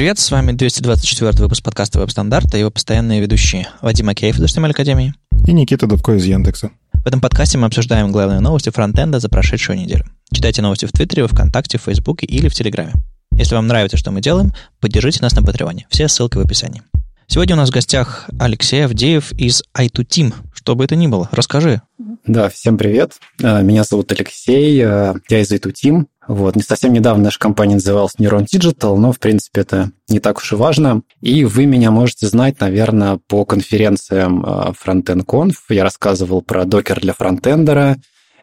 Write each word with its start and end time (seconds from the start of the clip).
привет, 0.00 0.18
с 0.18 0.30
вами 0.30 0.52
224 0.52 1.32
выпуск 1.42 1.62
подкаста 1.62 2.00
«Веб-стандарты» 2.00 2.54
и 2.54 2.58
его 2.58 2.70
постоянные 2.70 3.20
ведущие 3.20 3.68
Вадим 3.82 4.08
Макеев 4.08 4.38
из 4.38 4.44
HTML 4.44 4.70
Академии 4.70 5.12
и 5.46 5.52
Никита 5.52 5.86
Дубко 5.86 6.12
из 6.12 6.24
Яндекса. 6.24 6.70
В 6.94 7.06
этом 7.06 7.20
подкасте 7.20 7.58
мы 7.58 7.66
обсуждаем 7.66 8.10
главные 8.10 8.40
новости 8.40 8.70
фронтенда 8.70 9.20
за 9.20 9.28
прошедшую 9.28 9.78
неделю. 9.78 10.06
Читайте 10.32 10.62
новости 10.62 10.86
в 10.86 10.92
Твиттере, 10.92 11.26
ВКонтакте, 11.26 11.76
в 11.76 11.82
Фейсбуке 11.82 12.24
или 12.24 12.48
в 12.48 12.54
Телеграме. 12.54 12.94
Если 13.32 13.54
вам 13.54 13.66
нравится, 13.66 13.98
что 13.98 14.10
мы 14.10 14.22
делаем, 14.22 14.54
поддержите 14.80 15.18
нас 15.20 15.34
на 15.34 15.42
Патреоне. 15.42 15.86
Все 15.90 16.08
ссылки 16.08 16.38
в 16.38 16.40
описании. 16.40 16.80
Сегодня 17.26 17.54
у 17.54 17.58
нас 17.58 17.68
в 17.68 17.72
гостях 17.74 18.30
Алексей 18.38 18.86
Авдеев 18.86 19.32
из 19.32 19.62
i2Team. 19.76 20.32
Что 20.54 20.76
бы 20.76 20.84
это 20.86 20.96
ни 20.96 21.08
было, 21.08 21.28
расскажи. 21.30 21.82
Да, 22.26 22.48
всем 22.48 22.78
привет. 22.78 23.18
А, 23.42 23.60
меня 23.60 23.84
зовут 23.84 24.10
Алексей, 24.12 24.82
а, 24.82 25.14
я 25.28 25.40
из 25.40 25.52
i2Team. 25.52 26.06
Вот. 26.30 26.54
Не 26.54 26.62
совсем 26.62 26.92
недавно 26.92 27.24
наша 27.24 27.40
компания 27.40 27.74
называлась 27.74 28.14
Neuron 28.16 28.46
Digital, 28.46 28.96
но, 28.96 29.10
в 29.10 29.18
принципе, 29.18 29.62
это 29.62 29.90
не 30.08 30.20
так 30.20 30.38
уж 30.38 30.52
и 30.52 30.54
важно. 30.54 31.02
И 31.20 31.44
вы 31.44 31.66
меня 31.66 31.90
можете 31.90 32.28
знать, 32.28 32.60
наверное, 32.60 33.18
по 33.26 33.44
конференциям 33.44 34.44
а, 34.46 34.70
Frontend 34.70 35.24
Conf. 35.26 35.54
Я 35.70 35.82
рассказывал 35.82 36.40
про 36.40 36.66
докер 36.66 37.00
для 37.00 37.14
фронтендера. 37.14 37.96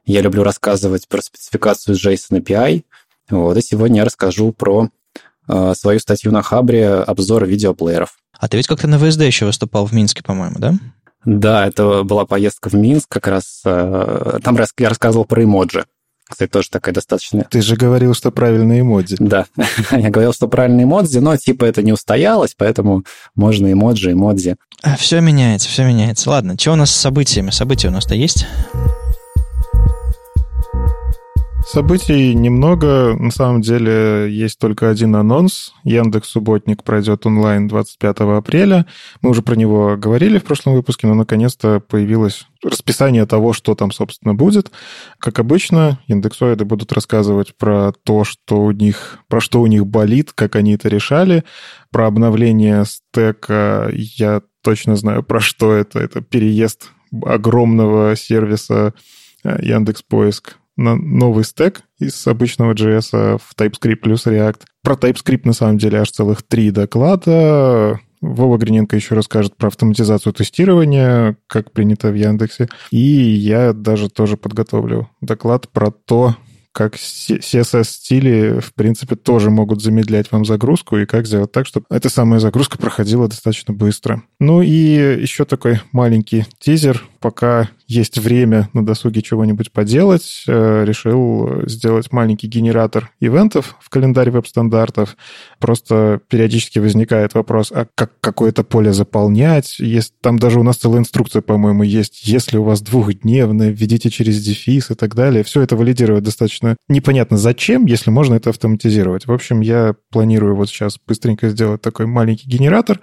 Я 0.05 0.19
люблю 0.19 0.43
рассказывать 0.43 1.07
про 1.07 1.21
спецификацию 1.21 1.95
JSON 1.95 2.41
API. 2.41 2.83
Вот. 3.29 3.55
И 3.55 3.61
сегодня 3.61 3.99
я 3.99 4.05
расскажу 4.05 4.51
про 4.51 4.89
э, 5.47 5.73
свою 5.73 6.01
статью 6.01 6.33
на 6.33 6.41
Хабре 6.41 6.89
«Обзор 6.89 7.45
видеоплееров». 7.45 8.17
А 8.37 8.49
ты 8.49 8.57
ведь 8.57 8.67
как-то 8.67 8.89
на 8.89 8.95
VSD 8.95 9.25
еще 9.25 9.45
выступал 9.45 9.85
в 9.85 9.93
Минске, 9.93 10.23
по-моему, 10.23 10.55
да? 10.59 10.73
Да, 11.23 11.65
это 11.65 12.03
была 12.03 12.25
поездка 12.25 12.67
в 12.67 12.73
Минск, 12.73 13.07
как 13.07 13.27
раз 13.27 13.61
э, 13.63 14.39
там 14.43 14.57
я 14.77 14.89
рассказывал 14.89 15.23
про 15.23 15.41
эмоджи. 15.41 15.85
Кстати, 16.29 16.49
тоже 16.49 16.69
такая 16.69 16.93
достаточно... 16.93 17.45
Ты 17.49 17.61
же 17.61 17.75
говорил, 17.75 18.13
что 18.13 18.31
правильные 18.31 18.81
эмодзи. 18.81 19.17
Да, 19.19 19.45
я 19.91 20.09
говорил, 20.09 20.33
что 20.33 20.47
правильные 20.47 20.83
эмодзи, 20.83 21.19
но 21.19 21.37
типа 21.37 21.65
это 21.65 21.81
не 21.81 21.93
устоялось, 21.93 22.53
поэтому 22.57 23.03
можно 23.35 23.71
эмоджи, 23.71 24.11
эмодзи. 24.11 24.57
А, 24.83 24.95
все 24.97 25.21
меняется, 25.21 25.69
все 25.69 25.85
меняется. 25.85 26.29
Ладно, 26.29 26.55
что 26.59 26.73
у 26.73 26.75
нас 26.75 26.91
с 26.91 26.95
событиями? 26.95 27.51
События 27.51 27.87
у 27.87 27.91
нас-то 27.91 28.15
есть? 28.15 28.45
Событий 31.67 32.33
немного. 32.33 33.17
На 33.19 33.29
самом 33.29 33.59
деле 33.59 34.31
есть 34.31 34.57
только 34.57 34.89
один 34.89 35.17
анонс. 35.17 35.73
Яндекс 35.83 36.29
Субботник 36.29 36.81
пройдет 36.81 37.25
онлайн 37.25 37.67
25 37.67 38.19
апреля. 38.19 38.85
Мы 39.21 39.31
уже 39.31 39.41
про 39.41 39.55
него 39.55 39.97
говорили 39.97 40.39
в 40.39 40.45
прошлом 40.45 40.75
выпуске, 40.75 41.07
но 41.07 41.13
наконец-то 41.13 41.81
появилось 41.81 42.47
расписание 42.63 43.25
того, 43.25 43.51
что 43.51 43.75
там, 43.75 43.91
собственно, 43.91 44.33
будет. 44.33 44.71
Как 45.19 45.39
обычно, 45.39 45.99
индексоиды 46.07 46.63
будут 46.63 46.93
рассказывать 46.93 47.57
про 47.57 47.91
то, 47.91 48.23
что 48.23 48.61
у 48.61 48.71
них, 48.71 49.19
про 49.27 49.41
что 49.41 49.59
у 49.59 49.67
них 49.67 49.85
болит, 49.85 50.31
как 50.31 50.55
они 50.55 50.75
это 50.75 50.87
решали. 50.87 51.43
Про 51.91 52.07
обновление 52.07 52.85
стека 52.85 53.89
я 53.91 54.41
точно 54.63 54.95
знаю, 54.95 55.21
про 55.21 55.41
что 55.41 55.73
это. 55.73 55.99
Это 55.99 56.21
переезд 56.21 56.91
огромного 57.25 58.15
сервиса 58.15 58.93
э, 59.43 59.59
Яндекс 59.61 60.01
Поиск 60.01 60.55
на 60.77 60.95
новый 60.95 61.43
стек 61.43 61.81
из 61.99 62.25
обычного 62.27 62.73
JS 62.73 63.39
в 63.39 63.55
TypeScript 63.59 63.97
плюс 63.97 64.25
React. 64.25 64.61
Про 64.83 64.95
TypeScript 64.95 65.41
на 65.43 65.53
самом 65.53 65.77
деле 65.77 65.99
аж 65.99 66.11
целых 66.11 66.43
три 66.43 66.71
доклада. 66.71 67.99
Вова 68.21 68.57
Гриненко 68.57 68.95
еще 68.95 69.15
расскажет 69.15 69.57
про 69.57 69.67
автоматизацию 69.67 70.33
тестирования, 70.33 71.37
как 71.47 71.71
принято 71.71 72.09
в 72.09 72.15
Яндексе. 72.15 72.67
И 72.89 72.97
я 72.97 73.73
даже 73.73 74.09
тоже 74.09 74.37
подготовлю 74.37 75.09
доклад 75.21 75.69
про 75.69 75.91
то, 75.91 76.35
как 76.71 76.95
CSS-стили, 76.95 78.59
в 78.59 78.73
принципе, 78.75 79.15
тоже 79.15 79.49
могут 79.49 79.81
замедлять 79.81 80.31
вам 80.31 80.45
загрузку, 80.45 80.97
и 80.97 81.07
как 81.07 81.25
сделать 81.25 81.51
так, 81.51 81.65
чтобы 81.65 81.87
эта 81.89 82.07
самая 82.09 82.39
загрузка 82.39 82.77
проходила 82.77 83.27
достаточно 83.27 83.73
быстро. 83.73 84.21
Ну 84.39 84.61
и 84.61 84.69
еще 84.69 85.45
такой 85.45 85.81
маленький 85.91 86.45
тизер. 86.59 87.03
Пока 87.19 87.69
есть 87.87 88.17
время 88.17 88.69
на 88.73 88.85
досуге 88.85 89.21
чего-нибудь 89.21 89.71
поделать, 89.71 90.43
э, 90.47 90.83
решил 90.85 91.63
сделать 91.65 92.11
маленький 92.11 92.47
генератор 92.47 93.11
ивентов 93.19 93.77
в 93.79 93.89
календарь 93.89 94.29
веб-стандартов. 94.29 95.15
Просто 95.59 96.19
периодически 96.29 96.79
возникает 96.79 97.33
вопрос, 97.33 97.71
а 97.71 97.87
как 97.95 98.19
какое-то 98.19 98.63
поле 98.63 98.91
заполнять? 98.91 99.79
Есть, 99.79 100.13
там 100.21 100.37
даже 100.37 100.59
у 100.59 100.63
нас 100.63 100.77
целая 100.77 100.99
инструкция, 100.99 101.41
по-моему, 101.41 101.83
есть. 101.83 102.27
Если 102.27 102.57
у 102.57 102.63
вас 102.63 102.81
двухдневное, 102.81 103.69
введите 103.69 104.09
через 104.09 104.43
дефис 104.43 104.91
и 104.91 104.95
так 104.95 105.15
далее. 105.15 105.43
Все 105.43 105.61
это 105.61 105.75
валидировать 105.75 106.23
достаточно 106.23 106.75
непонятно 106.89 107.37
зачем, 107.37 107.85
если 107.85 108.11
можно 108.11 108.35
это 108.35 108.49
автоматизировать. 108.49 109.27
В 109.27 109.31
общем, 109.31 109.61
я 109.61 109.95
планирую 110.11 110.55
вот 110.55 110.69
сейчас 110.69 110.97
быстренько 111.07 111.49
сделать 111.49 111.81
такой 111.81 112.05
маленький 112.05 112.49
генератор, 112.49 112.99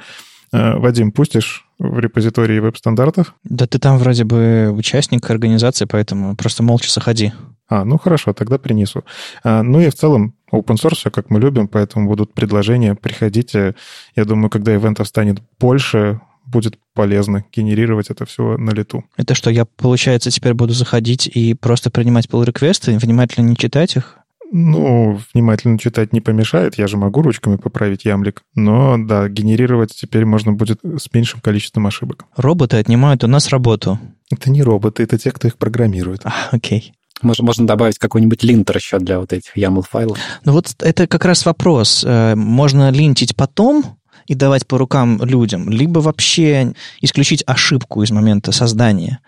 Э, 0.55 0.77
Вадим, 0.77 1.11
пустишь 1.11 1.64
в 1.79 1.99
репозитории 1.99 2.59
веб-стандартов? 2.59 3.35
Да 3.45 3.67
ты 3.67 3.79
там 3.79 3.99
вроде 3.99 4.25
бы 4.25 4.71
участник 4.73 5.29
организации, 5.31 5.87
поэтому 5.87 6.37
просто 6.37 6.63
молча 6.63 6.91
заходи. 6.91 7.33
А, 7.69 7.85
ну 7.85 7.99
хорошо, 7.99 8.33
тогда 8.33 8.59
принесу. 8.59 9.05
А, 9.43 9.63
ну 9.63 9.81
и 9.81 9.89
в 9.89 9.95
целом 9.95 10.35
open 10.53 10.77
source 10.77 10.97
все 10.97 11.11
как 11.11 11.31
мы 11.31 11.41
любим, 11.41 11.69
поэтому 11.69 12.09
будут 12.09 12.35
предложения, 12.35 12.95
приходите. 12.95 13.75
Я 14.17 14.25
думаю, 14.25 14.51
когда 14.51 14.75
ивентов 14.75 15.09
станет 15.09 15.39
больше, 15.59 16.21
будет 16.47 16.79
полезно 16.93 17.45
генерировать 17.53 18.11
это 18.11 18.27
все 18.27 18.57
на 18.57 18.71
лету. 18.71 19.05
Это 19.17 19.35
что, 19.35 19.51
я, 19.51 19.65
получается, 19.65 20.31
теперь 20.31 20.55
буду 20.55 20.75
заходить 20.75 21.27
и 21.27 21.55
просто 21.55 21.91
принимать 21.91 22.27
pull 22.27 22.45
реквесты 22.45 22.97
внимательно 22.99 23.47
не 23.47 23.57
читать 23.57 23.97
их? 23.97 24.19
Ну, 24.53 25.19
внимательно 25.33 25.79
читать 25.79 26.13
не 26.13 26.21
помешает, 26.21 26.77
я 26.77 26.87
же 26.87 26.97
могу 26.97 27.23
ручками 27.23 27.57
поправить 27.57 28.05
ямлик. 28.05 28.43
Но, 28.55 28.97
да, 28.99 29.29
генерировать 29.29 29.95
теперь 29.95 30.25
можно 30.25 30.53
будет 30.53 30.81
с 30.83 31.13
меньшим 31.13 31.41
количеством 31.41 31.87
ошибок. 31.87 32.27
Роботы 32.37 32.77
отнимают 32.77 33.25
у 33.25 33.27
нас 33.27 33.49
работу. 33.49 33.99
Это 34.31 34.51
не 34.51 34.63
роботы, 34.63 35.03
это 35.03 35.19
те, 35.19 35.31
кто 35.31 35.49
их 35.49 35.57
программирует. 35.57 36.21
А, 36.25 36.33
окей. 36.51 36.95
Можно, 37.23 37.45
можно 37.45 37.67
добавить 37.67 37.99
какой-нибудь 37.99 38.43
линтер 38.43 38.77
еще 38.77 38.99
для 38.99 39.19
вот 39.19 39.33
этих 39.33 39.57
YAML 39.57 39.85
файлов. 39.89 40.19
Ну 40.45 40.53
вот 40.53 40.75
это 40.81 41.07
как 41.07 41.25
раз 41.25 41.47
вопрос. 41.47 42.05
Э, 42.07 42.35
можно 42.35 42.91
линтить 42.91 43.35
потом, 43.37 43.99
и 44.27 44.35
давать 44.35 44.67
по 44.67 44.79
рукам 44.79 45.23
людям, 45.23 45.69
либо 45.69 45.99
вообще 45.99 46.73
исключить 47.01 47.43
ошибку 47.47 48.03
из 48.03 48.11
момента 48.11 48.53
создания, 48.53 49.21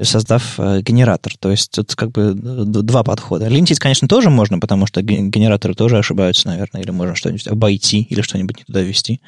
создав 0.00 0.58
э, 0.58 0.80
генератор. 0.82 1.34
То 1.38 1.50
есть 1.50 1.70
тут 1.72 1.94
как 1.94 2.10
бы 2.12 2.34
два 2.34 3.02
подхода. 3.02 3.48
Линтить, 3.48 3.78
конечно, 3.78 4.08
тоже 4.08 4.30
можно, 4.30 4.58
потому 4.58 4.86
что 4.86 5.02
генераторы 5.02 5.74
тоже 5.74 5.98
ошибаются, 5.98 6.48
наверное, 6.48 6.82
или 6.82 6.90
можно 6.90 7.14
что-нибудь 7.14 7.46
обойти 7.48 8.02
или 8.02 8.20
что-нибудь 8.20 8.58
не 8.58 8.64
туда 8.64 8.80
ввести. 8.82 9.20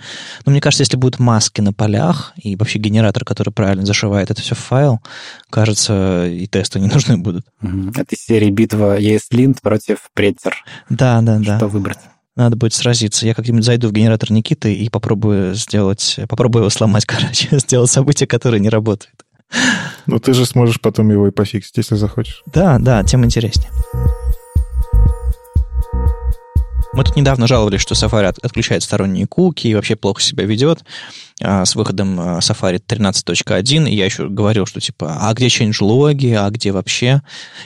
Но 0.45 0.53
мне 0.53 0.61
кажется, 0.61 0.83
если 0.83 0.97
будут 0.97 1.19
маски 1.19 1.61
на 1.61 1.73
полях 1.73 2.33
и 2.37 2.57
вообще 2.57 2.79
генератор, 2.79 3.25
который 3.25 3.51
правильно 3.51 3.87
зашивает 3.87 4.31
это 4.31 4.43
все 4.43 4.55
в 4.55 4.59
файл, 4.59 5.01
кажется, 5.51 6.27
и 6.27 6.47
тесты 6.47 6.81
не 6.81 6.89
нужны 6.89 7.17
будут. 7.17 7.47
Это 7.97 8.17
серии 8.17 8.51
битва 8.51 9.01
ESLint 9.01 9.59
против 9.63 10.11
Pretzer. 10.17 10.53
Да, 10.91 11.21
да, 11.23 11.39
да. 11.39 11.57
Что 11.57 11.69
выбрать? 11.69 11.99
Надо 12.37 12.57
будет 12.57 12.75
сразиться. 12.75 13.27
Я 13.27 13.35
как-нибудь 13.35 13.65
зайду 13.65 13.89
в 13.89 13.93
генератор 13.93 14.33
Никиты 14.33 14.75
и 14.75 14.89
попробую 14.89 15.55
сделать, 15.55 16.19
попробую 16.29 16.63
его 16.63 16.71
сломать, 16.71 17.05
короче, 17.07 17.59
сделать 17.59 17.91
событие, 17.91 18.27
которое 18.27 18.59
не 18.59 18.69
работает. 18.69 19.15
Ну, 20.07 20.19
ты 20.19 20.35
же 20.35 20.47
сможешь 20.47 20.81
потом 20.81 21.11
его 21.11 21.29
и 21.29 21.31
пофиксить, 21.31 21.77
если 21.77 21.95
захочешь. 21.95 22.43
Да, 22.47 22.79
да, 22.79 23.05
тем 23.05 23.25
интереснее. 23.25 23.71
Мы 26.97 27.03
тут 27.03 27.17
недавно 27.17 27.49
жаловались, 27.49 27.81
что 27.81 27.95
Safari 27.95 28.37
отключает 28.41 28.85
сторонние 28.85 29.27
куки 29.27 29.67
и 29.67 29.75
вообще 29.75 29.97
плохо 29.97 30.23
себя 30.23 30.45
ведет 30.45 30.85
а, 31.43 31.65
с 31.65 31.75
выходом 31.75 32.21
а, 32.21 32.39
Safari 32.39 32.81
13.1. 32.81 33.89
И 33.89 33.97
я 33.97 34.05
еще 34.05 34.29
говорил, 34.29 34.65
что 34.65 34.79
типа, 34.79 35.19
а 35.21 35.35
где 35.35 35.49
change-логи, 35.49 36.35
а 36.35 36.49
где 36.51 36.71
вообще? 36.71 37.23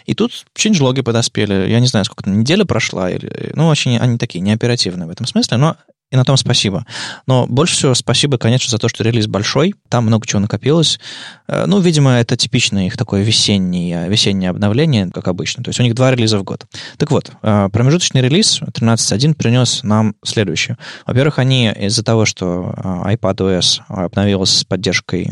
И 0.07 0.15
тут 0.15 0.47
change-логи 0.57 1.03
подоспели. 1.03 1.69
Я 1.69 1.81
не 1.81 1.87
знаю, 1.89 2.07
сколько 2.07 2.25
там, 2.25 2.41
неделя 2.41 2.65
прошла. 2.65 3.11
Или, 3.11 3.53
ну, 3.55 3.69
очень 3.69 3.99
они 3.99 4.17
такие 4.17 4.41
неоперативные 4.41 5.07
в 5.07 5.11
этом 5.11 5.27
смысле, 5.27 5.59
но 5.59 5.77
и 6.11 6.17
на 6.17 6.25
том 6.25 6.37
спасибо. 6.37 6.87
Но 7.27 7.47
больше 7.47 7.75
всего 7.75 7.95
спасибо, 7.95 8.39
конечно, 8.39 8.71
за 8.71 8.79
то, 8.79 8.89
что 8.89 9.05
релиз 9.05 9.27
большой, 9.27 9.75
там 9.89 10.07
много 10.07 10.27
чего 10.27 10.41
накопилось. 10.41 10.99
Э, 11.47 11.67
ну, 11.67 11.81
видимо, 11.81 12.13
это 12.13 12.37
типичное 12.37 12.87
их 12.87 12.97
такое 12.97 13.23
весеннее, 13.23 14.09
весеннее 14.09 14.51
обновление, 14.51 15.11
как 15.11 15.29
обычно. 15.29 15.63
То 15.63 15.69
есть 15.69 15.81
у 15.81 15.83
них 15.83 15.95
два 15.95 16.11
релиза 16.11 16.39
в 16.39 16.45
год. 16.45 16.67
Так 16.97 17.11
вот, 17.11 17.33
э, 17.43 17.69
промежуточный 17.71 18.23
релиз 18.23 18.63
13.1 18.63 19.35
принес 19.35 19.83
нам 19.83 20.15
следующее. 20.25 20.79
Во-первых, 21.07 21.39
они 21.39 21.71
из-за 21.71 22.03
того, 22.03 22.25
что 22.25 22.75
э, 22.77 23.15
iPadOS 23.15 23.81
обновился 23.89 24.61
с 24.61 24.65
поддержкой 24.65 25.31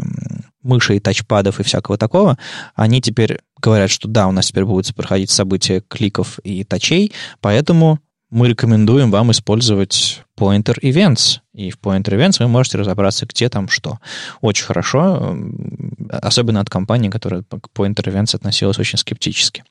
мышей, 0.62 1.00
тачпадов 1.00 1.60
и 1.60 1.62
всякого 1.62 1.96
такого, 1.96 2.36
они 2.74 3.00
теперь 3.00 3.38
говорят, 3.60 3.90
что 3.90 4.08
да, 4.08 4.26
у 4.26 4.32
нас 4.32 4.48
теперь 4.48 4.64
будут 4.64 4.94
проходить 4.94 5.30
события 5.30 5.80
кликов 5.80 6.38
и 6.40 6.64
тачей, 6.64 7.12
поэтому 7.40 8.00
мы 8.36 8.48
рекомендуем 8.48 9.10
вам 9.10 9.30
использовать 9.30 10.22
Pointer 10.38 10.78
Events. 10.82 11.38
И 11.54 11.70
в 11.70 11.78
Pointer 11.78 12.10
Events 12.10 12.36
вы 12.38 12.48
можете 12.48 12.76
разобраться, 12.76 13.24
где 13.24 13.48
там 13.48 13.66
что. 13.70 13.98
Очень 14.42 14.66
хорошо, 14.66 15.34
особенно 16.10 16.60
от 16.60 16.68
компании, 16.68 17.08
которая 17.08 17.44
к 17.44 17.70
Pointer 17.74 18.04
Events 18.04 18.36
относилась 18.36 18.78
очень 18.78 18.98
скептически. 18.98 19.64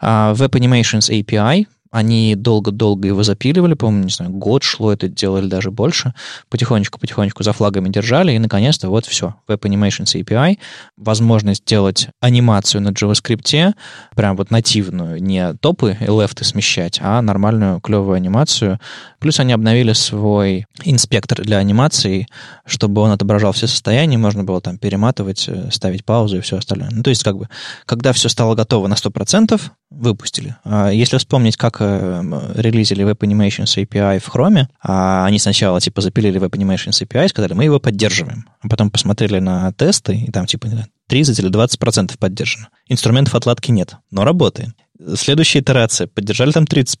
А 0.00 0.34
Web 0.34 0.50
Animations 0.50 1.08
API 1.10 1.68
Они 1.90 2.34
долго-долго 2.34 3.08
его 3.08 3.22
запиливали, 3.22 3.74
по-моему, 3.74 4.04
не 4.04 4.10
знаю, 4.10 4.30
год 4.32 4.62
шло 4.62 4.92
это 4.92 5.08
делали 5.08 5.46
даже 5.46 5.70
больше. 5.70 6.14
Потихонечку-потихонечку 6.50 7.42
за 7.42 7.52
флагами 7.52 7.88
держали, 7.88 8.32
и 8.32 8.38
наконец-то 8.38 8.88
вот 8.88 9.06
все. 9.06 9.34
Web 9.48 9.60
Animations 9.60 10.14
API, 10.20 10.58
возможность 10.96 11.64
делать 11.64 12.08
анимацию 12.20 12.82
на 12.82 12.90
JavaScript, 12.90 13.74
прям 14.14 14.36
вот 14.36 14.50
нативную, 14.50 15.22
не 15.22 15.54
топы 15.54 15.96
и 16.00 16.04
лефты 16.04 16.44
смещать, 16.44 16.98
а 17.02 17.22
нормальную 17.22 17.80
клевую 17.80 18.14
анимацию. 18.16 18.78
Плюс 19.18 19.40
они 19.40 19.52
обновили 19.52 19.92
свой 19.92 20.66
инспектор 20.84 21.42
для 21.42 21.58
анимации, 21.58 22.26
чтобы 22.66 23.02
он 23.02 23.10
отображал 23.10 23.52
все 23.52 23.66
состояния, 23.66 24.18
можно 24.18 24.44
было 24.44 24.60
там 24.60 24.78
перематывать, 24.78 25.48
э, 25.48 25.70
ставить 25.70 26.04
паузу 26.04 26.38
и 26.38 26.40
все 26.40 26.58
остальное. 26.58 26.90
Ну, 26.92 27.02
то 27.02 27.10
есть, 27.10 27.22
как 27.22 27.36
бы, 27.36 27.48
когда 27.86 28.12
все 28.12 28.28
стало 28.28 28.54
готово 28.54 28.86
на 28.88 28.94
100%, 28.94 29.60
выпустили. 29.90 30.56
А 30.64 30.90
если 30.90 31.16
вспомнить, 31.16 31.56
как 31.56 31.77
э, 31.80 32.52
релизили 32.56 33.04
Web 33.04 33.18
Animations 33.18 33.76
API 33.76 34.18
в 34.18 34.28
Chrome, 34.28 34.66
а 34.82 35.26
они 35.26 35.38
сначала 35.38 35.80
типа 35.80 36.00
запилили 36.00 36.40
Web 36.40 36.50
Animations 36.50 37.02
API 37.02 37.26
и 37.26 37.28
сказали, 37.28 37.54
мы 37.54 37.64
его 37.64 37.80
поддерживаем. 37.80 38.46
А 38.60 38.68
потом 38.68 38.90
посмотрели 38.90 39.38
на 39.38 39.72
тесты, 39.72 40.16
и 40.16 40.30
там 40.30 40.46
типа 40.46 40.68
30 41.08 41.38
или 41.38 41.50
20% 41.50 42.18
поддержано. 42.18 42.68
Инструментов 42.88 43.34
отладки 43.34 43.70
нет, 43.70 43.96
но 44.10 44.24
работает. 44.24 44.70
Следующая 45.16 45.60
итерация. 45.60 46.06
Поддержали 46.08 46.50
там 46.50 46.64
30%, 46.64 46.96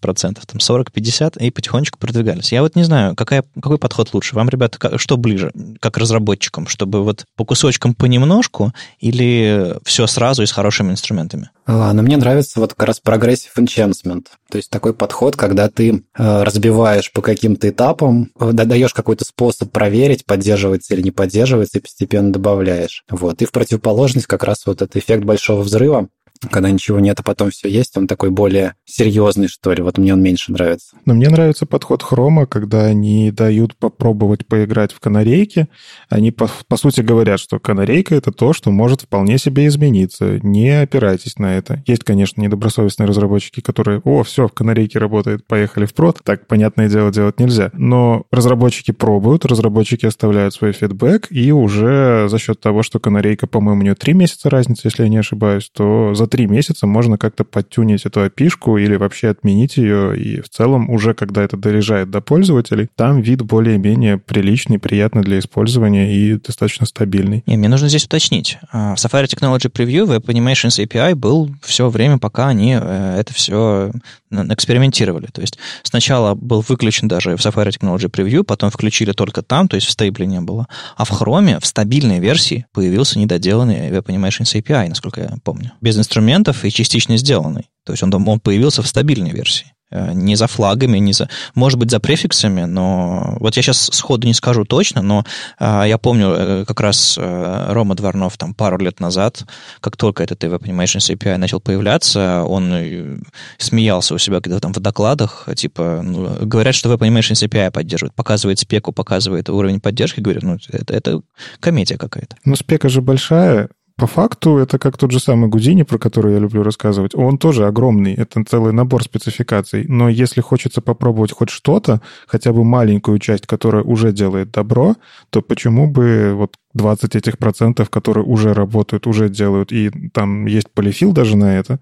там 0.46 0.58
40-50%, 0.58 1.38
и 1.40 1.50
потихонечку 1.50 1.98
продвигались. 1.98 2.52
Я 2.52 2.62
вот 2.62 2.76
не 2.76 2.84
знаю, 2.84 3.16
какая, 3.16 3.44
какой 3.60 3.78
подход 3.78 4.14
лучше. 4.14 4.34
Вам, 4.34 4.48
ребята, 4.48 4.78
как, 4.78 5.00
что 5.00 5.16
ближе, 5.16 5.52
как 5.80 5.96
разработчикам? 5.98 6.68
Чтобы 6.68 7.02
вот 7.02 7.24
по 7.36 7.44
кусочкам 7.44 7.94
понемножку 7.94 8.72
или 9.00 9.76
все 9.84 10.06
сразу 10.06 10.42
и 10.42 10.46
с 10.46 10.52
хорошими 10.52 10.92
инструментами? 10.92 11.50
А, 11.66 11.92
но 11.92 12.02
мне 12.02 12.16
нравится 12.16 12.60
вот 12.60 12.74
как 12.74 12.88
раз 12.88 13.00
progressive 13.00 13.52
enhancement. 13.58 14.26
То 14.50 14.56
есть 14.56 14.70
такой 14.70 14.94
подход, 14.94 15.36
когда 15.36 15.68
ты 15.68 16.04
э, 16.16 16.42
разбиваешь 16.42 17.12
по 17.12 17.20
каким-то 17.20 17.68
этапам, 17.68 18.30
даешь 18.38 18.94
какой-то 18.94 19.24
способ 19.24 19.70
проверить, 19.70 20.24
поддерживается 20.24 20.94
или 20.94 21.02
не 21.02 21.10
поддерживается, 21.10 21.78
и 21.78 21.82
постепенно 21.82 22.32
добавляешь. 22.32 23.04
Вот. 23.10 23.42
И 23.42 23.44
в 23.44 23.52
противоположность 23.52 24.26
как 24.26 24.44
раз 24.44 24.64
вот 24.64 24.80
этот 24.80 24.96
эффект 24.96 25.24
большого 25.24 25.62
взрыва, 25.62 26.08
когда 26.50 26.70
ничего 26.70 27.00
нет, 27.00 27.20
а 27.20 27.22
потом 27.22 27.50
все 27.50 27.68
есть, 27.68 27.96
он 27.96 28.06
такой 28.06 28.30
более 28.30 28.74
серьезный, 28.84 29.48
что 29.48 29.72
ли. 29.72 29.82
Вот 29.82 29.98
мне 29.98 30.12
он 30.12 30.22
меньше 30.22 30.52
нравится. 30.52 30.96
Но 31.04 31.14
мне 31.14 31.28
нравится 31.28 31.66
подход 31.66 32.02
Хрома, 32.02 32.46
когда 32.46 32.84
они 32.84 33.30
дают 33.30 33.76
попробовать 33.76 34.46
поиграть 34.46 34.92
в 34.92 35.00
канарейки. 35.00 35.68
Они, 36.08 36.30
по, 36.30 36.50
по 36.68 36.76
сути, 36.76 37.00
говорят, 37.00 37.40
что 37.40 37.58
канарейка— 37.58 38.14
это 38.16 38.32
то, 38.32 38.52
что 38.52 38.70
может 38.70 39.02
вполне 39.02 39.38
себе 39.38 39.66
измениться. 39.66 40.38
Не 40.42 40.82
опирайтесь 40.82 41.38
на 41.38 41.56
это. 41.56 41.82
Есть, 41.86 42.04
конечно, 42.04 42.40
недобросовестные 42.40 43.06
разработчики, 43.06 43.60
которые, 43.60 44.00
о, 44.04 44.22
все, 44.22 44.48
в 44.48 44.52
канарейке 44.52 44.98
работает, 44.98 45.46
поехали 45.46 45.86
в 45.86 45.94
прод. 45.94 46.20
Так, 46.24 46.46
понятное 46.46 46.88
дело, 46.88 47.10
делать 47.10 47.40
нельзя. 47.40 47.70
Но 47.74 48.24
разработчики 48.30 48.92
пробуют, 48.92 49.44
разработчики 49.44 50.06
оставляют 50.06 50.54
свой 50.54 50.72
фидбэк, 50.72 51.28
и 51.30 51.52
уже 51.52 52.28
за 52.28 52.38
счет 52.38 52.60
того, 52.60 52.82
что 52.82 53.00
канарейка, 53.00 53.46
по-моему, 53.46 53.80
у 53.80 53.84
нее 53.84 53.94
три 53.94 54.12
месяца 54.12 54.50
разницы, 54.50 54.82
если 54.84 55.02
я 55.02 55.08
не 55.08 55.18
ошибаюсь, 55.18 55.70
то 55.72 56.14
за 56.14 56.27
три 56.28 56.46
месяца 56.46 56.86
можно 56.86 57.18
как-то 57.18 57.44
подтюнить 57.44 58.06
эту 58.06 58.22
опишку 58.22 58.78
или 58.78 58.96
вообще 58.96 59.28
отменить 59.28 59.76
ее, 59.76 60.18
и 60.18 60.40
в 60.40 60.48
целом 60.48 60.90
уже 60.90 61.14
когда 61.14 61.42
это 61.42 61.56
доезжает 61.56 62.10
до 62.10 62.20
пользователей, 62.20 62.88
там 62.94 63.20
вид 63.20 63.42
более-менее 63.42 64.18
приличный, 64.18 64.78
приятный 64.78 65.22
для 65.22 65.38
использования 65.38 66.14
и 66.14 66.34
достаточно 66.34 66.86
стабильный. 66.86 67.42
Не, 67.46 67.56
мне 67.56 67.68
нужно 67.68 67.88
здесь 67.88 68.04
уточнить. 68.04 68.58
А, 68.72 68.94
в 68.94 68.98
Safari 68.98 69.24
Technology 69.24 69.70
Preview 69.70 70.06
Web 70.06 70.26
Animations 70.26 70.84
API 70.84 71.14
был 71.14 71.50
все 71.62 71.88
время, 71.88 72.18
пока 72.18 72.48
они 72.48 72.78
э, 72.80 73.16
это 73.18 73.32
все 73.34 73.90
экспериментировали. 74.30 75.26
То 75.26 75.40
есть 75.40 75.58
сначала 75.82 76.34
был 76.34 76.64
выключен 76.66 77.08
даже 77.08 77.36
в 77.36 77.40
Safari 77.40 77.70
Technology 77.70 78.10
Preview, 78.10 78.44
потом 78.44 78.70
включили 78.70 79.12
только 79.12 79.42
там, 79.42 79.68
то 79.68 79.76
есть 79.76 79.86
в 79.86 79.90
стейбле 79.90 80.26
не 80.26 80.40
было. 80.40 80.66
А 80.96 81.04
в 81.04 81.10
Chrome 81.10 81.60
в 81.60 81.66
стабильной 81.66 82.18
версии 82.18 82.66
появился 82.72 83.18
недоделанный 83.18 83.90
Web 83.90 84.06
Animations 84.06 84.54
API, 84.60 84.88
насколько 84.88 85.20
я 85.20 85.34
помню. 85.42 85.72
Без 85.80 85.98
инструментов 85.98 86.17
инструментов 86.18 86.64
и 86.64 86.70
частично 86.70 87.16
сделанный. 87.16 87.68
То 87.84 87.92
есть 87.92 88.02
он, 88.02 88.12
он 88.28 88.40
появился 88.40 88.82
в 88.82 88.86
стабильной 88.88 89.30
версии. 89.30 89.72
Э, 89.90 90.12
не 90.12 90.36
за 90.36 90.46
флагами, 90.46 90.98
не 90.98 91.12
за... 91.12 91.28
Может 91.54 91.78
быть, 91.78 91.90
за 91.90 92.00
префиксами, 92.00 92.64
но... 92.64 93.36
Вот 93.40 93.56
я 93.56 93.62
сейчас 93.62 93.90
сходу 93.92 94.26
не 94.26 94.34
скажу 94.34 94.64
точно, 94.64 95.02
но 95.02 95.24
э, 95.58 95.84
я 95.86 95.96
помню 95.96 96.28
э, 96.28 96.64
как 96.66 96.80
раз 96.80 97.16
э, 97.18 97.72
Рома 97.72 97.94
Дворнов 97.94 98.36
там 98.36 98.52
пару 98.54 98.78
лет 98.78 99.00
назад, 99.00 99.44
как 99.80 99.96
только 99.96 100.22
этот 100.22 100.44
Web 100.44 100.64
Animations 100.64 101.16
API 101.16 101.36
начал 101.38 101.60
появляться, 101.60 102.42
он 102.44 102.72
э, 102.72 103.18
смеялся 103.56 104.14
у 104.14 104.18
себя 104.18 104.40
где-то 104.40 104.60
там 104.60 104.72
в 104.74 104.80
докладах, 104.80 105.48
типа, 105.56 106.00
ну, 106.02 106.46
говорят, 106.46 106.74
что 106.74 106.92
Web 106.92 107.00
Animations 107.00 107.48
API 107.48 107.70
поддерживает, 107.70 108.14
показывает 108.14 108.58
спеку, 108.58 108.92
показывает 108.92 109.48
уровень 109.48 109.80
поддержки, 109.80 110.20
говорят, 110.20 110.42
ну, 110.42 110.58
это, 110.68 110.94
это 110.94 111.20
комедия 111.60 111.96
какая-то. 111.96 112.36
Ну, 112.44 112.56
спека 112.56 112.88
же 112.88 113.00
большая, 113.00 113.68
по 113.98 114.06
факту 114.06 114.58
это 114.58 114.78
как 114.78 114.96
тот 114.96 115.10
же 115.10 115.18
самый 115.18 115.50
Гудини, 115.50 115.82
про 115.82 115.98
который 115.98 116.34
я 116.34 116.38
люблю 116.38 116.62
рассказывать. 116.62 117.16
Он 117.16 117.36
тоже 117.36 117.66
огромный, 117.66 118.14
это 118.14 118.44
целый 118.44 118.72
набор 118.72 119.02
спецификаций. 119.02 119.86
Но 119.88 120.08
если 120.08 120.40
хочется 120.40 120.80
попробовать 120.80 121.32
хоть 121.32 121.50
что-то, 121.50 122.00
хотя 122.28 122.52
бы 122.52 122.62
маленькую 122.62 123.18
часть, 123.18 123.46
которая 123.48 123.82
уже 123.82 124.12
делает 124.12 124.52
добро, 124.52 124.94
то 125.30 125.42
почему 125.42 125.90
бы 125.90 126.32
вот 126.36 126.54
20 126.78 127.16
этих 127.16 127.36
процентов, 127.36 127.90
которые 127.90 128.24
уже 128.24 128.54
работают, 128.54 129.06
уже 129.06 129.28
делают, 129.28 129.70
и 129.72 129.90
там 130.14 130.46
есть 130.46 130.70
полифил 130.70 131.12
даже 131.12 131.36
на 131.36 131.58
это, 131.58 131.80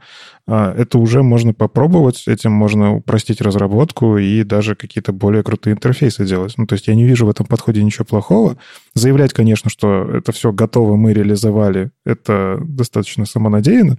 а, 0.48 0.75
это 0.75 0.98
уже 0.98 1.22
можно 1.22 1.54
попробовать, 1.54 2.25
этим 2.26 2.50
можно 2.50 2.96
упростить 2.96 3.40
разработку 3.40 4.19
и 4.19 4.43
даже 4.43 4.75
какие-то 4.75 5.12
более 5.12 5.44
крутые 5.44 5.75
интерфейсы 5.75 6.25
делать. 6.26 6.54
Ну, 6.56 6.66
то 6.66 6.72
есть 6.72 6.88
я 6.88 6.96
не 6.96 7.04
вижу 7.04 7.26
в 7.26 7.31
этом 7.31 7.46
подходе 7.46 7.84
ничего 7.84 8.04
плохого. 8.04 8.56
Заявлять, 8.94 9.32
конечно, 9.32 9.70
что 9.70 10.02
это 10.12 10.32
все 10.32 10.50
готово, 10.50 10.96
мы 10.96 11.12
реализовали, 11.12 11.93
это 12.04 12.58
достаточно 12.60 13.26
самонадеянно, 13.26 13.98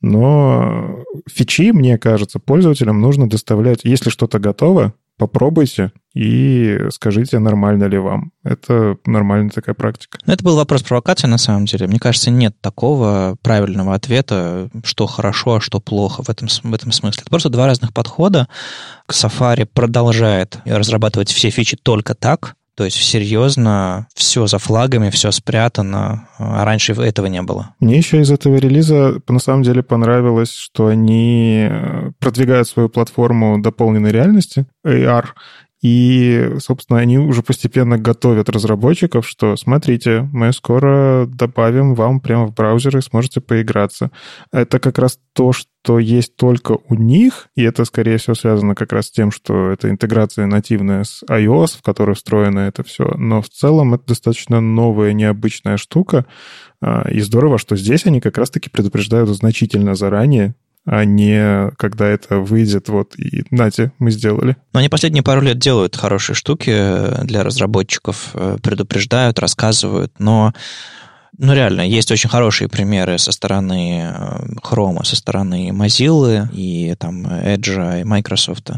но 0.00 1.04
фичи, 1.28 1.72
мне 1.72 1.98
кажется, 1.98 2.38
пользователям 2.38 3.00
нужно 3.00 3.28
доставлять, 3.28 3.80
если 3.82 4.08
что-то 4.08 4.38
готово, 4.38 4.94
попробуйте 5.16 5.92
и 6.14 6.78
скажите, 6.90 7.38
нормально 7.38 7.84
ли 7.84 7.98
вам. 7.98 8.32
Это 8.42 8.96
нормальная 9.04 9.50
такая 9.50 9.74
практика. 9.74 10.18
Ну, 10.24 10.32
это 10.32 10.42
был 10.42 10.56
вопрос 10.56 10.82
провокации, 10.82 11.26
на 11.26 11.38
самом 11.38 11.66
деле. 11.66 11.86
Мне 11.86 11.98
кажется, 11.98 12.30
нет 12.30 12.54
такого 12.60 13.36
правильного 13.42 13.94
ответа, 13.94 14.70
что 14.84 15.06
хорошо, 15.06 15.56
а 15.56 15.60
что 15.60 15.80
плохо 15.80 16.22
в 16.22 16.30
этом, 16.30 16.48
в 16.48 16.74
этом 16.74 16.92
смысле. 16.92 17.20
Это 17.22 17.30
просто 17.30 17.50
два 17.50 17.66
разных 17.66 17.92
подхода. 17.92 18.48
Safari 19.10 19.66
продолжает 19.66 20.58
разрабатывать 20.64 21.30
все 21.30 21.50
фичи 21.50 21.76
только 21.76 22.14
так, 22.14 22.56
то 22.76 22.84
есть 22.84 22.96
серьезно, 23.02 24.06
все 24.14 24.46
за 24.46 24.58
флагами, 24.58 25.08
все 25.08 25.30
спрятано, 25.30 26.28
а 26.38 26.64
раньше 26.64 26.92
этого 26.92 27.26
не 27.26 27.40
было. 27.40 27.74
Мне 27.80 27.96
еще 27.96 28.20
из 28.20 28.30
этого 28.30 28.56
релиза 28.56 29.20
на 29.28 29.38
самом 29.38 29.62
деле 29.62 29.82
понравилось, 29.82 30.52
что 30.52 30.88
они 30.88 31.68
э, 31.70 32.10
продвигают 32.18 32.68
свою 32.68 32.90
платформу 32.90 33.60
дополненной 33.62 34.12
реальности, 34.12 34.66
AR, 34.86 35.24
и, 35.88 36.54
собственно, 36.58 36.98
они 36.98 37.16
уже 37.16 37.44
постепенно 37.44 37.96
готовят 37.96 38.48
разработчиков, 38.48 39.24
что 39.24 39.54
смотрите, 39.54 40.28
мы 40.32 40.52
скоро 40.52 41.26
добавим 41.28 41.94
вам 41.94 42.18
прямо 42.18 42.46
в 42.46 42.54
браузер 42.54 42.96
и 42.96 43.02
сможете 43.02 43.40
поиграться. 43.40 44.10
Это 44.50 44.80
как 44.80 44.98
раз 44.98 45.20
то, 45.32 45.52
что 45.52 46.00
есть 46.00 46.34
только 46.34 46.76
у 46.88 46.96
них, 46.96 47.46
и 47.54 47.62
это, 47.62 47.84
скорее 47.84 48.16
всего, 48.16 48.34
связано 48.34 48.74
как 48.74 48.92
раз 48.92 49.06
с 49.06 49.10
тем, 49.12 49.30
что 49.30 49.70
это 49.70 49.88
интеграция 49.88 50.46
нативная 50.46 51.04
с 51.04 51.22
iOS, 51.22 51.78
в 51.78 51.82
которой 51.82 52.16
встроено 52.16 52.58
это 52.60 52.82
все. 52.82 53.14
Но 53.16 53.40
в 53.40 53.48
целом 53.48 53.94
это 53.94 54.06
достаточно 54.08 54.60
новая, 54.60 55.12
необычная 55.12 55.76
штука. 55.76 56.26
А, 56.80 57.08
и 57.08 57.20
здорово, 57.20 57.58
что 57.58 57.76
здесь 57.76 58.06
они 58.06 58.20
как 58.20 58.38
раз-таки 58.38 58.70
предупреждают 58.70 59.28
значительно 59.28 59.94
заранее, 59.94 60.56
а 60.86 61.04
не 61.04 61.70
когда 61.76 62.06
это 62.06 62.38
выйдет, 62.38 62.88
вот, 62.88 63.18
и 63.18 63.44
нате, 63.50 63.92
мы 63.98 64.10
сделали. 64.12 64.56
Но 64.72 64.80
они 64.80 64.88
последние 64.88 65.22
пару 65.22 65.40
лет 65.40 65.58
делают 65.58 65.96
хорошие 65.96 66.36
штуки 66.36 67.24
для 67.24 67.42
разработчиков, 67.42 68.30
э, 68.34 68.56
предупреждают, 68.62 69.38
рассказывают, 69.38 70.12
но 70.18 70.54
ну, 71.38 71.52
реально, 71.52 71.82
есть 71.82 72.10
очень 72.10 72.30
хорошие 72.30 72.68
примеры 72.68 73.18
со 73.18 73.30
стороны 73.30 74.10
э, 74.10 74.46
Chrome, 74.62 75.04
со 75.04 75.16
стороны 75.16 75.68
Mozilla 75.68 76.48
и 76.52 76.94
там 76.98 77.26
Edge 77.26 78.00
и 78.00 78.04
Microsoft. 78.04 78.70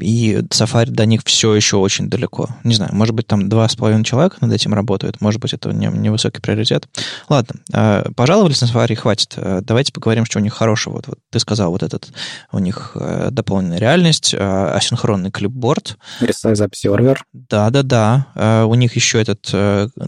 И 0.00 0.36
Safari 0.50 0.90
до 0.90 1.04
них 1.04 1.20
все 1.24 1.54
еще 1.54 1.76
очень 1.76 2.08
далеко. 2.08 2.48
Не 2.64 2.74
знаю, 2.74 2.94
может 2.94 3.14
быть, 3.14 3.26
там 3.26 3.48
два 3.48 3.68
с 3.68 3.76
половиной 3.76 4.04
человека 4.04 4.36
над 4.40 4.52
этим 4.52 4.72
работают, 4.72 5.20
может 5.20 5.40
быть, 5.40 5.52
это 5.52 5.70
не, 5.72 5.86
не 5.86 6.10
приоритет. 6.40 6.88
Ладно, 7.28 7.60
э, 7.72 8.04
пожаловались 8.16 8.62
на 8.62 8.66
Safari, 8.66 8.94
хватит. 8.94 9.34
Э, 9.36 9.60
давайте 9.62 9.92
поговорим, 9.92 10.24
что 10.24 10.38
у 10.38 10.42
них 10.42 10.54
хорошего. 10.54 10.94
Вот, 10.94 11.08
вот 11.08 11.18
ты 11.30 11.40
сказал, 11.40 11.70
вот 11.72 11.82
этот 11.82 12.10
у 12.52 12.58
них 12.58 12.96
дополненная 13.30 13.78
реальность, 13.78 14.34
асинхронный 14.34 15.30
клипборд. 15.30 15.98
Resize 16.20 16.66
Observer. 16.66 17.18
Да-да-да. 17.32 18.64
У 18.66 18.74
них 18.74 18.96
еще 18.96 19.20
этот, 19.20 19.44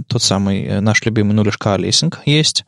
тот 0.07 0.23
самый 0.23 0.81
наш 0.81 1.05
любимый 1.05 1.33
нулишка 1.33 1.74
Lacing 1.77 2.15
есть. 2.25 2.65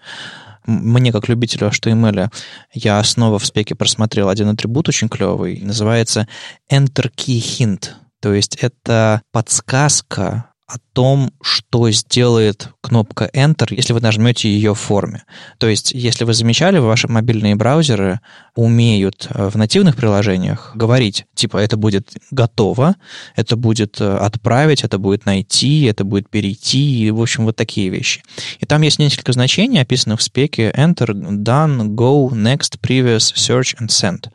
мне, 0.66 1.12
как 1.12 1.28
любителю 1.28 1.68
HTML, 1.68 2.30
я 2.72 3.02
снова 3.04 3.38
в 3.38 3.46
спеке 3.46 3.75
просмотрел 3.75 4.28
один 4.28 4.48
атрибут 4.48 4.88
очень 4.88 5.08
клевый, 5.08 5.60
называется 5.60 6.26
Enter 6.70 7.10
Key 7.14 7.38
Hint. 7.38 7.90
То 8.20 8.34
есть 8.34 8.56
это 8.56 9.22
подсказка 9.32 10.50
о 10.66 10.78
том, 10.92 11.32
что 11.40 11.88
сделает 11.90 12.70
кнопка 12.80 13.30
Enter, 13.32 13.68
если 13.70 13.92
вы 13.92 14.00
нажмете 14.00 14.49
ее 14.49 14.75
в 14.75 14.80
форме. 14.80 15.23
То 15.58 15.68
есть, 15.68 15.92
если 15.92 16.25
вы 16.25 16.35
замечали, 16.35 16.78
ваши 16.78 17.06
мобильные 17.06 17.54
браузеры 17.54 18.20
умеют 18.56 19.28
э, 19.30 19.49
в 19.49 19.56
нативных 19.56 19.94
приложениях 19.94 20.73
говорить, 20.75 21.26
типа, 21.35 21.58
это 21.58 21.76
будет 21.76 22.14
готово, 22.32 22.96
это 23.37 23.56
будет 23.56 24.00
э, 24.00 24.16
отправить, 24.16 24.82
это 24.82 24.99
будет 24.99 25.25
найти, 25.25 25.85
это 25.85 26.04
будет 26.04 26.28
перейти, 26.28 27.06
и, 27.06 27.11
в 27.12 27.20
общем, 27.20 27.44
вот 27.44 27.54
такие 27.54 27.88
вещи. 27.88 28.23
И 28.58 28.66
там 28.66 28.82
есть 28.82 28.99
несколько 28.99 29.32
значений, 29.32 29.80
описанных 29.80 30.18
в 30.18 30.23
спеке 30.25 30.73
Enter, 30.76 31.12
Done, 31.12 31.94
Go, 31.94 32.30
Next, 32.30 32.80
Previous, 32.80 33.35
Search 33.35 33.76
and 33.80 33.88
Send. 33.88 34.30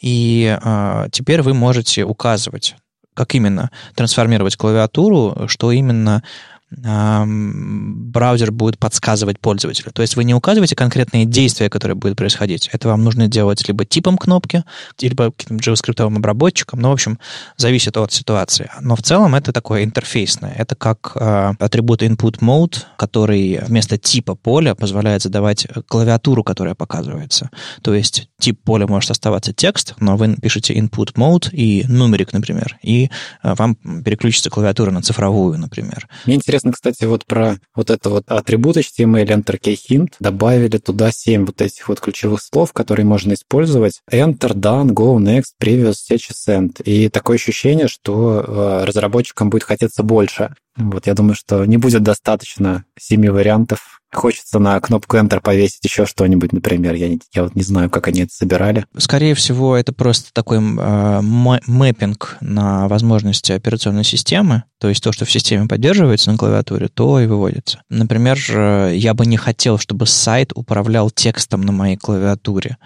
И 0.00 0.58
э, 0.60 1.08
теперь 1.12 1.42
вы 1.42 1.54
можете 1.54 2.04
указывать 2.04 2.74
как 3.16 3.34
именно 3.34 3.70
трансформировать 3.94 4.56
клавиатуру, 4.56 5.48
что 5.48 5.72
именно 5.72 6.22
браузер 6.76 8.52
будет 8.52 8.78
подсказывать 8.78 9.40
пользователю. 9.40 9.92
То 9.92 10.02
есть 10.02 10.16
вы 10.16 10.24
не 10.24 10.34
указываете 10.34 10.76
конкретные 10.76 11.24
действия, 11.24 11.70
которые 11.70 11.94
будут 11.96 12.16
происходить. 12.16 12.68
Это 12.72 12.88
вам 12.88 13.02
нужно 13.02 13.28
делать 13.28 13.66
либо 13.66 13.84
типом 13.84 14.18
кнопки, 14.18 14.64
либо 15.00 15.32
каким-то 15.32 15.70
JavaScript 15.70 16.02
обработчиком. 16.02 16.80
Ну, 16.80 16.90
в 16.90 16.92
общем, 16.92 17.18
зависит 17.56 17.96
от 17.96 18.12
ситуации. 18.12 18.70
Но 18.80 18.94
в 18.94 19.02
целом 19.02 19.34
это 19.34 19.52
такое 19.52 19.84
интерфейсное. 19.84 20.52
Это 20.52 20.74
как 20.74 21.12
э, 21.14 21.52
атрибут 21.58 22.02
input 22.02 22.40
mode, 22.40 22.84
который 22.96 23.58
вместо 23.62 23.96
типа 23.96 24.34
поля 24.34 24.74
позволяет 24.74 25.22
задавать 25.22 25.66
клавиатуру, 25.88 26.44
которая 26.44 26.74
показывается. 26.74 27.50
То 27.82 27.94
есть 27.94 28.28
тип 28.38 28.60
поля 28.62 28.86
может 28.86 29.10
оставаться 29.10 29.52
текст, 29.52 29.94
но 29.98 30.16
вы 30.16 30.36
пишете 30.36 30.74
input 30.74 31.14
mode 31.14 31.50
и 31.52 31.84
нумерик, 31.88 32.32
например, 32.32 32.78
и 32.82 33.10
э, 33.42 33.54
вам 33.54 33.76
переключится 33.76 34.50
клавиатура 34.50 34.90
на 34.90 35.02
цифровую, 35.02 35.58
например. 35.58 36.08
Мне 36.26 36.36
интересно, 36.36 36.65
интересно, 36.66 36.72
кстати, 36.72 37.04
вот 37.04 37.26
про 37.26 37.56
вот 37.74 37.90
это 37.90 38.10
вот 38.10 38.24
атрибут 38.28 38.76
HTML 38.76 39.26
Enter 39.26 39.58
Key 39.60 39.76
Hint. 39.88 40.14
Добавили 40.20 40.78
туда 40.78 41.10
7 41.10 41.46
вот 41.46 41.60
этих 41.60 41.88
вот 41.88 42.00
ключевых 42.00 42.42
слов, 42.42 42.72
которые 42.72 43.06
можно 43.06 43.34
использовать. 43.34 44.00
Enter, 44.10 44.52
done, 44.52 44.88
go, 44.88 45.18
next, 45.18 45.54
previous, 45.62 45.94
search, 46.10 46.30
send. 46.32 46.82
И 46.82 47.08
такое 47.08 47.36
ощущение, 47.36 47.88
что 47.88 48.44
э, 48.46 48.84
разработчикам 48.84 49.50
будет 49.50 49.64
хотеться 49.64 50.02
больше. 50.02 50.54
Вот 50.76 51.06
я 51.06 51.14
думаю, 51.14 51.34
что 51.34 51.64
не 51.64 51.76
будет 51.76 52.02
достаточно 52.02 52.84
семи 52.98 53.28
вариантов 53.28 53.96
Хочется 54.16 54.60
на 54.60 54.80
кнопку 54.80 55.16
Enter 55.16 55.40
повесить 55.40 55.84
еще 55.84 56.06
что-нибудь, 56.06 56.52
например. 56.52 56.94
Я, 56.94 57.08
я 57.34 57.42
вот 57.42 57.54
не 57.54 57.62
знаю, 57.62 57.90
как 57.90 58.06
они 58.08 58.22
это 58.22 58.32
собирали. 58.32 58.86
Скорее 58.96 59.34
всего, 59.34 59.76
это 59.76 59.92
просто 59.92 60.32
такой 60.32 60.58
э, 60.58 61.20
мэппинг 61.20 62.38
на 62.40 62.88
возможности 62.88 63.52
операционной 63.52 64.04
системы. 64.04 64.62
То 64.78 64.88
есть 64.88 65.02
то, 65.02 65.10
что 65.12 65.24
в 65.24 65.30
системе 65.30 65.68
поддерживается 65.68 66.30
на 66.30 66.38
клавиатуре, 66.38 66.88
то 66.88 67.18
и 67.18 67.26
выводится. 67.26 67.82
Например, 67.90 68.38
я 68.92 69.14
бы 69.14 69.26
не 69.26 69.36
хотел, 69.36 69.78
чтобы 69.78 70.06
сайт 70.06 70.52
управлял 70.54 71.10
текстом 71.10 71.62
на 71.62 71.72
моей 71.72 71.96
клавиатуре. 71.96 72.78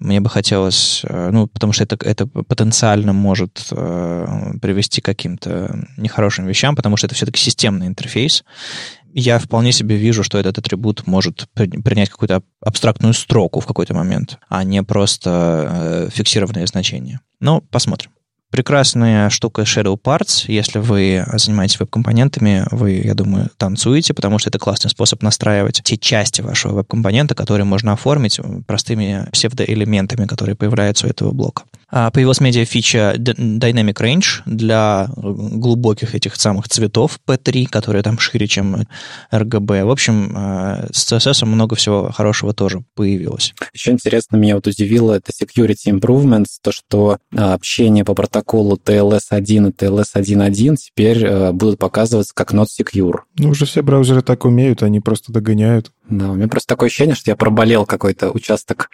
Мне 0.00 0.20
бы 0.20 0.30
хотелось, 0.30 1.02
э, 1.04 1.30
ну, 1.32 1.46
потому 1.46 1.72
что 1.72 1.84
это, 1.84 1.96
это 2.04 2.26
потенциально 2.26 3.12
может 3.12 3.66
э, 3.70 4.52
привести 4.60 5.00
к 5.00 5.04
каким-то 5.04 5.86
нехорошим 5.96 6.46
вещам, 6.46 6.76
потому 6.76 6.96
что 6.96 7.06
это 7.06 7.14
все-таки 7.14 7.40
системный 7.40 7.86
интерфейс 7.86 8.44
я 9.14 9.38
вполне 9.38 9.72
себе 9.72 9.96
вижу, 9.96 10.22
что 10.22 10.38
этот 10.38 10.58
атрибут 10.58 11.06
может 11.06 11.48
принять 11.54 12.10
какую-то 12.10 12.42
абстрактную 12.60 13.14
строку 13.14 13.60
в 13.60 13.66
какой-то 13.66 13.94
момент, 13.94 14.38
а 14.48 14.64
не 14.64 14.82
просто 14.82 16.08
э, 16.08 16.10
фиксированное 16.12 16.66
значение. 16.66 17.20
Но 17.40 17.60
посмотрим. 17.60 18.10
Прекрасная 18.50 19.28
штука 19.28 19.62
Shadow 19.62 20.00
Parts. 20.00 20.44
Если 20.48 20.78
вы 20.78 21.24
занимаетесь 21.34 21.78
веб-компонентами, 21.78 22.64
вы, 22.70 23.02
я 23.04 23.12
думаю, 23.14 23.50
танцуете, 23.58 24.14
потому 24.14 24.38
что 24.38 24.48
это 24.48 24.58
классный 24.58 24.90
способ 24.90 25.22
настраивать 25.22 25.82
те 25.84 25.98
части 25.98 26.40
вашего 26.40 26.76
веб-компонента, 26.76 27.34
которые 27.34 27.64
можно 27.64 27.92
оформить 27.92 28.40
простыми 28.66 29.26
псевдоэлементами, 29.32 30.26
которые 30.26 30.56
появляются 30.56 31.06
у 31.06 31.10
этого 31.10 31.32
блока. 31.32 31.64
А, 31.90 32.10
появилась 32.10 32.40
медиа-фича 32.40 33.14
Dynamic 33.16 33.94
Range 33.94 34.24
для 34.46 35.08
глубоких 35.14 36.14
этих 36.14 36.36
самых 36.36 36.68
цветов 36.68 37.18
P3, 37.26 37.66
которые 37.66 38.02
там 38.02 38.18
шире, 38.18 38.46
чем 38.46 38.86
RGB. 39.32 39.84
В 39.84 39.90
общем, 39.90 40.32
а, 40.34 40.86
с 40.92 41.10
CSS 41.12 41.44
много 41.46 41.76
всего 41.76 42.10
хорошего 42.12 42.52
тоже 42.52 42.82
появилось. 42.94 43.54
Еще 43.72 43.92
интересно, 43.92 44.36
меня 44.36 44.54
вот 44.56 44.66
удивило 44.66 45.14
это 45.14 45.32
Security 45.32 45.86
Improvements, 45.86 46.58
то, 46.62 46.72
что 46.72 47.18
общение 47.34 48.04
по 48.04 48.14
протоколу 48.14 48.37
TLS-1 48.42 49.68
и 49.68 49.72
TLS-1.1 49.72 50.76
теперь 50.76 51.52
будут 51.52 51.78
показываться 51.78 52.34
как 52.34 52.52
not 52.52 52.66
secure. 52.66 53.20
Ну, 53.38 53.50
уже 53.50 53.66
все 53.66 53.82
браузеры 53.82 54.22
так 54.22 54.44
умеют, 54.44 54.82
они 54.82 55.00
просто 55.00 55.32
догоняют. 55.32 55.92
Да, 56.08 56.30
у 56.30 56.34
меня 56.34 56.48
просто 56.48 56.68
такое 56.68 56.88
ощущение, 56.88 57.14
что 57.14 57.30
я 57.30 57.36
проболел 57.36 57.84
какой-то 57.84 58.30
участок 58.30 58.90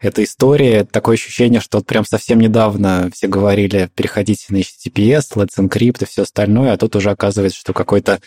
этой 0.00 0.24
истории. 0.24 0.86
Такое 0.90 1.14
ощущение, 1.14 1.60
что 1.60 1.78
вот 1.78 1.86
прям 1.86 2.04
совсем 2.04 2.40
недавно 2.40 3.10
все 3.12 3.26
говорили, 3.26 3.90
переходите 3.94 4.46
на 4.50 4.58
HTTPS, 4.58 5.34
Let's 5.34 5.58
Encrypt 5.58 6.02
и 6.02 6.06
все 6.06 6.22
остальное, 6.22 6.72
а 6.72 6.76
тут 6.76 6.96
уже 6.96 7.10
оказывается, 7.10 7.58
что 7.58 7.72
какой-то 7.72 8.20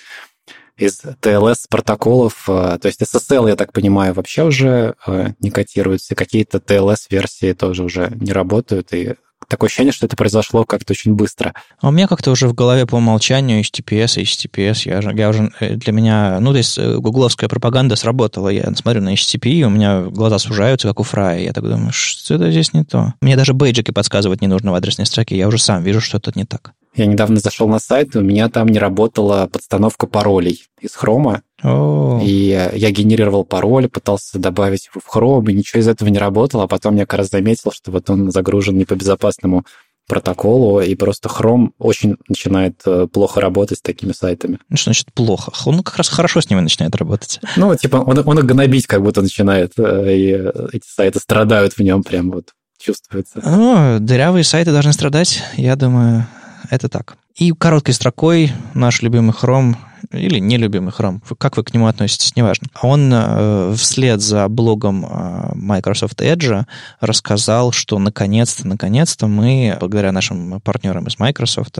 из 0.78 1.01
TLS 1.04 1.66
протоколов, 1.70 2.46
э, 2.48 2.80
то 2.82 2.88
есть 2.88 3.01
SSL, 3.01 3.50
я 3.50 3.56
так 3.56 3.72
понимаю, 3.72 4.13
вообще 4.13 4.44
уже 4.44 4.96
э, 5.06 5.34
не 5.40 5.51
котируется, 5.51 6.16
какие-то 6.16 6.58
TLS 6.58 7.06
версии 7.10 7.54
тоже 7.54 7.84
уже 7.84 8.12
не 8.16 8.32
работают, 8.32 8.94
и 8.94 9.16
такое 9.51 9.67
ощущение, 9.67 9.91
что 9.91 10.05
это 10.05 10.15
произошло 10.15 10.63
как-то 10.63 10.93
очень 10.93 11.13
быстро. 11.13 11.53
А 11.79 11.89
у 11.89 11.91
меня 11.91 12.08
как-то 12.08 12.31
уже 12.31 12.48
в 12.48 12.53
голове 12.53 12.86
по 12.86 12.96
умолчанию 12.96 13.62
HTTPS, 13.62 14.22
HTTPS, 14.24 14.81
я, 14.86 15.12
я 15.12 15.29
уже, 15.29 15.51
э, 15.60 15.75
для 15.75 15.93
меня, 15.93 16.39
ну, 16.39 16.51
то 16.51 16.58
есть 16.58 16.77
э, 16.77 16.98
гугловская 16.98 17.50
пропаганда 17.50 17.96
сработала, 17.96 18.50
я 18.50 18.74
смотрю 18.74 19.01
на 19.01 19.13
HTTP, 19.13 19.50
и 19.50 19.63
у 19.63 19.70
меня 19.70 20.03
глаза 20.03 20.39
сужаются, 20.39 20.88
как 20.88 21.00
у 21.00 21.03
Фрая, 21.03 21.41
я 21.41 21.53
так 21.53 21.63
думаю, 21.63 21.91
что 21.91 22.36
это 22.36 22.50
здесь 22.50 22.74
не 22.74 22.84
то. 22.84 23.13
Мне 23.22 23.36
даже 23.36 23.53
бейджики 23.53 23.91
подсказывать 23.91 24.41
не 24.41 24.48
нужно 24.48 24.72
в 24.72 24.75
адресной 24.75 25.05
строке, 25.05 25.38
я 25.38 25.48
уже 25.48 25.60
сам 25.60 25.84
вижу, 25.84 26.01
что 26.01 26.20
тут 26.20 26.36
не 26.36 26.46
так. 26.46 26.74
Я 26.93 27.05
недавно 27.05 27.39
зашел 27.39 27.70
на 27.70 27.79
сайт, 27.79 28.15
и 28.15 28.20
у 28.20 28.22
меня 28.22 28.50
там 28.50 28.67
не 28.67 28.77
работала 28.77 29.48
подстановка 29.48 30.08
паролей 30.08 30.63
из 30.81 30.93
хрома. 30.93 31.41
Oh. 31.63 32.24
И 32.24 32.50
я 32.50 32.91
генерировал 32.91 33.46
пароль, 33.46 33.88
пытался 33.88 34.39
добавить 34.39 34.88
его 34.88 35.01
в 35.03 35.15
Chrome, 35.15 35.51
и 35.51 35.56
ничего 35.56 35.80
из 35.80 35.88
этого 35.88 36.10
не 36.10 36.18
работало. 36.18 36.63
А 36.63 36.68
потом 36.68 36.96
я 36.96 37.06
как 37.06 37.20
раз 37.20 37.30
заметил, 37.30 37.72
что 37.72 37.91
вот 37.91 38.10
он 38.10 38.32
загружен 38.32 38.77
не 38.77 38.86
по 38.86 38.96
безопасному 38.96 39.65
протоколу, 40.08 40.82
и 40.82 40.94
просто 40.96 41.30
Chrome 41.30 41.70
очень 41.77 42.18
начинает 42.27 42.82
э, 42.86 43.08
плохо 43.08 43.39
работать 43.39 43.77
с 43.77 43.82
такими 43.82 44.12
сайтами. 44.12 44.60
Ну, 44.68 44.75
что 44.75 44.86
значит 44.86 45.13
плохо? 45.13 45.51
Он 45.65 45.84
как 45.84 45.96
раз 45.96 46.10
хорошо 46.10 46.41
с 46.41 46.50
ними 46.50 46.60
начинает 46.60 46.96
работать. 46.96 47.39
Ну, 47.56 47.74
типа, 47.75 47.98
он, 47.98 48.22
он 48.25 48.39
их 48.39 48.46
гнобить 48.46 48.88
как 48.88 49.01
будто 49.03 49.22
начинает, 49.22 49.74
э, 49.77 50.13
и 50.13 50.32
эти 50.74 50.86
сайты 50.86 51.20
страдают 51.20 51.74
в 51.74 51.80
нем 51.80 52.03
прям 52.03 52.32
вот 52.32 52.50
чувствуется. 52.77 53.41
Ну, 53.44 54.00
дырявые 54.00 54.44
сайты 54.44 54.72
должны 54.72 54.91
страдать, 54.91 55.44
я 55.56 55.75
думаю, 55.75 56.27
это 56.70 56.89
так. 56.89 57.15
И 57.36 57.51
короткой 57.51 57.94
строкой 57.94 58.51
наш 58.74 59.01
любимый 59.01 59.32
Chrome 59.32 59.75
или 60.12 60.39
нелюбимый 60.39 60.93
Chrome, 60.98 61.22
как 61.38 61.58
вы 61.58 61.63
к 61.63 61.74
нему 61.74 61.88
относитесь, 61.88 62.36
неважно. 62.36 62.67
Он 62.81 63.12
э, 63.13 63.74
вслед 63.77 64.22
за 64.22 64.48
блогом 64.48 65.05
э, 65.05 65.51
Microsoft 65.55 66.22
Edge 66.22 66.65
рассказал, 67.00 67.72
что 67.72 68.00
наконец-то, 68.00 68.67
наконец-то 68.67 69.27
мы, 69.27 69.77
благодаря 69.79 70.12
нашим 70.12 70.62
партнерам 70.62 71.08
из 71.08 71.20
Microsoft, 71.20 71.79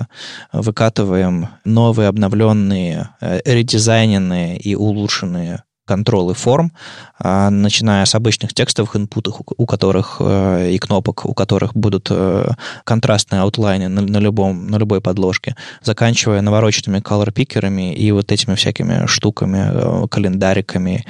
выкатываем 0.54 1.50
новые, 1.66 2.10
обновленные, 2.10 3.10
э, 3.22 3.42
редизайненные 3.46 4.58
и 4.58 4.76
улучшенные 4.76 5.64
контролы 5.92 6.34
форм, 6.34 6.72
а, 7.20 7.50
начиная 7.50 8.06
с 8.06 8.16
обычных 8.16 8.54
текстовых 8.54 8.96
инпутов, 8.96 9.42
у 9.58 9.66
которых 9.66 10.18
э, 10.22 10.72
и 10.72 10.78
кнопок, 10.80 11.26
у 11.26 11.34
которых 11.34 11.74
будут 11.76 12.08
э, 12.10 12.52
контрастные 12.86 13.42
аутлайны 13.42 13.90
на, 13.90 14.02
на, 14.02 14.20
любом, 14.20 14.68
на 14.68 14.78
любой 14.78 15.02
подложке, 15.02 15.56
заканчивая 15.84 16.42
навороченными 16.42 17.02
color-пикерами 17.02 17.94
и 17.94 18.12
вот 18.12 18.32
этими 18.32 18.56
всякими 18.56 19.06
штуками, 19.06 19.64
э, 19.74 20.08
календариками, 20.08 21.06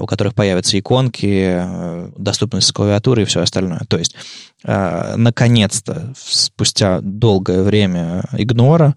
у 0.00 0.06
которых 0.06 0.34
появятся 0.34 0.78
иконки, 0.78 1.62
доступность 2.16 2.72
клавиатуры 2.72 3.22
и 3.22 3.24
все 3.24 3.40
остальное. 3.40 3.80
То 3.88 3.98
есть 3.98 4.14
наконец-то, 4.64 6.12
спустя 6.16 7.00
долгое 7.00 7.62
время 7.62 8.24
игнора, 8.32 8.94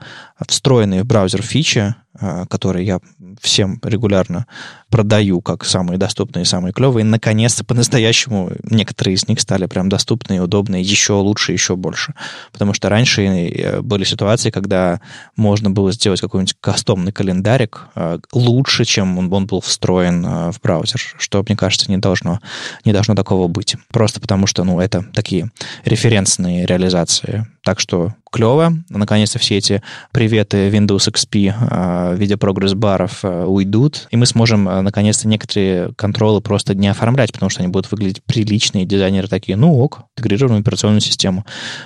встроенные 0.47 1.03
в 1.03 1.05
браузер 1.05 1.41
фичи, 1.41 1.95
э, 2.19 2.45
которые 2.49 2.85
я 2.85 2.99
всем 3.41 3.79
регулярно 3.83 4.45
продаю 4.89 5.41
как 5.41 5.65
самые 5.65 5.97
доступные 5.97 6.45
самые 6.45 6.71
клевые. 6.73 7.03
Наконец-то 7.03 7.63
по-настоящему 7.63 8.51
некоторые 8.63 9.15
из 9.15 9.27
них 9.27 9.39
стали 9.39 9.65
прям 9.65 9.89
доступные, 9.89 10.41
удобные, 10.41 10.81
еще 10.81 11.13
лучше, 11.13 11.53
еще 11.53 11.75
больше. 11.75 12.13
Потому 12.51 12.73
что 12.73 12.89
раньше 12.89 13.23
э, 13.23 13.81
были 13.81 14.03
ситуации, 14.03 14.51
когда 14.51 14.99
можно 15.35 15.69
было 15.69 15.91
сделать 15.91 16.21
какой-нибудь 16.21 16.55
кастомный 16.59 17.11
календарик 17.11 17.87
э, 17.95 18.19
лучше, 18.31 18.85
чем 18.85 19.17
он, 19.17 19.29
был 19.29 19.61
встроен 19.61 20.25
э, 20.25 20.51
в 20.51 20.61
браузер, 20.61 20.99
что, 21.17 21.43
мне 21.47 21.55
кажется, 21.55 21.89
не 21.89 21.97
должно, 21.97 22.39
не 22.83 22.93
должно 22.93 23.15
такого 23.15 23.47
быть. 23.47 23.75
Просто 23.89 24.19
потому 24.19 24.47
что, 24.47 24.63
ну, 24.63 24.79
это 24.79 25.03
такие 25.13 25.51
референсные 25.83 26.65
реализации. 26.65 27.45
Так 27.63 27.79
что 27.79 28.13
клево. 28.35 28.73
Наконец-то 28.89 29.39
все 29.39 29.57
эти 29.57 29.81
приветы 30.11 30.67
Windows 30.69 31.09
XP 31.09 32.15
в 32.15 32.19
виде 32.19 32.35
прогресс-баров 32.35 33.23
уйдут, 33.23 34.07
и 34.11 34.17
мы 34.17 34.25
сможем 34.25 34.65
наконец-то 34.65 35.27
некоторые 35.29 35.93
контролы 35.93 36.41
просто 36.41 36.75
не 36.75 36.89
оформлять, 36.89 37.31
потому 37.31 37.49
что 37.49 37.61
они 37.61 37.71
будут 37.71 37.89
выглядеть 37.91 38.23
прилично, 38.25 38.79
и 38.79 38.85
дизайнеры 38.85 39.29
такие, 39.29 39.55
ну 39.55 39.79
ок, 39.79 40.01
интегрированную 40.17 40.61
операционную 40.61 40.99
систему. 40.99 41.45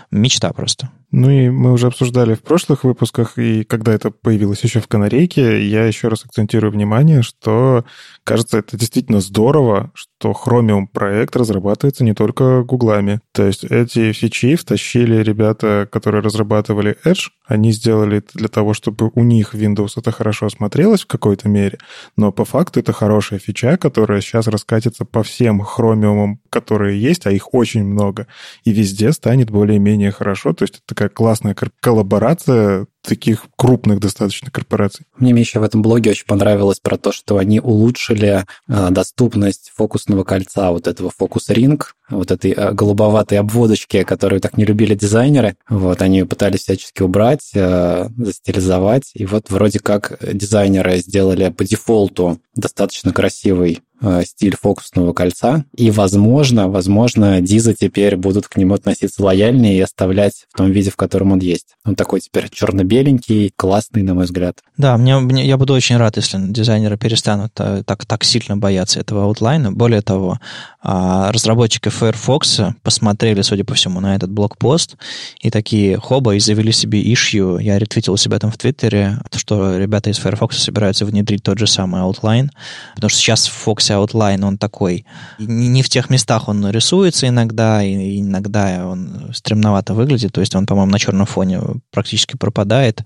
Мечта 0.09 0.51
просто. 0.51 0.89
Ну 1.11 1.29
и 1.29 1.49
мы 1.49 1.71
уже 1.71 1.87
обсуждали 1.87 2.35
в 2.35 2.43
прошлых 2.43 2.83
выпусках, 2.83 3.39
и 3.39 3.63
когда 3.63 3.93
это 3.93 4.11
появилось 4.11 4.63
еще 4.63 4.79
в 4.79 4.87
канарейке, 4.87 5.67
я 5.67 5.85
еще 5.85 6.07
раз 6.07 6.23
акцентирую 6.23 6.71
внимание, 6.71 7.23
что, 7.23 7.83
кажется, 8.23 8.59
это 8.59 8.77
действительно 8.77 9.19
здорово, 9.19 9.91
что 9.95 10.31
Chromium 10.33 10.85
проект 10.91 11.35
разрабатывается 11.35 12.03
не 12.03 12.13
только 12.13 12.63
гуглами. 12.63 13.21
То 13.33 13.47
есть 13.47 13.63
эти 13.63 14.11
фичи 14.11 14.55
втащили 14.55 15.23
ребята, 15.23 15.87
которые 15.91 16.21
разрабатывали 16.39 16.98
Edge, 17.05 17.29
они 17.46 17.72
сделали 17.72 18.17
это 18.19 18.38
для 18.38 18.48
того, 18.48 18.74
чтобы 18.74 19.12
у 19.13 19.24
них 19.24 19.53
Windows 19.53 19.93
это 19.98 20.12
хорошо 20.12 20.50
смотрелось 20.50 21.01
в 21.01 21.08
какой-то 21.08 21.50
мере, 21.50 21.77
но 22.15 22.31
по 22.31 22.46
факту 22.46 22.79
это 22.79 22.93
хорошая 22.93 23.39
фича, 23.39 23.77
которая 23.77 24.22
сейчас 24.22 24.48
раскатится 24.48 25.05
по 25.05 25.24
всем 25.24 25.62
Chromium, 25.62 26.38
которые 26.49 27.01
есть, 27.01 27.25
а 27.25 27.31
их 27.31 27.53
очень 27.53 27.83
много, 27.83 28.27
и 28.63 28.71
везде 28.71 29.11
станет 29.11 29.49
более-менее 29.49 30.11
хорошо. 30.11 30.53
То 30.53 30.63
есть 30.63 30.75
это 30.75 30.83
такая 30.87 31.09
классная 31.09 31.55
коллаборация 31.79 32.87
таких 33.01 33.45
крупных 33.55 33.99
достаточно 33.99 34.51
корпораций. 34.51 35.05
Мне 35.17 35.31
еще 35.31 35.59
в 35.59 35.63
этом 35.63 35.81
блоге 35.81 36.11
очень 36.11 36.25
понравилось 36.25 36.79
про 36.79 36.97
то, 36.97 37.11
что 37.11 37.37
они 37.37 37.59
улучшили 37.59 38.45
э, 38.67 38.87
доступность 38.91 39.71
фокусного 39.75 40.23
кольца, 40.23 40.71
вот 40.71 40.87
этого 40.87 41.11
фокус-ринг, 41.15 41.95
вот 42.09 42.31
этой 42.31 42.51
э, 42.51 42.71
голубоватой 42.73 43.39
обводочки, 43.39 44.03
которую 44.03 44.41
так 44.41 44.57
не 44.57 44.65
любили 44.65 44.95
дизайнеры. 44.95 45.55
Вот, 45.69 46.01
они 46.01 46.23
пытались 46.23 46.61
всячески 46.61 47.01
убрать, 47.01 47.51
э, 47.53 48.09
застилизовать, 48.17 49.11
и 49.13 49.25
вот 49.25 49.49
вроде 49.49 49.79
как 49.79 50.19
дизайнеры 50.21 50.97
сделали 50.97 51.49
по 51.49 51.63
дефолту 51.63 52.39
достаточно 52.55 53.13
красивый 53.13 53.81
стиль 54.25 54.55
фокусного 54.59 55.13
кольца. 55.13 55.65
И, 55.75 55.91
возможно, 55.91 56.69
возможно, 56.69 57.41
Диза 57.41 57.73
теперь 57.73 58.15
будут 58.15 58.47
к 58.47 58.57
нему 58.57 58.73
относиться 58.73 59.23
лояльнее 59.23 59.77
и 59.77 59.81
оставлять 59.81 60.45
в 60.53 60.57
том 60.57 60.71
виде, 60.71 60.89
в 60.89 60.95
котором 60.95 61.31
он 61.31 61.39
есть. 61.39 61.75
Он 61.85 61.95
такой 61.95 62.21
теперь 62.21 62.49
черно-беленький, 62.49 63.51
классный, 63.55 64.03
на 64.03 64.13
мой 64.13 64.25
взгляд. 64.25 64.59
Да, 64.77 64.97
мне, 64.97 65.17
мне, 65.19 65.45
я 65.45 65.57
буду 65.57 65.73
очень 65.73 65.97
рад, 65.97 66.17
если 66.17 66.37
дизайнеры 66.39 66.97
перестанут 66.97 67.51
э, 67.57 67.83
так, 67.85 68.05
так 68.05 68.23
сильно 68.23 68.57
бояться 68.57 68.99
этого 68.99 69.23
аутлайна. 69.23 69.71
Более 69.71 70.01
того, 70.01 70.39
а, 70.81 71.31
разработчики 71.31 71.89
Firefox 71.89 72.61
посмотрели, 72.83 73.41
судя 73.41 73.65
по 73.65 73.73
всему, 73.73 73.99
на 73.99 74.15
этот 74.15 74.31
блокпост 74.31 74.95
и 75.41 75.49
такие, 75.49 75.97
хоба, 75.97 76.35
и 76.35 76.39
завели 76.39 76.71
себе 76.71 77.01
ишью. 77.01 77.57
Я 77.57 77.77
ретвитил 77.79 78.15
себя 78.17 78.39
там 78.39 78.51
в 78.51 78.57
Твиттере, 78.57 79.19
что 79.35 79.77
ребята 79.77 80.09
из 80.09 80.17
Firefox 80.17 80.57
собираются 80.57 81.05
внедрить 81.05 81.43
тот 81.43 81.59
же 81.59 81.67
самый 81.67 82.01
аутлайн, 82.01 82.51
потому 82.95 83.09
что 83.09 83.19
сейчас 83.19 83.47
в 83.47 83.67
Fox 83.67 83.88
outline, 83.93 84.43
он 84.46 84.58
такой, 84.58 85.05
не 85.38 85.84
в 85.84 85.89
тех 85.89 86.10
местах 86.10 86.48
он 86.48 86.69
рисуется 86.69 87.27
иногда, 87.27 87.84
и 87.84 88.22
иногда 88.22 88.88
он 88.88 89.31
стремновато 89.34 89.93
выглядит, 89.93 90.34
то 90.34 90.41
есть 90.41 90.55
он, 90.55 90.65
по-моему, 90.65 90.91
на 90.91 91.00
черном 91.00 91.25
фоне 91.25 91.62
практически 91.91 92.36
пропадает, 92.38 93.03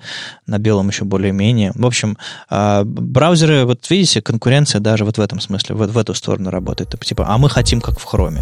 на 0.47 0.59
белом 0.59 0.89
еще 0.89 1.05
более-менее. 1.05 1.71
В 1.75 1.85
общем, 1.85 2.17
а, 2.49 2.83
браузеры, 2.85 3.65
вот 3.65 3.89
видите, 3.89 4.21
конкуренция 4.21 4.79
даже 4.81 5.05
вот 5.05 5.17
в 5.17 5.21
этом 5.21 5.39
смысле, 5.39 5.75
вот 5.75 5.91
в 5.91 5.97
эту 5.97 6.13
сторону 6.13 6.49
работает. 6.49 6.99
Типа, 6.99 7.25
а 7.27 7.37
мы 7.37 7.49
хотим 7.49 7.81
как 7.81 7.99
в 7.99 8.03
хроме. 8.03 8.41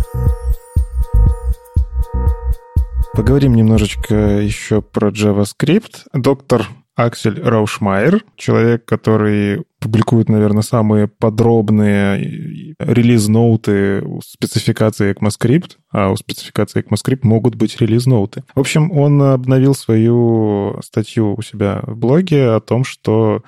Поговорим 3.14 3.56
немножечко 3.56 4.16
еще 4.16 4.82
про 4.82 5.10
JavaScript. 5.10 6.04
Доктор 6.14 6.70
Аксель 6.96 7.42
Раушмайер, 7.42 8.24
человек, 8.38 8.86
который 8.86 9.64
публикует, 9.82 10.30
наверное, 10.30 10.62
самые 10.62 11.08
подробные 11.08 12.76
релиз-ноуты 12.80 14.06
спецификации 14.24 15.14
ECMAScript, 15.14 15.72
а 15.92 16.12
у 16.12 16.16
спецификации 16.16 16.84
ECMAScript 16.84 17.22
могут 17.24 17.56
быть 17.56 17.82
релиз-ноуты. 17.82 18.44
В 18.54 18.60
общем, 18.60 18.92
он 18.92 19.22
обновил 19.22 19.74
свою 19.74 20.80
статью 20.84 21.36
у 21.36 21.42
себя 21.42 21.82
в 21.84 21.98
блоге 21.98 22.52
о 22.52 22.60
том, 22.60 22.84
что 22.84 23.44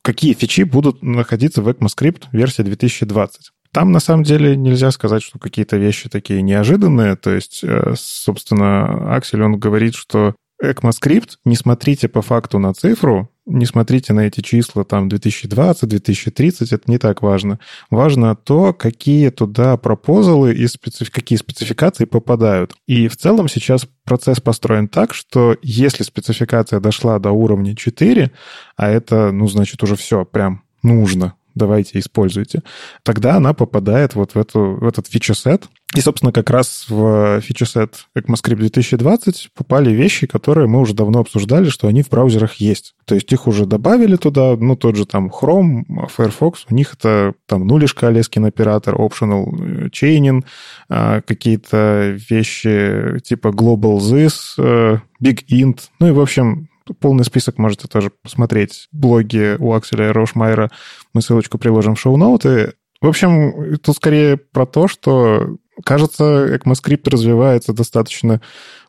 какие 0.00 0.32
фичи 0.32 0.62
будут 0.62 1.02
находиться 1.02 1.62
в 1.62 1.68
ECMAScript 1.68 2.24
версии 2.32 2.62
2020. 2.62 3.50
Там, 3.70 3.92
на 3.92 4.00
самом 4.00 4.22
деле, 4.22 4.56
нельзя 4.56 4.90
сказать, 4.90 5.22
что 5.22 5.38
какие-то 5.38 5.76
вещи 5.76 6.08
такие 6.08 6.40
неожиданные. 6.40 7.16
То 7.16 7.30
есть, 7.30 7.60
э, 7.62 7.94
собственно, 7.96 9.14
Аксель, 9.14 9.42
он 9.42 9.58
говорит, 9.58 9.96
что 9.96 10.34
ECMAScript, 10.62 11.32
не 11.44 11.56
смотрите 11.56 12.08
по 12.08 12.22
факту 12.22 12.58
на 12.58 12.72
цифру, 12.72 13.28
не 13.46 13.66
смотрите 13.66 14.12
на 14.12 14.20
эти 14.20 14.40
числа 14.40 14.84
там 14.84 15.08
2020, 15.08 15.88
2030, 15.88 16.72
это 16.72 16.90
не 16.90 16.98
так 16.98 17.22
важно. 17.22 17.58
Важно 17.90 18.34
то, 18.36 18.72
какие 18.72 19.30
туда 19.30 19.76
пропозалы 19.76 20.54
и 20.54 20.66
специф... 20.66 21.10
какие 21.10 21.38
спецификации 21.38 22.06
попадают. 22.06 22.74
И 22.86 23.08
в 23.08 23.16
целом 23.16 23.48
сейчас 23.48 23.86
процесс 24.04 24.40
построен 24.40 24.88
так, 24.88 25.14
что 25.14 25.56
если 25.62 26.02
спецификация 26.04 26.80
дошла 26.80 27.18
до 27.18 27.32
уровня 27.32 27.76
4, 27.76 28.30
а 28.76 28.88
это, 28.88 29.30
ну, 29.30 29.46
значит, 29.46 29.82
уже 29.82 29.96
все 29.96 30.24
прям 30.24 30.62
нужно, 30.82 31.34
давайте 31.54 31.98
используйте, 31.98 32.62
тогда 33.02 33.36
она 33.36 33.52
попадает 33.52 34.14
вот 34.14 34.34
в, 34.34 34.38
эту, 34.38 34.78
в 34.80 34.86
этот 34.86 35.06
фичер-сет. 35.06 35.68
И, 35.94 36.00
собственно, 36.00 36.32
как 36.32 36.50
раз 36.50 36.86
в 36.88 37.40
фичер-сет 37.40 38.06
ECMAScript 38.18 38.56
2020 38.56 39.50
попали 39.54 39.92
вещи, 39.92 40.26
которые 40.26 40.66
мы 40.66 40.80
уже 40.80 40.92
давно 40.92 41.20
обсуждали, 41.20 41.68
что 41.68 41.86
они 41.86 42.02
в 42.02 42.08
браузерах 42.08 42.54
есть. 42.54 42.94
То 43.04 43.14
есть 43.14 43.32
их 43.32 43.46
уже 43.46 43.64
добавили 43.64 44.16
туда, 44.16 44.56
ну, 44.56 44.74
тот 44.74 44.96
же 44.96 45.06
там 45.06 45.30
Chrome, 45.30 45.84
Firefox, 46.08 46.66
у 46.68 46.74
них 46.74 46.94
это 46.94 47.34
там 47.46 47.66
нулишка, 47.66 48.08
Алескин 48.08 48.44
оператор, 48.44 48.96
optional 48.96 49.46
э, 49.46 49.88
chaining, 49.90 50.44
а, 50.88 51.20
какие-то 51.20 52.16
вещи 52.28 53.20
типа 53.22 53.48
global 53.48 53.98
this, 53.98 54.54
э, 54.58 54.98
big 55.22 55.44
int, 55.48 55.78
ну 56.00 56.08
и, 56.08 56.10
в 56.10 56.20
общем, 56.20 56.68
Полный 57.00 57.24
список 57.24 57.56
можете 57.56 57.88
тоже 57.88 58.10
посмотреть 58.22 58.88
в 58.92 58.96
блоге 58.98 59.56
у 59.58 59.72
Акселя 59.72 60.12
Рошмайера. 60.12 60.70
Мы 61.14 61.22
ссылочку 61.22 61.56
приложим 61.56 61.94
в 61.94 62.00
шоу-ноуты. 62.00 62.74
В 63.00 63.06
общем, 63.06 63.78
тут 63.78 63.96
скорее 63.96 64.36
про 64.36 64.66
то, 64.66 64.86
что, 64.86 65.56
кажется, 65.82 66.54
ECMAScript 66.54 67.10
развивается 67.10 67.72
достаточно 67.72 68.40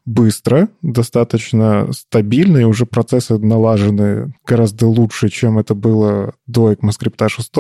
быстро, 0.06 0.70
достаточно 0.84 1.92
стабильно, 1.92 2.60
и 2.60 2.64
уже 2.64 2.86
процессы 2.86 3.38
налажены 3.38 4.34
гораздо 4.46 4.86
лучше, 4.86 5.30
чем 5.30 5.58
это 5.58 5.74
было 5.74 6.36
до 6.46 6.72
ECMAScript 6.72 7.28
6. 7.28 7.52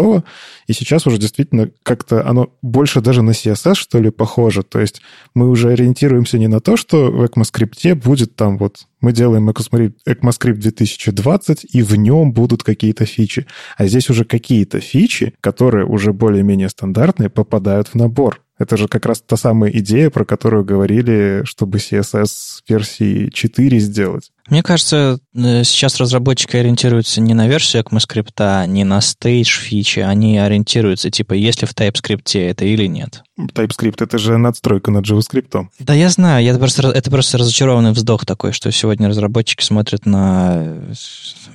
И 0.67 0.73
сейчас 0.73 1.07
уже 1.07 1.17
действительно 1.17 1.71
как-то 1.81 2.27
оно 2.27 2.53
больше 2.61 3.01
даже 3.01 3.23
на 3.23 3.31
CSS, 3.31 3.73
что 3.73 3.99
ли, 3.99 4.11
похоже. 4.11 4.61
То 4.61 4.79
есть 4.79 5.01
мы 5.33 5.49
уже 5.49 5.71
ориентируемся 5.71 6.37
не 6.37 6.47
на 6.47 6.59
то, 6.59 6.77
что 6.77 7.11
в 7.11 7.23
ECMAScript 7.23 7.95
будет 7.95 8.35
там 8.35 8.59
вот 8.59 8.85
мы 9.01 9.11
делаем 9.11 9.49
ECMAScript 9.49 10.53
2020, 10.53 11.65
и 11.75 11.81
в 11.81 11.95
нем 11.95 12.31
будут 12.31 12.63
какие-то 12.63 13.05
фичи. 13.05 13.47
А 13.77 13.87
здесь 13.87 14.09
уже 14.09 14.23
какие-то 14.23 14.79
фичи, 14.79 15.33
которые 15.41 15.85
уже 15.85 16.13
более-менее 16.13 16.69
стандартные, 16.69 17.29
попадают 17.29 17.89
в 17.89 17.95
набор. 17.95 18.44
Это 18.57 18.77
же 18.77 18.87
как 18.87 19.05
раз 19.05 19.21
та 19.21 19.35
самая 19.35 19.71
идея, 19.71 20.09
про 20.09 20.23
которую 20.23 20.63
говорили, 20.63 21.41
чтобы 21.45 21.77
CSS 21.77 22.61
версии 22.67 23.29
4 23.29 23.79
сделать. 23.79 24.31
Мне 24.47 24.61
кажется, 24.61 25.19
э, 25.33 25.63
сейчас 25.63 25.97
разработчики 25.97 26.55
ориентируются 26.55 27.19
не 27.19 27.33
на 27.33 27.47
версию 27.47 27.83
ECMAScript, 27.83 28.67
не 28.67 28.83
на 28.83 28.99
stage 28.99 29.59
фичи, 29.59 29.99
они 29.99 30.37
ориентируются, 30.37 31.09
типа, 31.09 31.33
есть 31.33 31.61
ли 31.61 31.67
в 31.67 31.73
TypeScript 31.73 32.39
это 32.39 32.63
или 32.65 32.85
нет. 32.85 33.23
TypeScript— 33.39 33.95
это 34.03 34.17
же 34.19 34.37
надстройка 34.37 34.91
над 34.91 35.05
JavaScript. 35.05 35.67
Да, 35.79 35.93
я 35.93 36.09
знаю, 36.09 36.45
я 36.45 36.55
просто, 36.57 36.89
это 36.89 37.09
просто 37.09 37.39
разочарованный 37.39 37.91
вздох 37.91 38.25
такой, 38.25 38.51
что 38.51 38.71
сегодня 38.71 39.09
разработчики 39.09 39.63
смотрят 39.63 40.05
на 40.05 40.63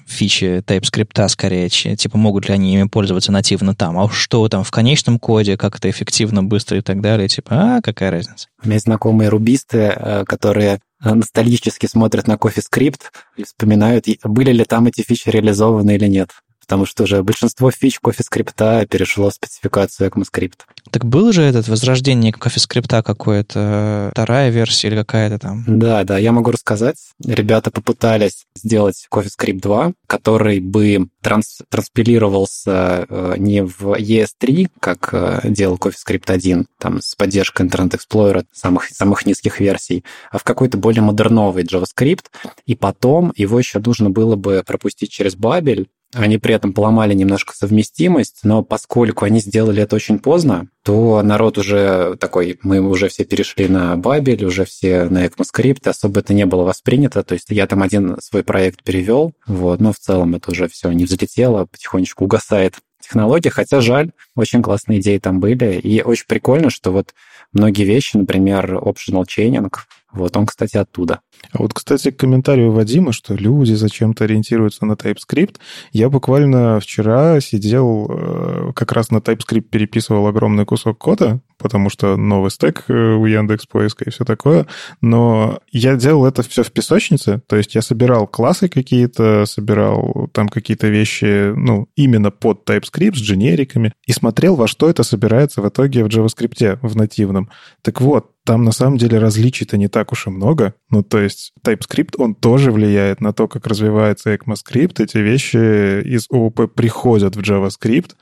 фичи 0.07 0.63
TypeScript 0.67 1.29
скорее, 1.29 1.69
типа, 1.69 2.19
могут 2.19 2.49
ли 2.49 2.55
они 2.55 2.75
ими 2.75 2.89
пользоваться 2.89 3.31
нативно 3.31 3.75
там, 3.77 3.99
а 3.99 4.11
что 4.11 4.49
там 4.49 4.65
в 4.65 4.71
конечном 4.73 5.21
коде, 5.21 5.57
как 5.57 5.77
это 5.77 5.89
эффективно, 5.89 6.43
быстро 6.43 6.79
и 6.79 6.81
так 6.81 7.01
далее, 7.01 7.29
типа, 7.29 7.77
а, 7.77 7.81
какая 7.83 8.11
разница. 8.11 8.49
У 8.65 8.69
меня 8.69 8.81
знакомые 8.81 9.29
рубисты, 9.29 9.79
э, 9.79 10.25
которые 10.27 10.71
Э, 10.71 10.90
ностальгически 11.03 11.87
смотрят 11.87 12.27
на 12.27 12.35
CoffeeScript 12.35 13.03
и 13.37 13.45
вспоминают, 13.45 14.07
были 14.25 14.53
ли 14.53 14.65
там 14.65 14.87
эти 14.87 15.03
фичи 15.03 15.29
реализованы 15.29 15.95
или 15.95 16.07
нет 16.07 16.31
потому 16.71 16.87
что 16.87 17.03
уже 17.03 17.25
большинство 17.25 17.73
фич 17.73 17.99
CoffeeScript 18.01 18.87
перешло 18.87 19.29
в 19.31 19.35
спецификацию 19.35 20.09
ECMAScript. 20.09 20.61
Так 20.93 21.05
было 21.05 21.33
же 21.33 21.43
это 21.43 21.69
возрождение 21.69 22.33
CoffeeScript 22.33 23.03
какое-то, 23.03 24.11
вторая 24.13 24.51
версия 24.51 24.87
или 24.87 24.95
какая-то 24.95 25.41
там? 25.41 25.65
Да, 25.67 26.05
да, 26.05 26.17
я 26.17 26.31
могу 26.31 26.53
рассказать. 26.53 26.95
Ребята 27.27 27.73
попытались 27.73 28.47
сделать 28.55 29.09
CoffeeScript 29.11 29.61
2, 29.61 29.95
который 30.07 30.61
бы 30.61 31.09
транс 31.23 31.59
транспилировался 31.71 33.05
э, 33.09 33.35
не 33.39 33.65
в 33.65 33.99
ES3, 33.99 34.69
как 34.79 35.09
э, 35.11 35.41
делал 35.49 35.75
CoffeeScript 35.75 36.31
1, 36.31 36.67
там 36.79 37.03
с 37.03 37.17
поддержкой 37.17 37.67
Internet 37.67 37.99
Explorer 37.99 38.45
самых, 38.53 38.85
самых 38.91 39.27
низких 39.27 39.59
версий, 39.59 40.05
а 40.31 40.39
в 40.39 40.45
какой-то 40.45 40.79
более 40.79 41.03
модерновый 41.03 41.65
JavaScript, 41.65 42.27
и 42.65 42.77
потом 42.77 43.33
его 43.35 43.59
еще 43.59 43.81
нужно 43.81 44.09
было 44.09 44.37
бы 44.37 44.63
пропустить 44.65 45.11
через 45.11 45.35
Babel, 45.35 45.89
они 46.13 46.39
при 46.39 46.55
этом 46.55 46.73
поломали 46.73 47.15
немножко 47.15 47.55
совместимость, 47.55 48.41
но 48.43 48.63
поскольку 48.63 49.25
они 49.25 49.41
сделали 49.41 49.83
это 49.83 49.97
очень 49.97 50.19
поздно, 50.19 50.69
то 50.83 51.23
народ 51.23 51.59
уже 51.59 52.17
такой, 52.19 52.59
мы 52.63 52.81
уже 52.81 53.09
все 53.09 53.25
перешли 53.25 53.69
на 53.69 53.97
Бабель, 53.97 54.45
уже 54.45 54.65
все 54.65 55.05
на 55.05 55.27
ECMAScript, 55.27 55.89
особо 55.89 56.21
это 56.21 56.35
не 56.35 56.47
было 56.47 56.65
воспринято, 56.65 57.23
то 57.23 57.35
есть 57.35 57.47
я 57.51 57.67
там 57.67 57.83
один 57.83 58.17
свой 58.21 58.43
проект 58.43 58.83
перевел, 58.83 59.33
вот, 59.47 59.81
но 59.81 59.93
в 59.93 59.99
целом 59.99 60.35
это 60.35 60.51
уже 60.51 60.69
все 60.69 60.91
не 60.91 61.05
взлетело, 61.05 61.67
потихонечку 61.67 62.25
угасает 62.25 62.75
технология, 63.01 63.51
хотя 63.51 63.81
жаль, 63.81 64.11
очень 64.37 64.63
классные 64.63 65.01
идеи 65.01 65.19
там 65.19 65.41
были, 65.41 65.79
и 65.79 66.03
очень 66.03 66.27
прикольно, 66.27 66.71
что 66.71 66.93
вот 66.93 67.15
многие 67.53 67.85
вещи, 67.85 68.17
например, 68.17 68.75
optional 68.75 69.25
chaining, 69.25 69.73
вот 70.13 70.37
он, 70.37 70.47
кстати, 70.47 70.77
оттуда. 70.77 71.21
А 71.53 71.59
вот, 71.59 71.73
кстати, 71.75 72.11
к 72.11 72.19
комментарию 72.19 72.73
Вадима, 72.73 73.13
что 73.13 73.35
люди 73.35 73.75
зачем-то 73.75 74.25
ориентируются 74.25 74.85
на 74.87 74.93
TypeScript. 74.93 75.57
Я 75.93 76.11
буквально 76.11 76.81
вчера 76.81 77.41
сидел, 77.41 78.07
э, 78.11 78.73
как 78.75 78.93
раз 78.93 79.11
на 79.11 79.19
TypeScript 79.19 79.63
переписывал 79.63 80.27
огромный 80.27 80.65
кусок 80.65 80.99
кода, 80.99 81.41
потому 81.61 81.91
что 81.91 82.17
новый 82.17 82.51
стек 82.51 82.85
э, 82.89 82.93
у 82.93 83.27
Яндекс 83.27 83.67
поиска 83.67 84.05
и 84.05 84.11
все 84.11 84.25
такое. 84.25 84.67
Но 85.01 85.61
я 85.71 85.97
делал 85.97 86.27
это 86.27 86.43
все 86.43 86.63
в 86.63 86.73
песочнице, 86.73 87.43
то 87.47 87.57
есть 87.57 87.75
я 87.75 87.83
собирал 87.83 88.27
классы 88.27 88.69
какие-то, 88.69 89.45
собирал 89.47 90.29
там 90.33 90.49
какие-то 90.49 90.89
вещи, 90.89 91.53
ну, 91.55 91.89
именно 91.97 92.31
под 92.31 92.69
TypeScript 92.69 93.17
с 93.17 93.21
дженериками, 93.21 93.93
и 94.07 94.13
смотрел, 94.13 94.57
во 94.57 94.67
что 94.67 94.89
это 94.89 95.03
собирается 95.03 95.63
в 95.63 95.69
итоге 95.69 96.05
в 96.05 96.09
JavaScript, 96.09 96.79
в 96.83 96.97
нативном. 96.97 97.51
Так 97.83 98.01
вот, 98.01 98.31
там 98.45 98.65
на 98.65 98.73
самом 98.73 98.97
деле 98.97 99.19
различий-то 99.19 99.77
не 99.77 99.89
так 99.89 100.13
уж 100.13 100.27
и 100.27 100.31
много. 100.31 100.75
Ну, 100.91 101.03
то 101.03 101.21
есть 101.21 101.53
TypeScript, 101.65 102.15
он 102.19 102.35
тоже 102.35 102.73
влияет 102.73 103.21
на 103.21 103.33
то, 103.33 103.47
как 103.49 103.67
развивается 103.67 104.35
ECMAScript. 104.35 105.03
Эти 105.03 105.19
вещи 105.19 106.03
из 106.03 106.27
ООП 106.31 106.73
приходят 106.75 107.37
в 107.37 107.41
JavaScript, 107.41 108.13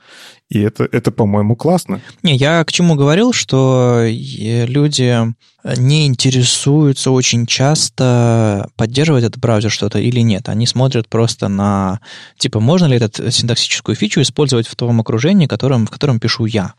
и 0.49 0.59
это, 0.59 0.87
это 0.91 1.11
по-моему, 1.11 1.55
классно. 1.55 2.01
Не, 2.23 2.35
я 2.35 2.63
к 2.63 2.71
чему 2.71 2.95
говорил, 2.95 3.33
что 3.33 4.05
люди 4.07 5.33
не 5.77 6.07
интересуются 6.07 7.11
очень 7.11 7.45
часто, 7.45 8.69
поддерживать 8.75 9.25
этот 9.25 9.39
браузер 9.39 9.69
что-то 9.69 9.99
или 9.99 10.21
нет. 10.21 10.49
Они 10.49 10.65
смотрят 10.65 11.07
просто 11.07 11.49
на, 11.49 11.99
типа, 12.37 12.59
можно 12.59 12.85
ли 12.85 12.97
эту 12.97 13.29
синтаксическую 13.29 13.95
фичу 13.95 14.21
использовать 14.21 14.67
в 14.67 14.75
том 14.75 14.99
окружении, 15.01 15.47
которым, 15.47 15.85
в 15.85 15.91
котором 15.91 16.19
пишу 16.19 16.45
я. 16.45 16.73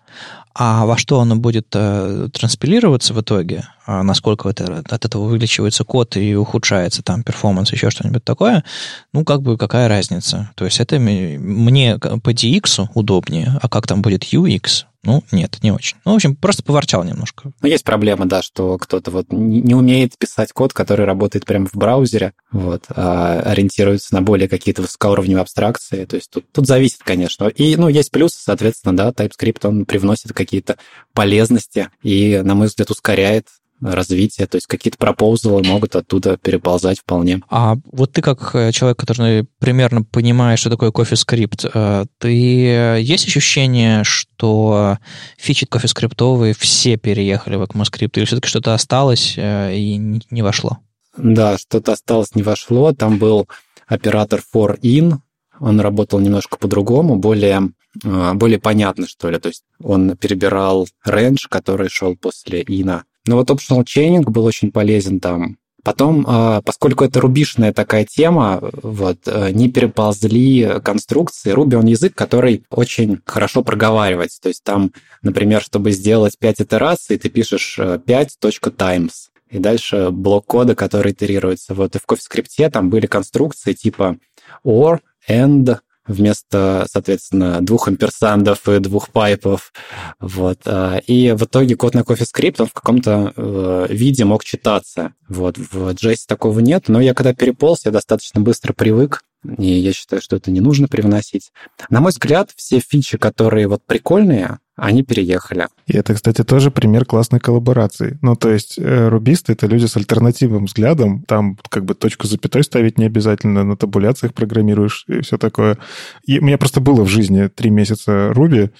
А 0.52 0.84
во 0.84 0.98
что 0.98 1.20
оно 1.20 1.36
будет 1.36 1.68
э, 1.74 2.28
транспилироваться 2.32 3.14
в 3.14 3.20
итоге, 3.20 3.64
а 3.86 4.02
насколько 4.02 4.48
это, 4.48 4.82
от 4.88 5.04
этого 5.04 5.22
увеличивается 5.22 5.84
код 5.84 6.16
и 6.16 6.34
ухудшается 6.34 7.02
там 7.02 7.22
перформанс, 7.22 7.72
еще 7.72 7.90
что-нибудь 7.90 8.24
такое, 8.24 8.64
ну, 9.12 9.24
как 9.24 9.42
бы 9.42 9.56
какая 9.56 9.88
разница. 9.88 10.50
То 10.56 10.64
есть 10.64 10.80
это 10.80 10.98
мне 10.98 11.98
по 11.98 12.30
DX 12.30 12.88
удобнее, 12.94 13.58
а 13.62 13.68
как 13.68 13.86
там 13.86 14.02
будет 14.02 14.32
UX, 14.32 14.86
ну, 15.02 15.24
нет, 15.32 15.58
не 15.62 15.72
очень. 15.72 15.96
Ну, 16.04 16.12
в 16.12 16.16
общем, 16.16 16.36
просто 16.36 16.62
поворчал 16.62 17.04
немножко. 17.04 17.52
Ну, 17.62 17.68
есть 17.68 17.84
проблема, 17.84 18.26
да, 18.26 18.42
что 18.42 18.76
кто-то 18.76 19.10
вот 19.10 19.26
не 19.30 19.74
умеет 19.74 20.18
писать 20.18 20.52
код, 20.52 20.72
который 20.74 21.06
работает 21.06 21.46
прямо 21.46 21.66
в 21.66 21.74
браузере, 21.74 22.34
вот, 22.52 22.84
а 22.90 23.40
ориентируется 23.40 24.14
на 24.14 24.20
более 24.20 24.48
какие-то 24.48 24.82
высокоуровневые 24.82 25.42
абстракции. 25.42 26.04
То 26.04 26.16
есть 26.16 26.30
тут, 26.30 26.50
тут 26.52 26.66
зависит, 26.66 27.00
конечно. 27.02 27.46
И, 27.46 27.76
ну, 27.76 27.88
есть 27.88 28.10
плюсы, 28.10 28.38
соответственно, 28.42 28.96
да, 28.96 29.10
TypeScript, 29.10 29.66
он 29.66 29.86
привносит 29.86 30.34
какие-то 30.34 30.76
полезности 31.14 31.88
и, 32.02 32.40
на 32.44 32.54
мой 32.54 32.66
взгляд, 32.66 32.90
ускоряет 32.90 33.46
развитие, 33.80 34.46
то 34.46 34.56
есть 34.56 34.66
какие-то 34.66 34.98
пропозалы 34.98 35.62
могут 35.62 35.96
оттуда 35.96 36.36
переползать 36.36 37.00
вполне. 37.00 37.42
А 37.48 37.76
вот 37.90 38.12
ты 38.12 38.22
как 38.22 38.54
э, 38.54 38.72
человек, 38.72 38.98
который 38.98 39.46
примерно 39.58 40.02
понимает, 40.02 40.58
что 40.58 40.70
такое 40.70 40.90
CoffeeScript, 40.90 41.70
э, 41.72 42.04
ты 42.18 42.66
э, 42.66 43.00
есть 43.00 43.26
ощущение, 43.26 44.04
что 44.04 44.98
фичи 45.38 45.64
CoffeeScript 45.64 46.54
все 46.58 46.96
переехали 46.96 47.56
в 47.56 47.62
ECMAScript, 47.62 48.12
или 48.16 48.24
все-таки 48.24 48.48
что-то 48.48 48.74
осталось 48.74 49.34
и 49.36 50.22
не 50.30 50.42
вошло? 50.42 50.78
Да, 51.16 51.58
что-то 51.58 51.92
осталось, 51.92 52.34
не 52.34 52.42
вошло. 52.42 52.92
Там 52.92 53.18
был 53.18 53.48
оператор 53.86 54.40
for 54.54 54.78
in, 54.80 55.18
он 55.58 55.80
работал 55.80 56.18
немножко 56.18 56.56
по-другому, 56.56 57.16
более 57.16 57.70
более 58.04 58.60
понятно, 58.60 59.08
что 59.08 59.30
ли. 59.30 59.38
То 59.38 59.48
есть 59.48 59.64
он 59.82 60.16
перебирал 60.16 60.86
range, 61.06 61.46
который 61.48 61.88
шел 61.88 62.14
после 62.14 62.62
ина. 62.62 63.04
Но 63.30 63.36
вот 63.36 63.48
optional 63.48 63.84
chaining 63.84 64.28
был 64.28 64.44
очень 64.44 64.72
полезен 64.72 65.20
там. 65.20 65.56
Потом, 65.84 66.24
а, 66.26 66.62
поскольку 66.62 67.04
это 67.04 67.20
рубишная 67.20 67.72
такая 67.72 68.04
тема, 68.04 68.58
вот, 68.60 69.18
э, 69.26 69.52
не 69.52 69.70
переползли 69.70 70.80
конструкции. 70.82 71.54
Ruby, 71.54 71.76
он 71.76 71.86
язык, 71.86 72.12
который 72.16 72.64
очень 72.70 73.20
хорошо 73.24 73.62
проговаривать. 73.62 74.36
То 74.42 74.48
есть 74.48 74.64
там, 74.64 74.90
например, 75.22 75.62
чтобы 75.62 75.92
сделать 75.92 76.36
5 76.40 76.62
итераций, 76.62 77.18
ты 77.18 77.28
пишешь 77.28 77.78
5.times. 77.78 79.30
Э, 79.52 79.56
и 79.56 79.58
дальше 79.60 80.10
блок 80.10 80.46
кода, 80.46 80.74
который 80.74 81.12
итерируется. 81.12 81.74
Вот 81.74 81.94
и 81.94 82.00
в 82.00 82.06
CoffeeScript 82.08 82.68
там 82.70 82.90
были 82.90 83.06
конструкции 83.06 83.74
типа 83.74 84.16
or, 84.64 84.98
and, 85.28 85.78
вместо, 86.06 86.86
соответственно, 86.90 87.60
двух 87.60 87.88
амперсандов 87.88 88.68
и 88.68 88.78
двух 88.78 89.10
пайпов. 89.10 89.72
Вот. 90.18 90.60
А, 90.66 90.98
и 91.06 91.32
в 91.32 91.44
итоге 91.44 91.76
код 91.76 91.94
на 91.94 92.00
CoffeeScript, 92.00 92.56
он 92.58 92.66
в 92.66 92.72
каком-то 92.72 93.32
э, 93.36 93.86
виде 93.90 94.24
мог 94.24 94.44
читаться. 94.44 95.14
Вот. 95.28 95.58
В 95.58 95.90
JS 95.90 96.24
такого 96.26 96.60
нет, 96.60 96.88
но 96.88 97.00
я 97.00 97.14
когда 97.14 97.34
переполз, 97.34 97.84
я 97.84 97.90
достаточно 97.92 98.40
быстро 98.40 98.72
привык, 98.72 99.22
и 99.58 99.66
я 99.66 99.92
считаю, 99.92 100.20
что 100.20 100.36
это 100.36 100.50
не 100.50 100.60
нужно 100.60 100.88
привносить. 100.88 101.52
На 101.88 102.00
мой 102.00 102.10
взгляд, 102.10 102.50
все 102.56 102.80
фичи, 102.80 103.16
которые 103.16 103.68
вот 103.68 103.82
прикольные, 103.86 104.58
они 104.80 105.02
переехали. 105.02 105.68
И 105.86 105.96
это, 105.96 106.14
кстати, 106.14 106.42
тоже 106.42 106.70
пример 106.70 107.04
классной 107.04 107.38
коллаборации. 107.38 108.18
Ну, 108.22 108.34
то 108.34 108.50
есть 108.50 108.78
э, 108.78 109.08
рубисты— 109.08 109.52
это 109.54 109.66
люди 109.66 109.86
с 109.86 109.96
альтернативным 109.96 110.64
взглядом. 110.64 111.22
Там 111.28 111.58
как 111.68 111.84
бы 111.84 111.94
точку 111.94 112.26
запятой 112.26 112.64
ставить 112.64 112.98
не 112.98 113.04
обязательно, 113.04 113.62
на 113.62 113.76
табуляциях 113.76 114.32
программируешь 114.32 115.04
и 115.06 115.20
все 115.20 115.36
такое. 115.36 115.76
И 116.24 116.38
у 116.38 116.44
меня 116.44 116.56
просто 116.56 116.80
было 116.80 117.02
в 117.02 117.08
жизни 117.08 117.48
три 117.48 117.70
месяца 117.70 118.32
Руби, 118.32 118.70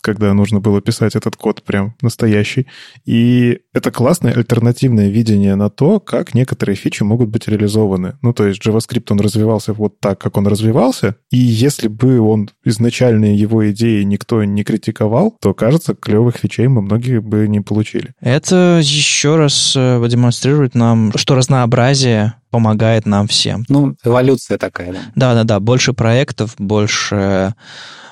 когда 0.00 0.32
нужно 0.34 0.60
было 0.60 0.80
писать 0.80 1.16
этот 1.16 1.36
код 1.36 1.62
прям 1.62 1.94
настоящий. 2.02 2.66
И 3.04 3.60
это 3.72 3.90
классное 3.90 4.32
альтернативное 4.32 5.08
видение 5.08 5.54
на 5.54 5.70
то, 5.70 6.00
как 6.00 6.34
некоторые 6.34 6.76
фичи 6.76 7.02
могут 7.02 7.28
быть 7.28 7.48
реализованы. 7.48 8.16
Ну, 8.22 8.32
то 8.32 8.46
есть 8.46 8.64
JavaScript, 8.66 9.06
он 9.10 9.20
развивался 9.20 9.72
вот 9.72 10.00
так, 10.00 10.20
как 10.20 10.36
он 10.36 10.46
развивался, 10.46 11.16
и 11.30 11.38
если 11.38 11.88
бы 11.88 12.20
он 12.20 12.50
изначальные 12.64 13.36
его 13.36 13.70
идеи 13.70 14.02
никто 14.02 14.44
не 14.44 14.64
критиковал, 14.64 15.36
то, 15.40 15.54
кажется, 15.54 15.94
клевых 15.94 16.36
фичей 16.36 16.68
мы 16.68 16.82
многие 16.82 17.20
бы 17.20 17.46
не 17.48 17.60
получили. 17.60 18.12
Это 18.20 18.80
еще 18.82 19.36
раз 19.36 19.74
э, 19.76 20.04
демонстрирует 20.08 20.74
нам, 20.74 21.12
что 21.16 21.34
разнообразие 21.34 22.34
помогает 22.50 23.06
нам 23.06 23.26
всем. 23.26 23.64
Ну, 23.68 23.96
эволюция 24.04 24.58
такая, 24.58 24.92
да. 24.92 24.98
Да-да-да, 25.14 25.60
больше 25.60 25.92
проектов, 25.92 26.54
больше 26.58 27.54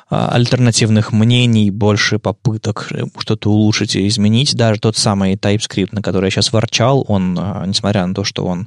альтернативных 0.09 1.13
мнений, 1.13 1.71
больше 1.71 2.19
попыток 2.19 2.91
что-то 3.19 3.51
улучшить 3.51 3.95
и 3.97 4.07
изменить. 4.09 4.55
Даже 4.55 4.81
тот 4.81 4.97
самый 4.97 5.35
TypeScript, 5.35 5.91
на 5.93 6.03
который 6.03 6.27
я 6.27 6.31
сейчас 6.31 6.53
ворчал, 6.53 7.05
он, 7.09 7.37
а, 7.39 7.65
несмотря 7.67 8.07
на 8.07 8.15
то, 8.15 8.25
что 8.25 8.47
он 8.47 8.67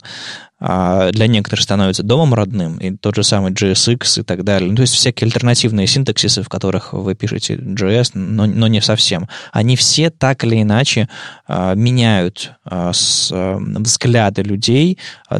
а, 0.59 1.11
для 1.11 1.25
некоторых 1.25 1.63
становится 1.63 2.03
домом 2.03 2.35
родным, 2.35 2.77
и 2.77 2.95
тот 2.95 3.15
же 3.15 3.23
самый 3.23 3.51
JSX 3.51 4.21
и 4.21 4.23
так 4.23 4.43
далее. 4.43 4.69
Ну, 4.69 4.75
то 4.75 4.83
есть 4.83 4.93
всякие 4.93 5.25
альтернативные 5.25 5.87
синтаксисы, 5.87 6.43
в 6.43 6.49
которых 6.49 6.93
вы 6.93 7.15
пишете 7.15 7.55
JS, 7.55 8.11
но, 8.13 8.45
но 8.45 8.67
не 8.67 8.81
совсем. 8.81 9.27
Они 9.51 9.75
все 9.75 10.11
так 10.11 10.43
или 10.43 10.61
иначе 10.61 11.09
а, 11.47 11.73
меняют 11.73 12.51
а, 12.63 12.91
а, 13.31 13.57
взгляды 13.57 14.43
людей, 14.43 14.99
а, 15.27 15.39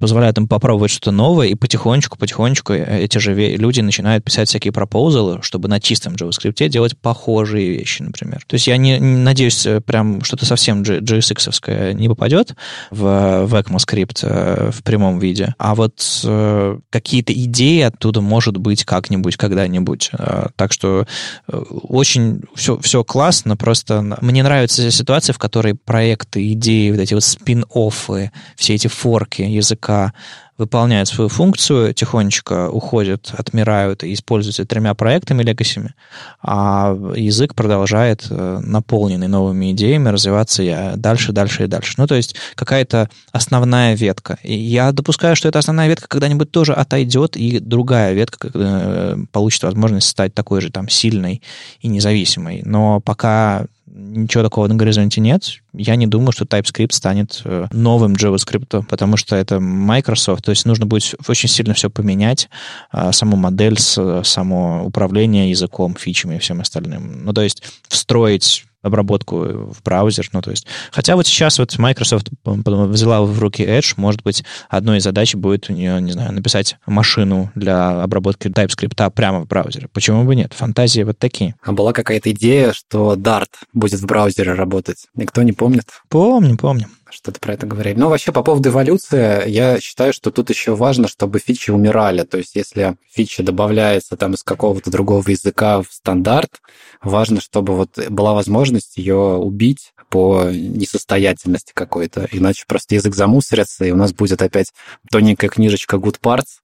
позволяют 0.00 0.38
им 0.38 0.48
попробовать 0.48 0.90
что-то 0.90 1.10
новое, 1.12 1.48
и 1.48 1.54
потихонечку-потихонечку 1.54 2.72
эти 2.72 3.18
же 3.18 3.34
люди 3.34 3.80
начинают 3.80 4.24
писать 4.24 4.48
всякие 4.48 4.72
пропозалы, 4.72 5.40
чтобы 5.42 5.68
на 5.68 5.78
чистом 5.78 6.14
JavaScript 6.14 6.68
делать 6.68 6.96
похожие 6.98 7.70
вещи, 7.70 8.02
например. 8.02 8.42
То 8.46 8.54
есть 8.54 8.66
я 8.66 8.78
не, 8.78 8.98
не 8.98 9.18
надеюсь, 9.18 9.66
э, 9.66 9.80
прям 9.80 10.24
что-то 10.24 10.46
совсем 10.46 10.82
JSX 10.82 11.92
не 11.94 12.08
попадет 12.08 12.54
в, 12.90 13.44
в 13.46 13.54
ECMAScript 13.54 14.20
э, 14.22 14.70
в 14.70 14.82
прямом 14.82 15.18
виде, 15.18 15.54
а 15.58 15.74
вот 15.74 16.22
э, 16.24 16.78
какие-то 16.88 17.32
идеи 17.34 17.82
оттуда 17.82 18.22
может 18.22 18.56
быть 18.56 18.84
как-нибудь, 18.84 19.36
когда-нибудь. 19.36 20.10
Так 20.56 20.72
что 20.72 21.06
очень 21.46 22.42
все, 22.54 22.78
все 22.78 23.04
классно, 23.04 23.56
просто 23.56 24.16
мне 24.22 24.42
нравится 24.42 24.90
ситуация, 24.90 25.34
в 25.34 25.38
которой 25.38 25.74
проекты, 25.74 26.52
идеи, 26.52 26.90
вот 26.90 27.00
эти 27.00 27.12
вот 27.12 27.22
спин-оффы, 27.22 28.30
все 28.56 28.74
эти 28.74 28.86
форки 28.86 29.42
языка 29.42 29.89
пока 29.90 30.12
выполняют 30.58 31.08
свою 31.08 31.30
функцию, 31.30 31.94
тихонечко 31.94 32.68
уходят, 32.68 33.32
отмирают 33.38 34.04
и 34.04 34.12
используются 34.12 34.66
тремя 34.66 34.92
проектами 34.92 35.42
легасями, 35.42 35.94
а 36.42 36.94
язык 37.16 37.54
продолжает, 37.54 38.26
э, 38.28 38.60
наполненный 38.62 39.26
новыми 39.26 39.72
идеями, 39.72 40.10
развиваться 40.10 40.62
дальше, 40.96 41.32
дальше 41.32 41.64
и 41.64 41.66
дальше. 41.66 41.94
Ну, 41.96 42.06
то 42.06 42.14
есть 42.14 42.36
какая-то 42.56 43.08
основная 43.32 43.96
ветка. 43.96 44.38
И 44.42 44.52
я 44.52 44.92
допускаю, 44.92 45.34
что 45.34 45.48
эта 45.48 45.58
основная 45.58 45.88
ветка 45.88 46.06
когда-нибудь 46.08 46.50
тоже 46.50 46.74
отойдет, 46.74 47.38
и 47.38 47.58
другая 47.58 48.12
ветка 48.12 48.50
э, 48.52 49.16
получит 49.32 49.62
возможность 49.62 50.08
стать 50.08 50.34
такой 50.34 50.60
же 50.60 50.70
там 50.70 50.90
сильной 50.90 51.40
и 51.80 51.88
независимой. 51.88 52.60
Но 52.66 53.00
пока 53.00 53.64
ничего 53.92 54.42
такого 54.42 54.66
на 54.66 54.74
горизонте 54.74 55.20
нет. 55.20 55.60
Я 55.72 55.96
не 55.96 56.06
думаю, 56.06 56.32
что 56.32 56.44
TypeScript 56.44 56.92
станет 56.92 57.42
э, 57.44 57.66
новым 57.72 58.14
JavaScript, 58.14 58.84
потому 58.86 59.16
что 59.16 59.36
это 59.36 59.60
Microsoft. 59.60 60.44
То 60.44 60.50
есть 60.50 60.64
нужно 60.64 60.86
будет 60.86 61.14
очень 61.28 61.48
сильно 61.48 61.74
все 61.74 61.90
поменять, 61.90 62.48
а, 62.90 63.12
саму 63.12 63.36
модель, 63.36 63.78
само 63.78 64.84
управление 64.84 65.50
языком, 65.50 65.96
фичами 65.98 66.36
и 66.36 66.38
всем 66.38 66.60
остальным. 66.60 67.24
Ну, 67.24 67.32
то 67.32 67.42
есть 67.42 67.62
встроить 67.88 68.64
обработку 68.82 69.36
в 69.36 69.82
браузер. 69.84 70.28
Ну, 70.32 70.42
то 70.42 70.50
есть, 70.50 70.66
хотя 70.90 71.16
вот 71.16 71.26
сейчас 71.26 71.58
вот 71.58 71.76
Microsoft 71.78 72.28
взяла 72.44 73.22
в 73.22 73.38
руки 73.38 73.62
Edge, 73.62 73.94
может 73.96 74.22
быть, 74.22 74.44
одной 74.68 74.98
из 74.98 75.04
задач 75.04 75.34
будет 75.34 75.70
у 75.70 75.72
нее, 75.72 76.00
не 76.00 76.12
знаю, 76.12 76.32
написать 76.32 76.76
машину 76.86 77.50
для 77.54 78.02
обработки 78.02 78.48
TypeScript 78.48 79.10
прямо 79.10 79.40
в 79.40 79.46
браузере. 79.46 79.88
Почему 79.92 80.24
бы 80.24 80.34
нет? 80.34 80.52
Фантазии 80.54 81.02
вот 81.02 81.18
такие. 81.18 81.54
А 81.62 81.72
была 81.72 81.92
какая-то 81.92 82.30
идея, 82.32 82.72
что 82.72 83.14
Dart 83.14 83.50
будет 83.72 84.00
в 84.00 84.06
браузере 84.06 84.54
работать? 84.54 85.06
Никто 85.14 85.42
не 85.42 85.52
помнит? 85.52 85.84
Помню, 86.08 86.56
помню 86.56 86.86
что-то 87.10 87.40
про 87.40 87.54
это 87.54 87.66
говорили. 87.66 87.98
Но 87.98 88.08
вообще 88.08 88.32
по 88.32 88.42
поводу 88.42 88.70
эволюции, 88.70 89.48
я 89.48 89.80
считаю, 89.80 90.12
что 90.12 90.30
тут 90.30 90.50
еще 90.50 90.74
важно, 90.74 91.08
чтобы 91.08 91.38
фичи 91.38 91.70
умирали. 91.70 92.22
То 92.22 92.38
есть 92.38 92.54
если 92.54 92.96
фича 93.10 93.42
добавляется 93.42 94.16
там 94.16 94.34
из 94.34 94.42
какого-то 94.42 94.90
другого 94.90 95.28
языка 95.28 95.82
в 95.82 95.88
стандарт, 95.90 96.60
важно, 97.02 97.40
чтобы 97.40 97.74
вот 97.74 97.98
была 98.08 98.34
возможность 98.34 98.96
ее 98.96 99.16
убить 99.16 99.92
по 100.08 100.44
несостоятельности 100.50 101.72
какой-то. 101.74 102.28
Иначе 102.32 102.64
просто 102.66 102.96
язык 102.96 103.14
замусорится, 103.14 103.84
и 103.84 103.92
у 103.92 103.96
нас 103.96 104.12
будет 104.12 104.42
опять 104.42 104.72
тоненькая 105.10 105.48
книжечка 105.48 105.96
Good 105.96 106.20
Parts, 106.20 106.60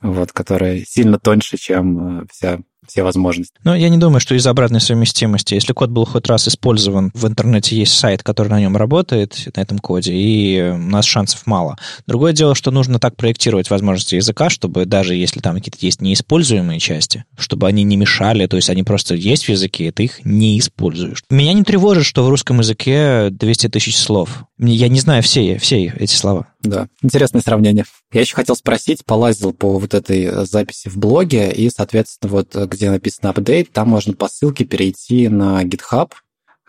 вот, 0.00 0.32
которая 0.32 0.84
сильно 0.86 1.18
тоньше, 1.18 1.56
чем 1.58 2.20
э, 2.20 2.26
вся 2.30 2.60
все 2.88 3.02
возможности. 3.02 3.54
Но 3.64 3.74
я 3.74 3.88
не 3.88 3.98
думаю, 3.98 4.20
что 4.20 4.34
из-за 4.34 4.50
обратной 4.50 4.80
совместимости. 4.80 5.54
Если 5.54 5.72
код 5.72 5.90
был 5.90 6.04
хоть 6.04 6.26
раз 6.28 6.48
использован, 6.48 7.10
в 7.14 7.26
интернете 7.26 7.76
есть 7.76 7.96
сайт, 7.96 8.22
который 8.22 8.48
на 8.48 8.60
нем 8.60 8.76
работает, 8.76 9.48
на 9.54 9.60
этом 9.60 9.78
коде, 9.78 10.12
и 10.14 10.70
у 10.70 10.78
нас 10.78 11.04
шансов 11.04 11.46
мало. 11.46 11.76
Другое 12.06 12.32
дело, 12.32 12.54
что 12.54 12.70
нужно 12.70 12.98
так 12.98 13.16
проектировать 13.16 13.70
возможности 13.70 14.16
языка, 14.16 14.50
чтобы 14.50 14.84
даже 14.84 15.14
если 15.14 15.40
там 15.40 15.54
какие-то 15.54 15.78
есть 15.80 16.00
неиспользуемые 16.00 16.80
части, 16.80 17.24
чтобы 17.36 17.66
они 17.66 17.82
не 17.82 17.96
мешали, 17.96 18.46
то 18.46 18.56
есть 18.56 18.70
они 18.70 18.82
просто 18.82 19.14
есть 19.14 19.44
в 19.44 19.48
языке, 19.48 19.88
и 19.88 19.90
ты 19.90 20.04
их 20.04 20.24
не 20.24 20.58
используешь. 20.58 21.22
Меня 21.30 21.52
не 21.52 21.64
тревожит, 21.64 22.04
что 22.04 22.24
в 22.24 22.28
русском 22.28 22.58
языке 22.58 23.30
200 23.30 23.68
тысяч 23.68 23.96
слов. 23.96 24.44
Я 24.58 24.88
не 24.88 25.00
знаю 25.00 25.22
все, 25.22 25.58
все 25.58 25.92
эти 25.98 26.14
слова. 26.14 26.48
Да, 26.60 26.88
интересное 27.02 27.40
сравнение. 27.40 27.84
Я 28.12 28.22
еще 28.22 28.34
хотел 28.34 28.56
спросить, 28.56 29.04
полазил 29.04 29.52
по 29.52 29.78
вот 29.78 29.94
этой 29.94 30.24
э, 30.24 30.44
записи 30.44 30.88
в 30.88 30.96
блоге, 30.96 31.52
и, 31.52 31.70
соответственно, 31.70 32.32
вот 32.32 32.56
э, 32.56 32.66
где 32.78 32.90
написано 32.90 33.30
апдейт, 33.30 33.72
там 33.72 33.88
можно 33.88 34.14
по 34.14 34.28
ссылке 34.28 34.64
перейти 34.64 35.28
на 35.28 35.62
GitHub, 35.64 36.12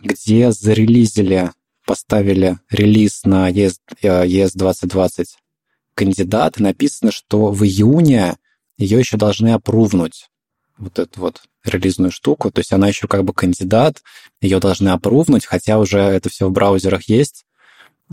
где 0.02 0.52
зарелизили, 0.52 1.52
поставили 1.86 2.58
релиз 2.70 3.24
на 3.24 3.52
ES, 3.52 3.76
ES 4.02 4.52
2020 4.56 5.38
кандидат, 5.94 6.60
и 6.60 6.64
написано, 6.64 7.12
что 7.12 7.52
в 7.52 7.64
июне 7.64 8.38
ее 8.78 9.00
еще 9.00 9.18
должны 9.18 9.50
опрувнуть, 9.54 10.30
вот 10.78 10.98
эту 10.98 11.20
вот 11.20 11.44
релизную 11.64 12.12
штуку, 12.12 12.50
то 12.50 12.60
есть 12.60 12.74
она 12.74 12.88
еще 12.88 13.08
как 13.08 13.24
бы 13.24 13.34
кандидат, 13.34 14.02
ее 14.42 14.60
должны 14.60 14.90
опрувнуть, 14.90 15.46
хотя 15.46 15.78
уже 15.78 16.00
это 16.00 16.30
все 16.30 16.48
в 16.48 16.52
браузерах 16.52 17.04
есть, 17.10 17.46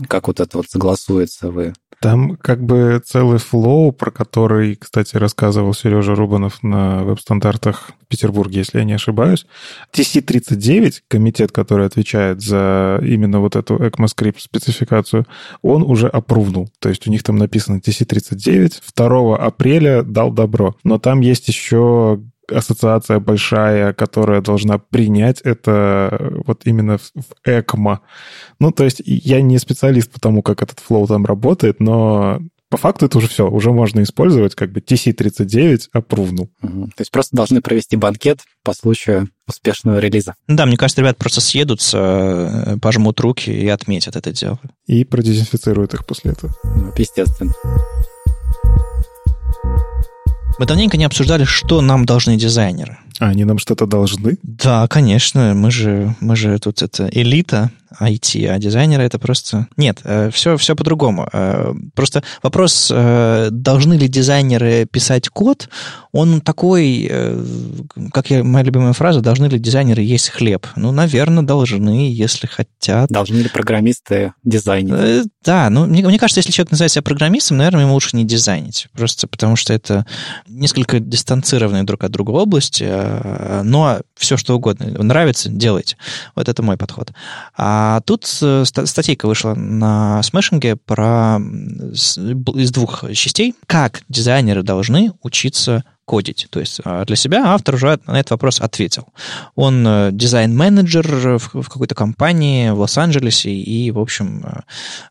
как 0.07 0.27
вот 0.27 0.39
это 0.39 0.57
вот 0.57 0.67
согласуется 0.69 1.49
вы? 1.49 1.73
Там 1.99 2.35
как 2.35 2.63
бы 2.63 3.01
целый 3.03 3.39
флоу, 3.39 3.91
про 3.91 4.11
который, 4.11 4.75
кстати, 4.75 5.17
рассказывал 5.17 5.73
Сережа 5.73 6.13
Рубанов 6.13 6.61
на 6.61 7.03
веб-стандартах 7.03 7.89
в 8.03 8.05
Петербурге, 8.07 8.59
если 8.59 8.77
я 8.77 8.83
не 8.83 8.93
ошибаюсь. 8.93 9.47
TC39, 9.93 11.01
комитет, 11.07 11.51
который 11.51 11.87
отвечает 11.87 12.41
за 12.41 12.99
именно 13.01 13.39
вот 13.39 13.55
эту 13.55 13.77
ECMAScript 13.77 14.39
спецификацию, 14.39 15.25
он 15.63 15.81
уже 15.81 16.07
опрувнул. 16.07 16.69
То 16.79 16.89
есть 16.89 17.07
у 17.07 17.11
них 17.11 17.23
там 17.23 17.37
написано 17.37 17.77
TC39, 17.77 18.73
2 18.95 19.35
апреля 19.37 20.03
дал 20.03 20.31
добро. 20.31 20.75
Но 20.83 20.99
там 20.99 21.21
есть 21.21 21.47
еще 21.47 22.21
ассоциация 22.51 23.19
большая, 23.19 23.93
которая 23.93 24.41
должна 24.41 24.77
принять 24.77 25.41
это 25.41 26.09
э, 26.11 26.41
вот 26.45 26.61
именно 26.65 26.97
в, 26.97 27.11
в 27.15 27.47
ECMA. 27.47 27.99
Ну, 28.59 28.71
то 28.71 28.83
есть 28.83 29.01
я 29.05 29.41
не 29.41 29.57
специалист 29.57 30.11
по 30.11 30.19
тому, 30.19 30.41
как 30.41 30.61
этот 30.61 30.79
флоу 30.79 31.07
там 31.07 31.25
работает, 31.25 31.79
но 31.79 32.41
по 32.69 32.77
факту 32.77 33.05
это 33.05 33.17
уже 33.17 33.27
все, 33.27 33.49
уже 33.49 33.71
можно 33.71 34.03
использовать, 34.03 34.55
как 34.55 34.71
бы 34.71 34.81
TC39 34.81 35.89
опрувнул. 35.93 36.49
Угу. 36.61 36.87
То 36.87 37.01
есть 37.01 37.11
просто 37.11 37.35
должны 37.35 37.61
провести 37.61 37.95
банкет 37.95 38.41
по 38.63 38.73
случаю 38.73 39.29
успешного 39.47 39.99
релиза. 39.99 40.35
Да, 40.47 40.65
мне 40.65 40.75
кажется, 40.75 41.01
ребят 41.01 41.17
просто 41.17 41.39
съедутся, 41.39 41.97
э, 41.97 42.77
пожмут 42.81 43.19
руки 43.21 43.49
и 43.51 43.67
отметят 43.69 44.17
это 44.17 44.33
дело. 44.33 44.59
И 44.85 45.05
продезинфицируют 45.05 45.93
их 45.93 46.05
после 46.05 46.31
этого. 46.31 46.53
Ну, 46.63 46.91
естественно. 46.97 47.53
Мы 50.59 50.65
давненько 50.65 50.97
не 50.97 51.05
обсуждали, 51.05 51.43
что 51.43 51.81
нам 51.81 52.05
должны 52.05 52.35
дизайнеры. 52.35 52.97
А 53.19 53.29
они 53.29 53.45
нам 53.45 53.57
что-то 53.57 53.85
должны? 53.85 54.37
Да, 54.43 54.87
конечно. 54.87 55.53
Мы 55.55 55.71
же, 55.71 56.15
мы 56.19 56.35
же 56.35 56.59
тут 56.59 56.81
это 56.81 57.09
элита 57.11 57.71
IT, 57.99 58.47
а 58.47 58.59
дизайнеры 58.59 59.03
это 59.03 59.17
просто... 59.17 59.67
Нет, 59.77 59.99
все, 60.31 60.53
э, 60.53 60.57
все 60.57 60.75
по-другому. 60.75 61.27
Э, 61.31 61.73
просто 61.95 62.23
вопрос, 62.43 62.91
э, 62.93 63.47
должны 63.51 63.93
ли 63.95 64.07
дизайнеры 64.07 64.85
писать 64.85 65.29
код, 65.29 65.69
он 66.11 66.41
такой, 66.41 67.11
как 68.11 68.31
я, 68.31 68.43
моя 68.43 68.63
любимая 68.65 68.93
фраза, 68.93 69.21
должны 69.21 69.45
ли 69.45 69.59
дизайнеры 69.59 70.01
есть 70.01 70.29
хлеб? 70.29 70.65
Ну, 70.75 70.91
наверное, 70.91 71.43
должны, 71.43 72.11
если 72.11 72.47
хотят. 72.47 73.09
Должны 73.09 73.37
ли 73.37 73.49
программисты 73.49 74.33
дизайнить? 74.43 75.29
Да, 75.43 75.69
ну, 75.69 75.85
мне, 75.85 76.03
мне 76.03 76.17
кажется, 76.17 76.39
если 76.39 76.51
человек 76.51 76.71
называет 76.71 76.91
себя 76.91 77.03
программистом, 77.03 77.57
наверное, 77.57 77.83
ему 77.83 77.93
лучше 77.93 78.15
не 78.15 78.25
дизайнить. 78.25 78.87
Просто 78.93 79.27
потому 79.27 79.55
что 79.55 79.73
это 79.73 80.07
несколько 80.47 80.99
дистанцированные 80.99 81.83
друг 81.83 82.03
от 82.03 82.11
друга 82.11 82.31
области, 82.31 82.83
но 83.63 84.01
все, 84.15 84.37
что 84.37 84.55
угодно. 84.55 85.03
Нравится, 85.03 85.49
делайте. 85.49 85.97
Вот 86.35 86.49
это 86.49 86.63
мой 86.63 86.77
подход. 86.77 87.11
А 87.55 88.01
тут 88.01 88.27
э, 88.41 88.63
статейка 88.65 89.27
вышла 89.27 89.53
на 89.53 90.21
смешинге 90.23 90.75
про 90.75 91.39
из 91.39 92.71
двух 92.71 93.03
частей, 93.13 93.55
как 93.65 94.01
дизайнеры 94.09 94.63
должны 94.63 95.13
учиться 95.21 95.83
кодить. 96.07 96.47
То 96.49 96.59
есть 96.59 96.79
для 97.05 97.15
себя 97.15 97.43
автор 97.47 97.75
уже 97.75 97.99
на 98.07 98.19
этот 98.19 98.31
вопрос 98.31 98.61
ответил. 98.61 99.07
Он 99.55 100.09
дизайн-менеджер 100.11 101.37
в, 101.37 101.69
какой-то 101.69 101.93
компании 101.93 102.69
в 102.69 102.79
Лос-Анджелесе, 102.79 103.51
и, 103.51 103.91
в 103.91 103.99
общем, 103.99 104.63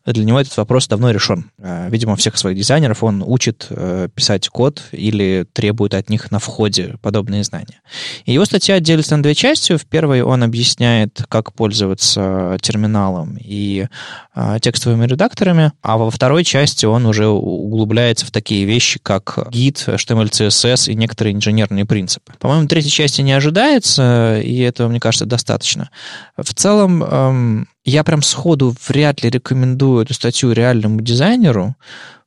для 0.05 0.23
него 0.23 0.39
этот 0.39 0.57
вопрос 0.57 0.87
давно 0.87 1.11
решен. 1.11 1.51
Видимо, 1.57 2.15
всех 2.15 2.37
своих 2.37 2.57
дизайнеров 2.57 3.03
он 3.03 3.23
учит 3.25 3.69
писать 4.15 4.49
код 4.49 4.81
или 4.91 5.45
требует 5.53 5.93
от 5.93 6.09
них 6.09 6.31
на 6.31 6.39
входе 6.39 6.95
подобные 7.01 7.43
знания. 7.43 7.81
И 8.25 8.33
его 8.33 8.45
статья 8.45 8.79
делится 8.79 9.15
на 9.15 9.23
две 9.23 9.35
части. 9.35 9.77
В 9.77 9.85
первой 9.85 10.21
он 10.21 10.43
объясняет, 10.43 11.21
как 11.29 11.53
пользоваться 11.53 12.57
терминалом 12.61 13.37
и 13.39 13.87
а, 14.33 14.59
текстовыми 14.59 15.05
редакторами, 15.05 15.71
а 15.81 15.97
во 15.97 16.11
второй 16.11 16.43
части 16.43 16.85
он 16.85 17.05
уже 17.05 17.27
углубляется 17.27 18.25
в 18.25 18.31
такие 18.31 18.65
вещи, 18.65 18.99
как 19.01 19.37
Git, 19.51 19.95
HTML, 19.95 20.29
CSS 20.29 20.86
и 20.87 20.95
некоторые 20.95 21.35
инженерные 21.35 21.85
принципы. 21.85 22.33
По-моему, 22.39 22.67
третьей 22.67 22.91
части 22.91 23.21
не 23.21 23.33
ожидается, 23.33 24.39
и 24.39 24.57
этого, 24.59 24.87
мне 24.87 24.99
кажется, 24.99 25.25
достаточно. 25.25 25.89
В 26.37 26.53
целом, 26.53 27.03
эм, 27.03 27.67
я 27.85 28.03
прям 28.03 28.21
сходу 28.21 28.75
вряд 28.87 29.23
ли 29.23 29.29
рекомендую 29.29 30.03
эту 30.03 30.13
статью 30.13 30.51
реальному 30.51 31.01
дизайнеру, 31.01 31.75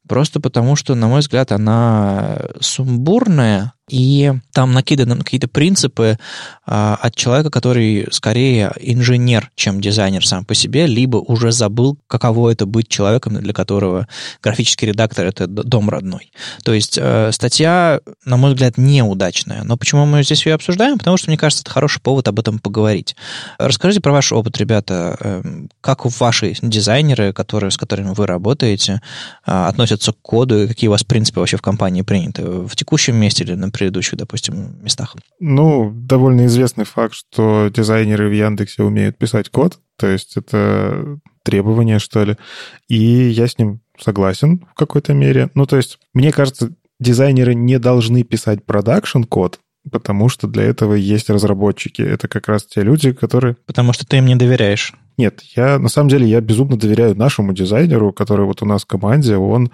просто 0.08 0.40
потому 0.40 0.76
что, 0.76 0.94
на 0.94 1.08
мой 1.08 1.20
взгляд, 1.20 1.52
она 1.52 2.38
сумбурная, 2.60 3.72
и 3.90 4.32
там 4.52 4.72
накиданы 4.72 5.16
какие-то 5.16 5.48
принципы 5.48 6.16
а, 6.64 6.96
от 7.00 7.16
человека, 7.16 7.50
который 7.50 8.06
скорее 8.12 8.72
инженер, 8.78 9.50
чем 9.56 9.80
дизайнер 9.80 10.24
сам 10.24 10.44
по 10.44 10.54
себе, 10.54 10.86
либо 10.86 11.16
уже 11.16 11.50
забыл, 11.50 11.98
каково 12.06 12.50
это 12.50 12.66
быть 12.66 12.88
человеком, 12.88 13.34
для 13.34 13.52
которого 13.52 14.06
графический 14.42 14.88
редактор— 14.88 15.26
это 15.26 15.48
дом 15.48 15.90
родной. 15.90 16.30
То 16.62 16.72
есть 16.72 16.98
э, 17.00 17.32
статья, 17.32 18.00
на 18.24 18.36
мой 18.36 18.52
взгляд, 18.52 18.78
неудачная. 18.78 19.64
Но 19.64 19.76
почему 19.76 20.06
мы 20.06 20.22
здесь 20.22 20.46
ее 20.46 20.54
обсуждаем? 20.54 20.98
Потому 20.98 21.16
что, 21.16 21.28
мне 21.28 21.36
кажется, 21.36 21.62
это 21.64 21.72
хороший 21.72 22.00
повод 22.00 22.28
об 22.28 22.38
этом 22.38 22.60
поговорить. 22.60 23.16
Расскажите 23.58 24.00
про 24.00 24.12
ваш 24.12 24.30
опыт, 24.30 24.56
ребята. 24.58 25.16
Э, 25.20 25.42
как 25.80 26.06
ваши 26.20 26.54
дизайнеры, 26.62 27.32
которые, 27.32 27.72
с 27.72 27.76
которыми 27.76 28.14
вы 28.14 28.26
работаете, 28.28 29.00
э, 29.46 29.50
относятся 29.50 30.12
к 30.12 30.18
коду, 30.22 30.62
и 30.62 30.68
какие 30.68 30.86
у 30.86 30.92
вас 30.92 31.02
принципы 31.02 31.40
вообще 31.40 31.56
в 31.56 31.62
компании 31.62 32.02
приняты? 32.02 32.42
В 32.44 32.76
текущем 32.76 33.16
месте 33.16 33.42
или, 33.42 33.54
например, 33.54 33.79
предыдущих, 33.80 34.18
допустим, 34.18 34.82
местах? 34.82 35.16
Ну, 35.40 35.90
довольно 35.92 36.46
известный 36.46 36.84
факт, 36.84 37.14
что 37.14 37.68
дизайнеры 37.74 38.28
в 38.28 38.32
Яндексе 38.32 38.82
умеют 38.82 39.18
писать 39.18 39.48
код, 39.48 39.78
то 39.98 40.06
есть 40.06 40.36
это 40.36 41.18
требование, 41.42 41.98
что 41.98 42.24
ли. 42.24 42.36
И 42.88 42.98
я 42.98 43.46
с 43.46 43.58
ним 43.58 43.80
согласен 43.98 44.66
в 44.70 44.74
какой-то 44.74 45.14
мере. 45.14 45.50
Ну, 45.54 45.66
то 45.66 45.76
есть, 45.76 45.98
мне 46.14 46.32
кажется, 46.32 46.72
дизайнеры 47.00 47.54
не 47.54 47.78
должны 47.78 48.22
писать 48.22 48.64
продакшн-код, 48.64 49.58
потому 49.90 50.28
что 50.28 50.46
для 50.46 50.64
этого 50.64 50.94
есть 50.94 51.30
разработчики. 51.30 52.02
Это 52.02 52.28
как 52.28 52.48
раз 52.48 52.64
те 52.64 52.82
люди, 52.82 53.12
которые... 53.12 53.56
Потому 53.66 53.92
что 53.92 54.06
ты 54.06 54.18
им 54.18 54.26
не 54.26 54.36
доверяешь. 54.36 54.94
Нет, 55.16 55.40
я 55.54 55.78
на 55.78 55.88
самом 55.88 56.08
деле 56.08 56.26
я 56.26 56.40
безумно 56.40 56.78
доверяю 56.78 57.14
нашему 57.16 57.52
дизайнеру, 57.52 58.12
который 58.12 58.46
вот 58.46 58.62
у 58.62 58.66
нас 58.66 58.84
в 58.84 58.86
команде, 58.86 59.36
он 59.36 59.70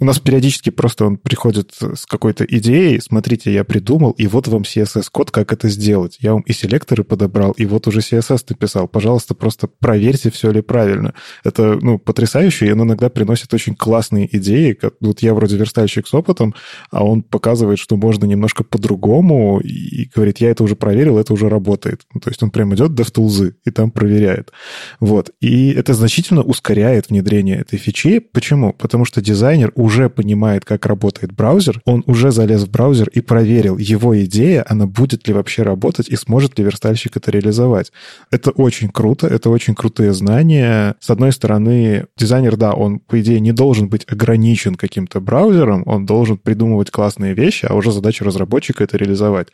у 0.00 0.04
нас 0.04 0.18
периодически 0.18 0.70
просто 0.70 1.04
он 1.04 1.18
приходит 1.18 1.74
с 1.78 2.06
какой-то 2.06 2.44
идеей, 2.44 3.00
смотрите, 3.00 3.52
я 3.52 3.64
придумал, 3.64 4.12
и 4.12 4.26
вот 4.26 4.48
вам 4.48 4.62
CSS-код, 4.62 5.30
как 5.30 5.52
это 5.52 5.68
сделать. 5.68 6.16
Я 6.20 6.32
вам 6.32 6.42
и 6.42 6.52
селекторы 6.52 7.04
подобрал, 7.04 7.52
и 7.52 7.66
вот 7.66 7.86
уже 7.86 8.00
CSS 8.00 8.46
написал. 8.48 8.88
Пожалуйста, 8.88 9.34
просто 9.34 9.68
проверьте, 9.68 10.30
все 10.30 10.50
ли 10.50 10.62
правильно. 10.62 11.14
Это, 11.44 11.78
ну, 11.80 11.98
потрясающе, 11.98 12.66
и 12.66 12.72
он 12.72 12.82
иногда 12.82 13.10
приносит 13.10 13.52
очень 13.52 13.74
классные 13.74 14.34
идеи. 14.36 14.78
Вот 15.00 15.20
я 15.20 15.34
вроде 15.34 15.56
верстальщик 15.56 16.08
с 16.08 16.14
опытом, 16.14 16.54
а 16.90 17.04
он 17.04 17.22
показывает, 17.22 17.78
что 17.78 17.96
можно 17.96 18.24
немножко 18.24 18.64
по-другому, 18.64 19.60
и 19.60 20.08
говорит, 20.14 20.38
я 20.38 20.50
это 20.50 20.64
уже 20.64 20.76
проверил, 20.76 21.18
это 21.18 21.34
уже 21.34 21.48
работает. 21.48 22.02
Ну, 22.14 22.20
то 22.20 22.30
есть 22.30 22.42
он 22.42 22.50
прям 22.50 22.74
идет 22.74 22.98
в 22.98 23.10
тулзы 23.10 23.56
и 23.64 23.70
там 23.70 23.90
проверяет. 23.90 24.50
Вот. 24.98 25.30
И 25.40 25.70
это 25.70 25.92
значительно 25.92 26.42
ускоряет 26.42 27.10
внедрение 27.10 27.58
этой 27.58 27.78
фичи. 27.78 28.18
Почему? 28.18 28.72
Потому 28.72 29.04
что 29.04 29.20
дизайнер 29.20 29.72
уже 29.90 30.08
понимает, 30.08 30.64
как 30.64 30.86
работает 30.86 31.32
браузер, 31.32 31.82
он 31.84 32.04
уже 32.06 32.30
залез 32.30 32.62
в 32.62 32.70
браузер 32.70 33.08
и 33.08 33.20
проверил, 33.20 33.76
его 33.76 34.18
идея, 34.22 34.64
она 34.68 34.86
будет 34.86 35.26
ли 35.26 35.34
вообще 35.34 35.64
работать 35.64 36.08
и 36.08 36.14
сможет 36.14 36.56
ли 36.58 36.64
верстальщик 36.64 37.16
это 37.16 37.32
реализовать. 37.32 37.90
Это 38.30 38.52
очень 38.52 38.88
круто, 38.88 39.26
это 39.26 39.50
очень 39.50 39.74
крутые 39.74 40.12
знания. 40.12 40.94
С 41.00 41.10
одной 41.10 41.32
стороны, 41.32 42.06
дизайнер, 42.16 42.56
да, 42.56 42.72
он, 42.72 43.00
по 43.00 43.20
идее, 43.20 43.40
не 43.40 43.50
должен 43.50 43.88
быть 43.88 44.06
ограничен 44.06 44.76
каким-то 44.76 45.20
браузером, 45.20 45.82
он 45.86 46.06
должен 46.06 46.38
придумывать 46.38 46.92
классные 46.92 47.34
вещи, 47.34 47.66
а 47.68 47.74
уже 47.74 47.90
задача 47.90 48.24
разработчика 48.24 48.84
это 48.84 48.96
реализовать. 48.96 49.48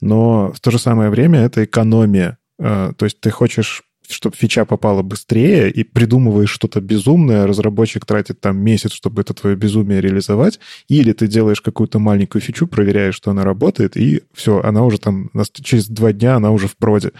Но 0.00 0.52
в 0.54 0.60
то 0.60 0.70
же 0.70 0.78
самое 0.78 1.10
время 1.10 1.40
это 1.40 1.64
экономия. 1.64 2.38
Э, 2.58 2.92
то 2.96 3.04
есть 3.04 3.20
ты 3.20 3.30
хочешь 3.30 3.82
чтобы 4.12 4.36
фича 4.36 4.64
попала 4.64 5.02
быстрее, 5.02 5.70
и 5.70 5.84
придумываешь 5.84 6.50
что-то 6.50 6.80
безумное, 6.80 7.46
разработчик 7.46 8.04
тратит 8.04 8.40
там 8.40 8.58
месяц, 8.58 8.92
чтобы 8.92 9.22
это 9.22 9.34
твое 9.34 9.56
безумие 9.56 10.00
реализовать, 10.00 10.60
или 10.88 11.12
ты 11.12 11.26
делаешь 11.26 11.60
какую-то 11.60 11.98
маленькую 11.98 12.42
фичу, 12.42 12.66
проверяешь, 12.66 13.14
что 13.14 13.30
она 13.30 13.44
работает, 13.44 13.96
и 13.96 14.22
все, 14.32 14.60
она 14.62 14.84
уже 14.84 14.98
там, 14.98 15.30
через 15.52 15.88
два 15.88 16.12
дня 16.12 16.36
она 16.36 16.50
уже 16.50 16.68
в 16.68 16.76
проде. 16.76 17.12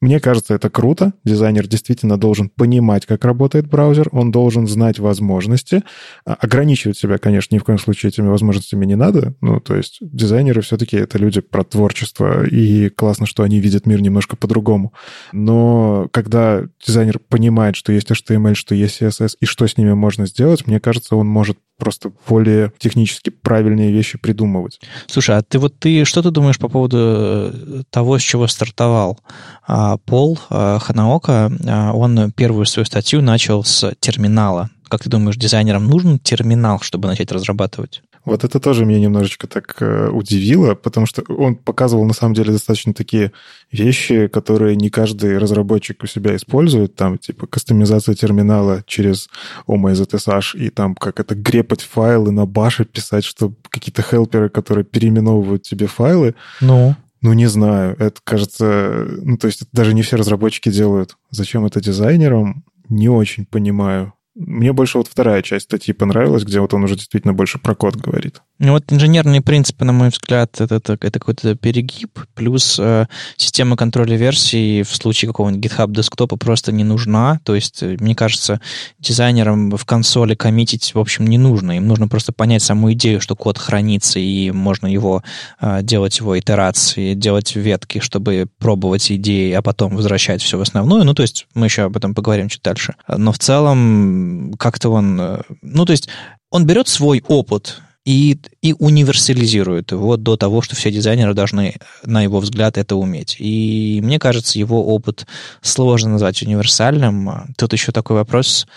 Мне 0.00 0.20
кажется, 0.20 0.54
это 0.54 0.70
круто. 0.70 1.12
Дизайнер 1.24 1.66
действительно 1.66 2.18
должен 2.18 2.48
понимать, 2.48 3.06
как 3.06 3.24
работает 3.24 3.66
браузер, 3.68 4.08
он 4.12 4.30
должен 4.30 4.66
знать 4.66 4.98
возможности. 4.98 5.82
А, 6.24 6.34
ограничивать 6.34 6.98
себя, 6.98 7.18
конечно, 7.18 7.54
ни 7.54 7.58
в 7.58 7.64
коем 7.64 7.78
случае 7.78 8.10
этими 8.10 8.28
возможностями 8.28 8.86
не 8.86 8.96
надо. 8.96 9.34
Ну, 9.40 9.60
то 9.60 9.74
есть 9.76 9.98
дизайнеры 10.00 10.60
все-таки 10.60 10.96
это 10.96 11.18
люди 11.18 11.40
про 11.40 11.64
творчество, 11.64 12.46
и 12.46 12.88
классно, 12.88 13.26
что 13.26 13.42
они 13.42 13.60
видят 13.60 13.86
мир 13.86 14.00
немножко 14.00 14.36
по-другому. 14.36 14.92
Но 15.32 16.08
когда 16.12 16.35
когда 16.36 16.68
дизайнер 16.86 17.18
понимает, 17.18 17.76
что 17.76 17.92
есть 17.92 18.10
HTML, 18.10 18.54
что 18.54 18.74
есть 18.74 19.00
CSS, 19.00 19.36
и 19.40 19.46
что 19.46 19.66
с 19.66 19.78
ними 19.78 19.94
можно 19.94 20.26
сделать, 20.26 20.66
мне 20.66 20.80
кажется, 20.80 21.16
он 21.16 21.26
может 21.26 21.58
просто 21.78 22.12
более 22.28 22.72
технически 22.78 23.30
правильные 23.30 23.90
вещи 23.90 24.18
придумывать. 24.18 24.80
Слушай, 25.06 25.38
а 25.38 25.42
ты 25.42 25.58
вот 25.58 25.78
ты 25.78 26.04
что 26.04 26.22
ты 26.22 26.30
думаешь 26.30 26.58
по 26.58 26.68
поводу 26.68 26.98
э, 26.98 27.82
того, 27.90 28.18
с 28.18 28.22
чего 28.22 28.46
стартовал 28.48 29.18
а, 29.66 29.96
Пол 29.98 30.38
а, 30.50 30.78
Ханаока? 30.78 31.50
А, 31.66 31.92
он 31.92 32.32
первую 32.32 32.66
свою 32.66 32.84
статью 32.84 33.22
начал 33.22 33.64
с 33.64 33.94
терминала. 34.00 34.70
Как 34.88 35.02
ты 35.02 35.10
думаешь, 35.10 35.36
дизайнерам 35.36 35.86
нужен 35.86 36.18
терминал, 36.18 36.80
чтобы 36.80 37.08
начать 37.08 37.32
разрабатывать? 37.32 38.02
Вот 38.26 38.42
это 38.42 38.58
тоже 38.58 38.84
меня 38.84 38.98
немножечко 38.98 39.46
так 39.46 39.76
э, 39.80 40.08
удивило, 40.08 40.74
потому 40.74 41.06
что 41.06 41.22
он 41.28 41.54
показывал 41.54 42.04
на 42.04 42.12
самом 42.12 42.34
деле 42.34 42.52
достаточно 42.52 42.92
такие 42.92 43.30
вещи, 43.70 44.26
которые 44.26 44.74
не 44.74 44.90
каждый 44.90 45.38
разработчик 45.38 46.02
у 46.02 46.06
себя 46.06 46.34
использует, 46.34 46.96
там 46.96 47.18
типа 47.18 47.46
кастомизация 47.46 48.16
терминала 48.16 48.82
через 48.86 49.28
OMZSH 49.68 50.58
и 50.58 50.70
там 50.70 50.96
как 50.96 51.20
это 51.20 51.36
грепать 51.36 51.82
файлы 51.82 52.32
на 52.32 52.46
баше 52.46 52.84
писать, 52.84 53.24
что 53.24 53.52
какие-то 53.70 54.02
хелперы, 54.02 54.48
которые 54.48 54.84
переименовывают 54.84 55.62
тебе 55.62 55.86
файлы. 55.86 56.34
Ну? 56.60 56.96
Ну, 57.22 57.32
не 57.32 57.46
знаю. 57.46 57.96
Это, 57.98 58.20
кажется... 58.24 59.06
Ну, 59.22 59.36
то 59.38 59.46
есть 59.46 59.64
даже 59.72 59.94
не 59.94 60.02
все 60.02 60.16
разработчики 60.16 60.70
делают. 60.70 61.16
Зачем 61.30 61.64
это 61.64 61.80
дизайнерам? 61.80 62.64
Не 62.88 63.08
очень 63.08 63.46
понимаю. 63.46 64.12
Мне 64.36 64.74
больше 64.74 64.98
вот 64.98 65.08
вторая 65.08 65.40
часть 65.40 65.64
статьи 65.64 65.94
понравилась, 65.94 66.44
где 66.44 66.60
вот 66.60 66.74
он 66.74 66.84
уже 66.84 66.94
действительно 66.94 67.32
больше 67.32 67.58
про 67.58 67.74
код 67.74 67.96
говорит. 67.96 68.42
Ну 68.58 68.72
вот 68.72 68.92
инженерные 68.92 69.40
принципы, 69.40 69.86
на 69.86 69.92
мой 69.92 70.10
взгляд, 70.10 70.60
это, 70.60 70.74
это, 70.74 70.98
это 71.00 71.18
какой-то 71.18 71.54
перегиб, 71.54 72.20
плюс 72.34 72.78
э, 72.78 73.06
система 73.38 73.76
контроля 73.76 74.16
версий 74.16 74.82
в 74.82 74.94
случае 74.94 75.28
какого-нибудь 75.30 75.64
GitHub 75.64 75.90
десктопа 75.90 76.36
просто 76.36 76.70
не 76.70 76.84
нужна. 76.84 77.40
То 77.44 77.54
есть, 77.54 77.82
э, 77.82 77.96
мне 77.98 78.14
кажется, 78.14 78.60
дизайнерам 78.98 79.70
в 79.70 79.84
консоли 79.86 80.34
коммитить, 80.34 80.94
в 80.94 80.98
общем, 80.98 81.26
не 81.26 81.38
нужно. 81.38 81.78
Им 81.78 81.86
нужно 81.86 82.06
просто 82.06 82.32
понять 82.32 82.62
саму 82.62 82.92
идею, 82.92 83.22
что 83.22 83.36
код 83.36 83.56
хранится, 83.56 84.18
и 84.18 84.50
можно 84.50 84.86
его 84.86 85.22
э, 85.60 85.80
делать 85.82 86.18
его 86.18 86.38
итерации, 86.38 87.14
делать 87.14 87.56
ветки, 87.56 88.00
чтобы 88.00 88.48
пробовать 88.58 89.10
идеи, 89.10 89.52
а 89.52 89.62
потом 89.62 89.96
возвращать 89.96 90.42
все 90.42 90.58
в 90.58 90.60
основную. 90.60 91.04
Ну, 91.04 91.14
то 91.14 91.22
есть, 91.22 91.46
мы 91.54 91.66
еще 91.66 91.82
об 91.84 91.96
этом 91.96 92.14
поговорим 92.14 92.50
чуть 92.50 92.62
дальше. 92.62 92.96
Но 93.08 93.32
в 93.32 93.38
целом, 93.38 94.25
как-то 94.58 94.90
он... 94.90 95.20
Э, 95.20 95.40
ну, 95.62 95.84
то 95.84 95.92
есть, 95.92 96.08
он 96.50 96.66
берет 96.66 96.88
свой 96.88 97.22
опыт 97.26 97.80
и, 98.06 98.38
и 98.62 98.72
универсализирует 98.78 99.90
его 99.90 100.16
до 100.16 100.36
того, 100.36 100.62
что 100.62 100.76
все 100.76 100.92
дизайнеры 100.92 101.34
должны, 101.34 101.74
на 102.04 102.22
его 102.22 102.38
взгляд, 102.38 102.78
это 102.78 102.94
уметь. 102.94 103.36
И 103.40 104.00
мне 104.02 104.18
кажется, 104.20 104.58
его 104.58 104.86
опыт 104.86 105.26
сложно 105.60 106.10
назвать 106.10 106.40
универсальным. 106.42 107.52
Тут 107.58 107.72
еще 107.72 107.90
такой 107.90 108.16
вопрос, 108.16 108.68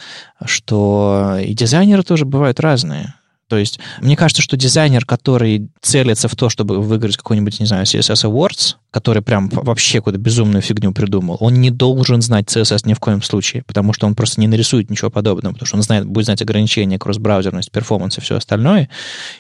что 0.44 1.38
и 1.42 1.54
дизайнеры 1.54 2.02
тоже 2.02 2.26
бывают 2.26 2.60
разные. 2.60 3.14
То 3.50 3.58
есть, 3.58 3.80
мне 4.00 4.16
кажется, 4.16 4.42
что 4.42 4.56
дизайнер, 4.56 5.06
который 5.06 5.70
целится 5.82 6.28
в 6.28 6.36
то, 6.36 6.50
чтобы 6.50 6.82
выиграть 6.82 7.18
какой-нибудь, 7.18 7.60
не 7.60 7.66
знаю, 7.66 7.86
CSS 7.86 8.30
Awards, 8.30 8.76
который 8.92 9.22
прям 9.22 9.50
вообще 9.50 10.00
какую-то 10.00 10.20
безумную 10.20 10.62
фигню 10.62 10.94
придумал, 10.94 11.38
он 11.40 11.56
не 11.56 11.70
должен 11.70 12.22
знать 12.22 12.46
CSS 12.46 12.82
ни 12.86 12.94
в 12.94 13.00
коем 13.00 13.22
случае, 13.22 13.64
потому 13.64 13.94
что 13.94 14.08
он 14.08 14.16
просто 14.16 14.42
не 14.42 14.48
нарисует 14.48 14.90
ничего 14.90 15.12
подобного, 15.12 15.54
потому 15.54 15.68
что 15.68 15.78
он 15.78 15.84
знает, 15.84 16.06
будет 16.06 16.26
знать 16.26 16.42
ограничения, 16.42 16.98
кросс-браузерность, 16.98 17.72
перформанс 17.72 18.18
и 18.18 18.22
все 18.22 18.36
остальное, 18.36 18.90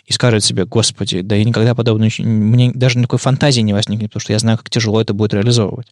и 0.05 0.13
скажет 0.13 0.43
себе, 0.43 0.65
господи, 0.65 1.21
да 1.21 1.35
я 1.35 1.43
никогда 1.43 1.73
подобное... 1.73 2.11
Мне 2.19 2.71
даже 2.73 2.99
никакой 2.99 3.19
фантазии 3.19 3.61
не 3.61 3.73
возникнет, 3.73 4.09
потому 4.09 4.21
что 4.21 4.33
я 4.33 4.39
знаю, 4.39 4.57
как 4.57 4.69
тяжело 4.69 5.01
это 5.01 5.13
будет 5.13 5.33
реализовывать. 5.33 5.87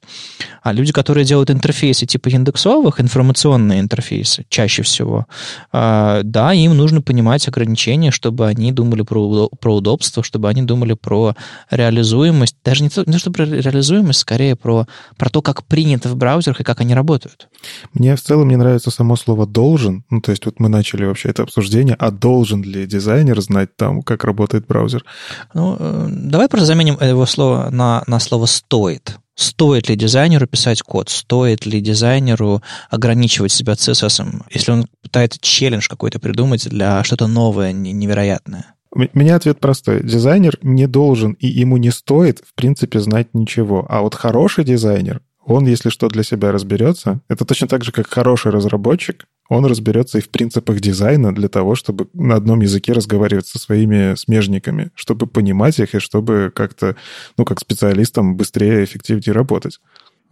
А 0.61 0.71
люди, 0.71 0.91
которые 0.91 1.25
делают 1.25 1.49
интерфейсы 1.49 2.05
типа 2.05 2.29
индексовых, 2.29 3.01
информационные 3.01 3.79
интерфейсы, 3.79 4.45
чаще 4.49 4.83
всего, 4.83 5.25
а, 5.71 6.21
да, 6.23 6.53
им 6.53 6.75
нужно 6.77 7.01
понимать 7.01 7.47
ограничения, 7.47 8.06
чтобы 8.11 8.47
они 8.47 8.71
думали 8.71 9.01
про, 9.01 9.49
про 9.49 9.75
удобство, 9.75 10.23
чтобы 10.23 10.49
они 10.49 10.61
думали 10.61 10.93
про 10.93 11.35
реализуемость. 11.69 12.57
Даже 12.63 12.83
не 12.83 12.89
то, 12.89 13.03
не 13.05 13.13
то 13.13 13.19
что 13.19 13.31
про 13.31 13.45
реализуемость, 13.45 14.19
скорее 14.19 14.55
про, 14.55 14.87
про 15.17 15.29
то, 15.29 15.41
как 15.41 15.65
принято 15.65 16.09
в 16.09 16.15
браузерах 16.15 16.61
и 16.61 16.63
как 16.63 16.81
они 16.81 16.93
работают. 16.93 17.47
Мне 17.93 18.15
в 18.15 18.21
целом 18.21 18.49
не 18.49 18.55
нравится 18.55 18.91
само 18.91 19.15
слово 19.15 19.45
«должен». 19.45 20.03
Ну, 20.09 20.21
то 20.21 20.31
есть 20.31 20.45
вот 20.45 20.59
мы 20.59 20.69
начали 20.69 21.05
вообще 21.05 21.29
это 21.29 21.43
обсуждение, 21.43 21.95
а 21.95 22.11
должен 22.11 22.63
ли 22.63 22.85
дизайнер 22.85 23.41
знать 23.41 23.75
там, 23.75 24.01
как 24.01 24.23
работает 24.23 24.67
браузер? 24.67 25.03
Ну, 25.53 25.75
э, 25.79 26.07
давай 26.09 26.47
просто 26.47 26.67
заменим 26.67 26.97
его 27.01 27.25
слово 27.25 27.69
на, 27.71 28.03
на 28.07 28.19
слово 28.19 28.45
«стоит». 28.45 29.17
Стоит 29.37 29.87
ли 29.87 29.95
дизайнеру 29.95 30.47
писать 30.47 30.81
код? 30.81 31.09
Стоит 31.09 31.67
ли 31.67 31.79
дизайнеру 31.79 32.63
ограничивать 32.89 33.51
себя 33.51 33.73
CSS, 33.73 34.45
если 34.49 34.71
он 34.71 34.87
пытается 35.03 35.39
челлендж 35.39 35.87
какой-то 35.87 36.19
придумать 36.19 36.67
для 36.67 37.03
что-то 37.03 37.27
новое, 37.27 37.71
невероятное? 37.71 38.73
У 38.91 39.01
меня 39.13 39.35
ответ 39.35 39.59
простой. 39.59 40.01
Дизайнер 40.01 40.57
не 40.63 40.87
должен 40.87 41.33
и 41.33 41.45
ему 41.45 41.77
не 41.77 41.91
стоит, 41.91 42.39
в 42.39 42.55
принципе, 42.55 42.99
знать 42.99 43.27
ничего. 43.33 43.85
А 43.87 44.01
вот 44.01 44.15
хороший 44.15 44.63
дизайнер, 44.63 45.21
он, 45.47 45.65
если 45.65 45.89
что, 45.89 46.09
для 46.09 46.23
себя 46.23 46.51
разберется. 46.51 47.21
Это 47.29 47.45
точно 47.45 47.67
так 47.67 47.83
же, 47.83 47.91
как 47.91 48.07
хороший 48.07 48.51
разработчик 48.51 49.25
он 49.49 49.65
разберется 49.65 50.17
и 50.17 50.21
в 50.21 50.29
принципах 50.29 50.81
дизайна 50.81 51.33
для 51.33 51.47
того, 51.47 51.75
чтобы 51.75 52.09
на 52.13 52.35
одном 52.35 52.59
языке 52.59 52.91
разговаривать 52.91 53.47
со 53.47 53.57
своими 53.57 54.15
смежниками, 54.15 54.91
чтобы 54.93 55.25
понимать 55.25 55.79
их 55.79 55.95
и 55.95 55.99
чтобы 55.99 56.51
как-то, 56.53 56.97
ну, 57.37 57.45
как 57.45 57.61
специалистам 57.61 58.35
быстрее 58.35 58.81
и 58.81 58.83
эффективнее 58.83 59.33
работать. 59.33 59.79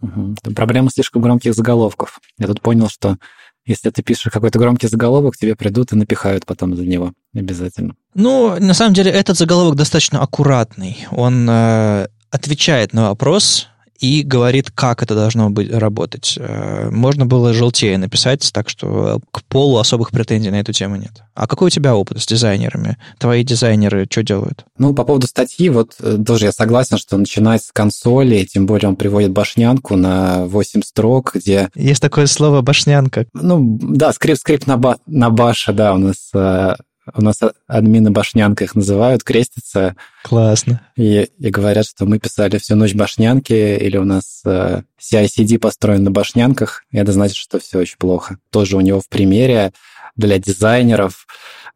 Угу. 0.02 0.34
Проблема 0.54 0.90
слишком 0.90 1.22
громких 1.22 1.54
заголовков. 1.54 2.20
Я 2.38 2.46
тут 2.46 2.60
понял, 2.60 2.90
что 2.90 3.16
если 3.64 3.88
ты 3.88 4.02
пишешь 4.02 4.30
какой-то 4.30 4.58
громкий 4.58 4.86
заголовок, 4.86 5.36
тебе 5.38 5.56
придут 5.56 5.92
и 5.92 5.96
напихают 5.96 6.44
потом 6.44 6.76
за 6.76 6.84
него 6.84 7.14
обязательно. 7.34 7.94
Ну, 8.14 8.60
на 8.60 8.74
самом 8.74 8.92
деле, 8.92 9.10
этот 9.10 9.38
заголовок 9.38 9.76
достаточно 9.76 10.20
аккуратный. 10.20 11.06
Он 11.10 11.48
э, 11.48 12.08
отвечает 12.30 12.92
на 12.92 13.08
вопрос, 13.08 13.68
и 14.00 14.22
говорит, 14.22 14.70
как 14.70 15.02
это 15.02 15.14
должно 15.14 15.50
быть 15.50 15.72
работать. 15.72 16.34
Э, 16.38 16.90
можно 16.90 17.26
было 17.26 17.52
желтее 17.52 17.98
написать, 17.98 18.50
так 18.52 18.68
что 18.68 19.20
к 19.30 19.42
полу 19.44 19.78
особых 19.78 20.10
претензий 20.10 20.50
на 20.50 20.60
эту 20.60 20.72
тему 20.72 20.96
нет. 20.96 21.22
А 21.34 21.46
какой 21.46 21.66
у 21.66 21.70
тебя 21.70 21.94
опыт 21.94 22.20
с 22.20 22.26
дизайнерами? 22.26 22.96
Твои 23.18 23.44
дизайнеры 23.44 24.06
что 24.10 24.22
делают? 24.22 24.64
Ну, 24.78 24.94
по 24.94 25.04
поводу 25.04 25.26
статьи, 25.26 25.68
вот 25.68 25.94
э, 26.00 26.18
тоже 26.26 26.46
я 26.46 26.52
согласен, 26.52 26.98
что 26.98 27.16
начинать 27.16 27.62
с 27.62 27.72
консоли, 27.72 28.44
тем 28.44 28.66
более 28.66 28.88
он 28.88 28.96
приводит 28.96 29.32
башнянку 29.32 29.96
на 29.96 30.46
8 30.46 30.82
строк, 30.82 31.32
где... 31.34 31.68
Есть 31.74 32.02
такое 32.02 32.26
слово 32.26 32.62
башнянка. 32.62 33.26
Ну, 33.34 33.78
да, 33.82 34.12
скрипт, 34.12 34.40
скрипт 34.40 34.66
на, 34.66 34.76
ба, 34.76 34.98
на 35.06 35.30
баша, 35.30 35.72
да, 35.72 35.94
у 35.94 35.98
нас 35.98 36.30
э, 36.34 36.74
у 37.14 37.22
нас 37.22 37.36
админы 37.66 38.10
башнянка 38.10 38.64
их 38.64 38.74
называют, 38.74 39.22
крестятся. 39.22 39.96
Классно. 40.22 40.80
И, 40.96 41.28
и 41.38 41.50
говорят, 41.50 41.86
что 41.86 42.06
мы 42.06 42.18
писали 42.18 42.58
всю 42.58 42.74
ночь 42.76 42.94
башнянки, 42.94 43.52
или 43.52 43.96
у 43.96 44.04
нас 44.04 44.42
э, 44.44 44.82
CI-CD 45.00 45.58
построен 45.58 46.04
на 46.04 46.10
башнянках, 46.10 46.84
и 46.90 46.98
это 46.98 47.12
значит, 47.12 47.36
что 47.36 47.58
все 47.58 47.78
очень 47.78 47.98
плохо. 47.98 48.38
Тоже 48.50 48.76
у 48.76 48.80
него 48.80 49.00
в 49.00 49.08
примере 49.08 49.72
для 50.16 50.38
дизайнеров 50.38 51.26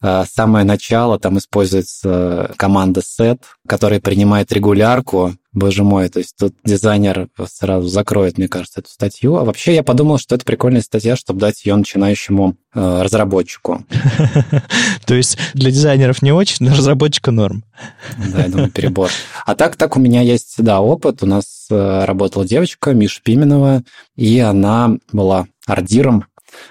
э, 0.03 0.25
самое 0.31 0.65
начало, 0.65 1.19
там 1.19 1.39
используется 1.39 2.53
команда 2.57 3.01
set, 3.01 3.41
которая 3.69 4.01
принимает 4.01 4.53
регулярку, 4.53 5.35
Боже 5.53 5.83
мой, 5.83 6.09
то 6.09 6.21
есть 6.21 6.37
тут 6.39 6.55
дизайнер 6.65 7.29
сразу 7.51 7.89
закроет, 7.89 8.39
мне 8.39 8.47
кажется, 8.47 8.81
эту 8.81 8.91
статью. 8.91 9.37
А 9.37 9.45
вообще 9.45 9.75
я 9.75 9.83
подумал, 9.83 10.19
что 10.19 10.37
это 10.37 10.45
прикольная 10.45 10.81
статья, 10.81 11.17
чтобы 11.17 11.41
дать 11.41 11.65
ее 11.65 11.75
начинающему 11.75 12.55
э, 12.73 13.03
разработчику. 13.03 13.85
То 15.07 15.15
есть 15.15 15.39
для 15.55 15.73
дизайнеров 15.73 16.23
не 16.23 16.31
очень, 16.31 16.67
для 16.67 16.77
разработчика 16.77 17.33
норм. 17.33 17.65
Да, 18.33 18.43
я 18.45 18.49
думаю, 18.49 18.71
перебор. 18.71 19.11
А 19.45 19.57
так, 19.57 19.75
так 19.75 19.97
у 19.97 20.01
меня 20.01 20.21
есть, 20.21 20.55
да, 20.59 20.81
опыт. 20.81 21.25
У 21.25 21.27
нас 21.27 21.67
э, 21.69 22.05
работала 22.05 22.45
девочка, 22.45 22.93
Миша 22.93 23.21
Пименова, 23.21 23.83
и 24.15 24.39
она 24.39 24.99
была 25.13 25.47
ардиром 25.67 26.27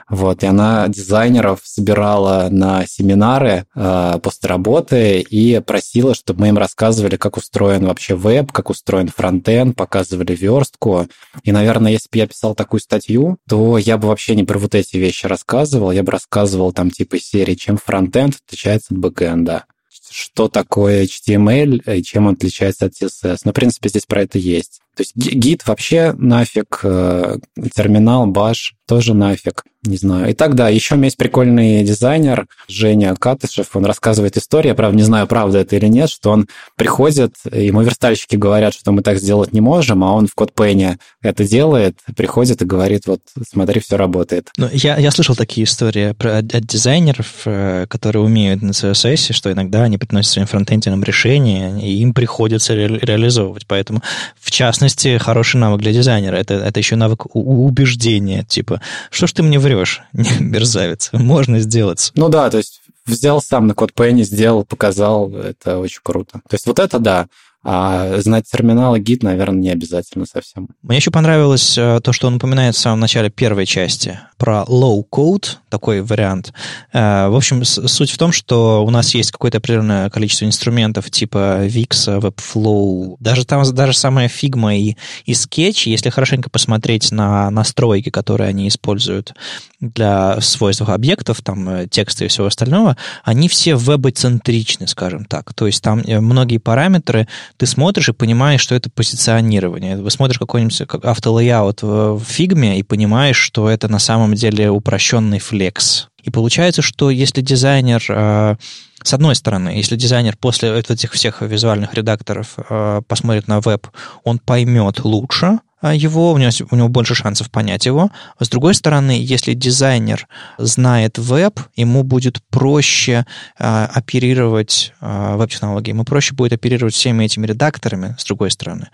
вот, 0.09 0.43
и 0.43 0.47
она 0.47 0.87
дизайнеров 0.87 1.61
собирала 1.63 2.47
на 2.49 2.85
семинары 2.87 3.65
э, 3.75 4.19
после 4.21 4.49
работы 4.49 5.19
и 5.21 5.59
просила, 5.59 6.15
чтобы 6.15 6.41
мы 6.41 6.49
им 6.49 6.57
рассказывали, 6.57 7.17
как 7.17 7.37
устроен 7.37 7.85
вообще 7.85 8.15
веб, 8.15 8.51
как 8.51 8.69
устроен 8.69 9.07
фронтенд, 9.07 9.75
показывали 9.75 10.35
верстку. 10.35 11.07
И, 11.43 11.51
наверное, 11.51 11.91
если 11.91 12.09
бы 12.11 12.17
я 12.17 12.27
писал 12.27 12.55
такую 12.55 12.79
статью, 12.79 13.37
то 13.47 13.77
я 13.77 13.97
бы 13.97 14.07
вообще 14.07 14.35
не 14.35 14.43
про 14.43 14.59
вот 14.59 14.75
эти 14.75 14.97
вещи 14.97 15.25
рассказывал, 15.25 15.91
я 15.91 16.03
бы 16.03 16.11
рассказывал 16.11 16.71
там 16.71 16.91
типа 16.91 17.19
серии, 17.19 17.55
чем 17.55 17.77
фронтенд 17.77 18.35
отличается 18.45 18.93
от 18.93 18.99
бэкэнда 18.99 19.65
что 20.11 20.47
такое 20.47 21.03
HTML 21.03 21.97
и 21.97 22.03
чем 22.03 22.27
он 22.27 22.33
отличается 22.33 22.85
от 22.85 22.93
CSS. 22.93 23.39
Но, 23.45 23.51
в 23.51 23.53
принципе, 23.53 23.89
здесь 23.89 24.05
про 24.05 24.23
это 24.23 24.37
есть. 24.37 24.81
То 24.95 25.03
есть 25.03 25.15
гид 25.15 25.65
вообще 25.65 26.13
нафиг, 26.17 26.81
э, 26.83 27.37
терминал, 27.73 28.27
баш 28.27 28.75
тоже 28.89 29.13
нафиг, 29.13 29.63
не 29.83 29.97
знаю. 29.97 30.31
И 30.31 30.33
так, 30.33 30.55
да, 30.55 30.67
еще 30.67 30.99
есть 30.99 31.15
прикольный 31.15 31.83
дизайнер 31.83 32.47
Женя 32.67 33.15
Катышев, 33.15 33.75
он 33.75 33.85
рассказывает 33.85 34.35
историю, 34.35 34.71
я, 34.71 34.75
правда, 34.75 34.97
не 34.97 35.03
знаю, 35.03 35.27
правда 35.27 35.59
это 35.59 35.75
или 35.75 35.85
нет, 35.85 36.09
что 36.09 36.31
он 36.31 36.47
приходит, 36.75 37.35
ему 37.51 37.83
верстальщики 37.83 38.35
говорят, 38.35 38.73
что 38.73 38.91
мы 38.91 39.03
так 39.03 39.19
сделать 39.19 39.53
не 39.53 39.61
можем, 39.61 40.03
а 40.03 40.11
он 40.11 40.27
в 40.27 40.35
CodePen 40.35 40.97
это 41.21 41.47
делает, 41.47 41.99
приходит 42.17 42.63
и 42.63 42.65
говорит, 42.65 43.05
вот, 43.05 43.21
смотри, 43.47 43.79
все 43.79 43.95
работает. 43.95 44.49
Ну, 44.57 44.67
я, 44.73 44.97
я 44.97 45.11
слышал 45.11 45.35
такие 45.35 45.65
истории 45.65 46.13
про, 46.13 46.37
от 46.37 46.65
дизайнеров, 46.65 47.43
э, 47.45 47.85
которые 47.87 48.23
умеют 48.23 48.63
на 48.63 48.71
CSS, 48.71 49.33
что 49.33 49.51
иногда 49.51 49.83
они 49.83 49.99
приносят 49.99 50.31
своим 50.31 50.47
фронтендерам 50.47 51.03
решения, 51.03 51.79
и 51.79 52.01
им 52.01 52.15
приходится 52.15 52.73
ре, 52.73 52.87
реализовывать. 52.87 53.67
Поэтому, 53.67 54.01
в 54.39 54.49
частности, 54.49 54.78
хороший 55.19 55.57
навык 55.57 55.81
для 55.81 55.91
дизайнера 55.91 56.35
это, 56.35 56.55
это 56.55 56.79
еще 56.79 56.95
навык 56.95 57.27
убеждения, 57.33 58.43
типа, 58.43 58.81
что 59.11 59.27
ж 59.27 59.33
ты 59.33 59.43
мне 59.43 59.59
врешь, 59.59 60.01
мерзавец, 60.13 61.09
можно 61.13 61.59
сделать. 61.59 62.11
Ну 62.15 62.29
да, 62.29 62.49
то 62.49 62.57
есть 62.57 62.81
взял 63.05 63.41
сам 63.41 63.67
на 63.67 63.73
код 63.73 63.91
Penny, 63.95 64.23
сделал, 64.23 64.63
показал, 64.65 65.33
это 65.33 65.77
очень 65.79 66.01
круто. 66.03 66.41
То 66.47 66.55
есть 66.55 66.65
вот 66.65 66.79
это 66.79 66.99
да, 66.99 67.27
а 67.61 68.19
знать 68.21 68.45
терминалы 68.49 68.99
гид, 68.99 69.21
наверное, 69.21 69.59
не 69.59 69.69
обязательно 69.69 70.25
совсем. 70.25 70.69
Мне 70.81 70.97
еще 70.97 71.11
понравилось 71.11 71.77
э, 71.77 71.99
то, 72.01 72.13
что 72.13 72.27
он 72.27 72.35
упоминает 72.35 72.75
в 72.75 72.79
самом 72.79 73.01
начале 73.01 73.29
первой 73.29 73.65
части 73.65 74.17
про 74.37 74.63
low 74.67 75.03
code, 75.11 75.57
такой 75.67 76.01
вариант. 76.01 76.53
Э, 76.93 77.27
в 77.27 77.35
общем, 77.35 77.65
суть 77.65 78.11
в 78.11 78.17
том, 78.17 78.31
что 78.31 78.85
у 78.85 78.89
нас 78.89 79.13
есть 79.13 79.31
какое-то 79.31 79.57
определенное 79.57 80.09
количество 80.09 80.45
инструментов 80.45 81.11
типа 81.11 81.65
Wix, 81.65 82.21
Webflow, 82.21 83.17
даже 83.19 83.45
там 83.45 83.63
даже 83.73 83.93
самая 83.93 84.29
Figma 84.29 84.77
и, 84.77 84.95
и 85.25 85.33
Sketch, 85.33 85.89
если 85.89 86.09
хорошенько 86.09 86.49
посмотреть 86.49 87.11
на 87.11 87.51
настройки, 87.51 88.09
которые 88.09 88.49
они 88.49 88.69
используют 88.69 89.33
для 89.81 90.39
свойств 90.39 90.87
объектов, 90.87 91.41
там 91.41 91.67
э, 91.67 91.87
текста 91.87 92.23
и 92.23 92.29
всего 92.29 92.47
остального, 92.47 92.95
они 93.25 93.49
все 93.49 93.75
вебоцентричны, 93.75 94.87
скажем 94.87 95.25
так. 95.25 95.53
То 95.53 95.67
есть 95.67 95.83
там 95.83 96.03
многие 96.07 96.57
параметры 96.57 97.27
ты 97.59 97.65
смотришь 97.65 98.07
и 98.07 98.13
понимаешь, 98.13 98.61
что 98.61 98.73
это 98.73 98.89
позиционирование. 98.89 99.97
Вы 99.97 100.09
смотришь 100.11 100.39
какой-нибудь 100.39 100.81
автолейаут 101.03 101.81
в 101.81 102.23
фигме 102.23 102.79
и 102.79 102.83
понимаешь, 102.83 103.35
что 103.35 103.69
это 103.69 103.89
на 103.89 103.99
самом 103.99 104.33
деле 104.33 104.69
упрощенный 104.69 105.39
флекс. 105.39 106.07
И 106.23 106.29
получается, 106.29 106.81
что 106.81 107.09
если 107.09 107.41
дизайнер 107.41 108.01
э, 108.07 108.55
с 109.03 109.13
одной 109.13 109.35
стороны, 109.35 109.69
если 109.69 109.97
дизайнер 109.97 110.37
после 110.37 110.79
этих 110.79 111.11
всех 111.11 111.41
визуальных 111.41 111.93
редакторов 111.93 112.55
э, 112.57 113.01
посмотрит 113.05 113.49
на 113.49 113.59
веб, 113.59 113.87
он 114.23 114.39
поймет 114.39 115.03
лучше, 115.03 115.45
а, 115.45 115.59
его, 115.81 116.33
у 116.33 116.37
него, 116.37 116.51
у 116.71 116.75
него 116.75 116.89
больше 116.89 117.15
шансов 117.15 117.49
понять 117.49 117.85
его. 117.85 118.11
С 118.39 118.49
другой 118.49 118.75
стороны, 118.75 119.11
если 119.11 119.53
дизайнер 119.53 120.27
знает 120.57 121.17
веб, 121.17 121.59
ему 121.75 122.03
будет 122.03 122.41
проще 122.49 123.25
э, 123.57 123.85
оперировать 123.85 124.93
э, 125.01 125.35
веб-технологии, 125.35 125.91
ему 125.91 126.03
проще 126.03 126.35
будет 126.35 126.53
оперировать 126.53 126.93
всеми 126.93 127.25
этими 127.25 127.45
редакторами, 127.45 128.15
с 128.17 128.25
другой 128.25 128.51
стороны. 128.51 128.89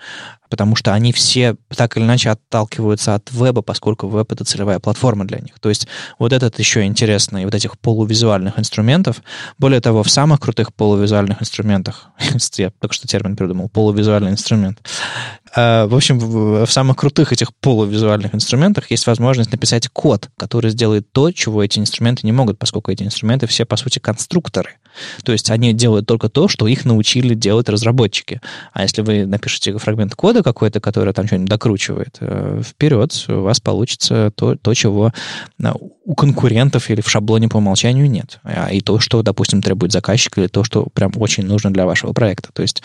потому 0.50 0.76
что 0.76 0.94
они 0.94 1.12
все 1.12 1.56
так 1.76 1.98
или 1.98 2.04
иначе 2.04 2.30
отталкиваются 2.30 3.16
от 3.16 3.32
веба, 3.32 3.62
поскольку 3.62 4.08
веб— 4.08 4.32
это 4.34 4.46
целевая 4.46 4.80
платформа 4.80 5.26
для 5.26 5.40
них. 5.40 5.60
То 5.60 5.70
есть 5.70 5.88
вот 6.20 6.34
этот 6.34 6.60
еще 6.60 6.86
интересный, 6.86 7.46
вот 7.46 7.56
этих 7.56 7.80
полувизуальных 7.80 8.60
инструментов. 8.60 9.22
Более 9.58 9.82
того, 9.82 10.04
в 10.04 10.10
самых 10.10 10.40
крутых 10.40 10.74
полувизуальных 10.74 11.42
инструментах, 11.42 12.10
я 12.58 12.70
только 12.70 12.94
что 12.94 13.08
термин 13.08 13.36
придумал, 13.36 13.70
полувизуальный 13.70 14.32
инструмент, 14.32 14.80
в 15.56 15.95
общем, 15.95 16.20
в 16.20 16.68
самых 16.68 16.97
крутых 16.97 17.32
этих 17.32 17.56
полувизуальных 17.56 18.36
инструментах 18.36 18.91
есть 18.91 19.08
возможность 19.08 19.51
написать 19.51 19.88
код, 19.88 20.30
который 20.38 20.70
сделает 20.72 21.10
то, 21.14 21.32
чего 21.32 21.64
эти 21.64 21.80
инструменты 21.80 22.26
не 22.26 22.34
могут, 22.34 22.60
поскольку 22.60 22.91
эти 22.91 23.03
инструменты 23.03 23.47
все, 23.47 23.66
по 23.66 23.78
сути, 23.78 23.99
конструкторы. 23.99 24.72
То 25.24 25.32
есть 25.32 25.50
они 25.50 25.74
делают 25.74 26.06
только 26.06 26.30
то, 26.30 26.48
что 26.48 26.68
их 26.68 26.86
научили 26.86 27.34
делать 27.34 27.70
разработчики. 27.70 28.41
А 28.74 28.84
если 28.84 29.02
вы 29.02 29.26
напишете 29.26 29.78
фрагмент 29.78 30.16
кода 30.16 30.43
какой-то, 30.43 30.80
который 30.80 31.14
там 31.14 31.28
что-нибудь 31.28 31.50
докручивает, 31.50 32.18
э, 32.20 32.62
вперед, 32.66 33.26
у 33.28 33.41
вас 33.41 33.60
получится 33.60 34.32
то, 34.36 34.56
то, 34.56 34.74
чего 34.74 35.12
э, 35.60 35.74
у 36.06 36.16
конкурентов 36.16 36.89
или 36.89 37.02
в 37.02 37.10
шаблоне 37.10 37.50
по 37.50 37.58
умолчанию 37.58 38.10
нет. 38.10 38.39
А 38.43 38.72
и 38.72 38.82
то, 38.82 39.00
что, 39.00 39.22
допустим, 39.22 39.62
требует 39.62 39.91
заказчик, 39.91 40.38
или 40.38 40.48
то, 40.48 40.64
что 40.64 40.88
прям 40.93 41.12
очень 41.18 41.46
нужно 41.46 41.72
для 41.72 41.86
вашего 41.86 42.14
проекта. 42.14 42.50
То 42.54 42.62
есть 42.62 42.84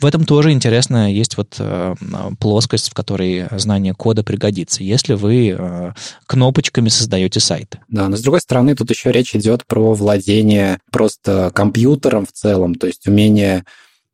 в 0.00 0.04
этом 0.04 0.24
тоже 0.24 0.52
интересно, 0.52 1.12
есть 1.12 1.36
вот 1.36 1.56
э, 1.58 1.94
плоскость, 2.38 2.90
в 2.90 2.94
которой 2.94 3.46
знание 3.52 3.94
кода 3.94 4.22
пригодится, 4.22 4.82
если 4.82 5.14
вы 5.14 5.92
кнопочками 6.26 6.88
создаете 6.88 7.40
сайты. 7.40 7.80
Да, 7.88 8.08
но 8.08 8.16
с 8.16 8.20
другой 8.20 8.40
стороны, 8.40 8.74
тут 8.74 8.90
еще 8.90 9.12
речь 9.12 9.34
идет 9.34 9.66
про 9.66 9.94
владение 9.94 10.78
просто 10.90 11.45
компьютером 11.50 12.26
в 12.26 12.32
целом, 12.32 12.74
то 12.74 12.86
есть 12.86 13.06
умение 13.06 13.64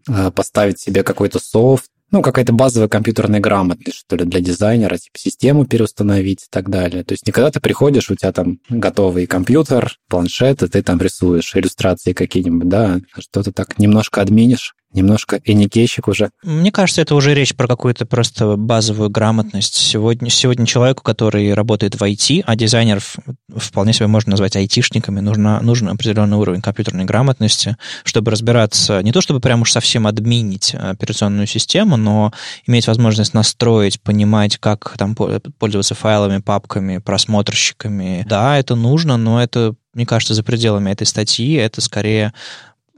э, 0.08 0.30
поставить 0.30 0.78
себе 0.78 1.02
какой-то 1.02 1.38
софт, 1.38 1.90
ну, 2.12 2.20
какая-то 2.20 2.52
базовая 2.52 2.88
компьютерная 2.88 3.40
грамотность, 3.40 3.96
что 3.96 4.16
ли, 4.16 4.26
для 4.26 4.40
дизайнера, 4.40 4.98
типа 4.98 5.18
систему 5.18 5.64
переустановить 5.64 6.42
и 6.42 6.46
так 6.50 6.68
далее. 6.68 7.04
То 7.04 7.14
есть 7.14 7.26
не 7.26 7.32
когда 7.32 7.50
ты 7.50 7.58
приходишь, 7.58 8.10
у 8.10 8.14
тебя 8.14 8.32
там 8.32 8.60
готовый 8.68 9.26
компьютер, 9.26 9.96
планшет, 10.08 10.62
и 10.62 10.68
ты 10.68 10.82
там 10.82 11.00
рисуешь 11.00 11.56
иллюстрации 11.56 12.12
какие-нибудь, 12.12 12.68
да, 12.68 13.00
что-то 13.18 13.50
так 13.50 13.78
немножко 13.78 14.20
админишь, 14.20 14.74
немножко 14.92 15.40
эникейщик 15.44 16.08
уже. 16.08 16.30
Мне 16.42 16.70
кажется, 16.70 17.02
это 17.02 17.14
уже 17.14 17.34
речь 17.34 17.54
про 17.54 17.66
какую-то 17.66 18.06
просто 18.06 18.56
базовую 18.56 19.10
грамотность. 19.10 19.74
Сегодня, 19.74 20.30
сегодня 20.30 20.66
человеку, 20.66 21.02
который 21.02 21.54
работает 21.54 21.94
в 21.94 22.02
IT, 22.02 22.42
а 22.46 22.56
дизайнеров 22.56 23.16
вполне 23.54 23.92
себе 23.92 24.06
можно 24.06 24.30
назвать 24.30 24.56
айтишниками, 24.56 25.20
нужно, 25.20 25.60
нужен 25.60 25.88
определенный 25.88 26.36
уровень 26.36 26.62
компьютерной 26.62 27.04
грамотности, 27.04 27.76
чтобы 28.04 28.30
разбираться, 28.30 29.02
не 29.02 29.12
то 29.12 29.20
чтобы 29.20 29.40
прям 29.40 29.62
уж 29.62 29.72
совсем 29.72 30.06
админить 30.06 30.74
операционную 30.74 31.46
систему, 31.46 31.96
но 31.96 32.32
иметь 32.66 32.86
возможность 32.86 33.34
настроить, 33.34 34.00
понимать, 34.00 34.58
как 34.58 34.94
там 34.98 35.14
пользоваться 35.14 35.94
файлами, 35.94 36.38
папками, 36.38 36.98
просмотрщиками. 36.98 38.24
Да, 38.28 38.58
это 38.58 38.74
нужно, 38.74 39.16
но 39.16 39.42
это 39.42 39.74
мне 39.94 40.06
кажется, 40.06 40.32
за 40.32 40.42
пределами 40.42 40.90
этой 40.90 41.06
статьи 41.06 41.52
это 41.54 41.82
скорее 41.82 42.32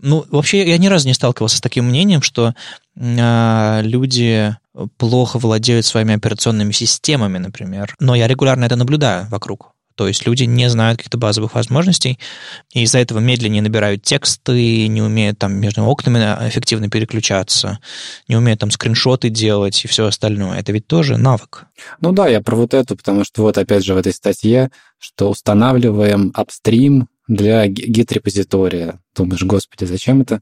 ну, 0.05 0.25
вообще, 0.31 0.69
я 0.69 0.79
ни 0.79 0.87
разу 0.87 1.09
не 1.09 1.15
сталкивался 1.15 1.57
с 1.57 1.61
таким 1.61 1.87
мнением, 1.87 2.21
что 2.21 2.55
э, 2.95 3.81
люди 3.83 4.55
плохо 4.99 5.39
владеют 5.39 5.87
своими 5.87 6.15
операционными 6.15 6.73
системами, 6.73 7.39
например. 7.39 7.95
Но 8.01 8.15
я 8.15 8.29
регулярно 8.29 8.67
это 8.67 8.77
наблюдаю 8.77 9.27
вокруг. 9.31 9.73
То 9.95 10.09
есть 10.09 10.27
люди 10.27 10.43
не 10.43 10.69
знают 10.69 10.99
каких-то 10.99 11.19
базовых 11.19 11.55
возможностей, 11.55 12.19
и 12.73 12.83
из-за 12.83 12.99
этого 12.99 13.21
медленнее 13.21 13.63
набирают 13.63 14.03
тексты, 14.03 14.89
не 14.89 15.01
умеют 15.01 15.39
там 15.39 15.55
между 15.55 15.85
окнами 15.85 16.19
эффективно 16.49 16.91
переключаться, 16.91 17.79
не 18.27 18.37
умеют 18.37 18.61
там 18.61 18.73
скриншоты 18.73 19.31
делать 19.31 19.85
и 19.85 19.89
все 19.89 20.07
остальное. 20.07 20.59
Это 20.59 20.73
ведь 20.73 20.89
тоже 20.89 21.17
навык. 21.17 21.67
Ну 22.01 22.13
да, 22.13 22.27
я 22.27 22.41
про 22.41 22.57
вот 22.57 22.75
это, 22.75 22.97
потому 22.97 23.25
что 23.25 23.43
вот 23.43 23.57
опять 23.57 23.85
же 23.85 23.95
в 23.95 23.97
этой 23.97 24.13
статье, 24.13 24.71
что 24.99 25.31
устанавливаем 25.31 26.33
апстрим 26.35 27.09
для 27.29 27.67
гид-репозитория. 27.69 28.99
Думаешь, 29.15 29.43
господи, 29.43 29.85
зачем 29.85 30.21
это? 30.21 30.41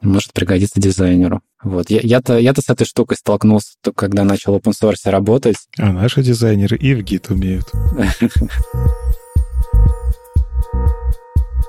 Может 0.00 0.32
пригодиться 0.32 0.80
дизайнеру. 0.80 1.42
Вот. 1.62 1.90
Я, 1.90 2.00
я-то, 2.02 2.38
я-то 2.38 2.60
с 2.60 2.68
этой 2.68 2.84
штукой 2.84 3.16
столкнулся 3.16 3.74
только 3.82 4.06
когда 4.06 4.24
начал 4.24 4.56
open 4.56 4.72
source 4.72 5.10
работать. 5.10 5.56
А 5.78 5.92
наши 5.92 6.22
дизайнеры 6.22 6.76
и 6.76 6.94
в 6.94 7.02
гид 7.02 7.30
умеют. 7.30 7.70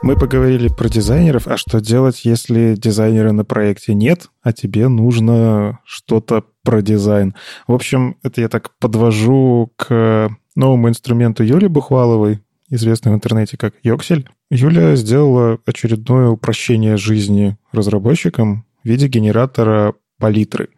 Мы 0.05 0.15
поговорили 0.15 0.67
про 0.67 0.87
дизайнеров, 0.87 1.47
а 1.47 1.57
что 1.57 1.81
делать, 1.81 2.25
если 2.25 2.75
дизайнера 2.75 3.31
на 3.31 3.43
проекте 3.43 3.95
нет, 3.95 4.29
а 4.43 4.53
тебе 4.53 4.87
нужно 4.87 5.79
что-то 5.83 6.43
про 6.61 6.83
дизайн? 6.83 7.33
В 7.65 7.73
общем, 7.73 8.15
это 8.21 8.39
я 8.39 8.47
так 8.47 8.77
подвожу 8.77 9.71
к 9.77 10.29
новому 10.55 10.89
инструменту 10.89 11.43
Юли 11.43 11.67
Бухваловой, 11.67 12.41
известный 12.69 13.13
в 13.13 13.15
интернете 13.15 13.57
как 13.57 13.73
Йоксель. 13.81 14.29
Юля 14.51 14.95
сделала 14.95 15.59
очередное 15.65 16.29
упрощение 16.29 16.97
жизни 16.97 17.57
разработчикам 17.71 18.65
в 18.83 18.87
виде 18.87 19.07
генератора 19.07 19.95
палитры. 20.19 20.69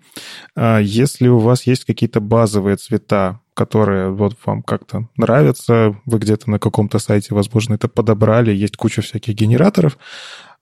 А 0.55 0.79
если 0.79 1.27
у 1.27 1.37
вас 1.37 1.67
есть 1.67 1.85
какие-то 1.85 2.21
базовые 2.21 2.77
цвета, 2.77 3.41
которые 3.53 4.11
вот 4.11 4.37
вам 4.45 4.63
как-то 4.63 5.09
нравятся, 5.17 5.95
вы 6.05 6.19
где-то 6.19 6.49
на 6.49 6.59
каком-то 6.59 6.99
сайте, 6.99 7.35
возможно, 7.35 7.75
это 7.75 7.87
подобрали, 7.87 8.51
есть 8.51 8.77
куча 8.77 9.01
всяких 9.01 9.35
генераторов, 9.35 9.97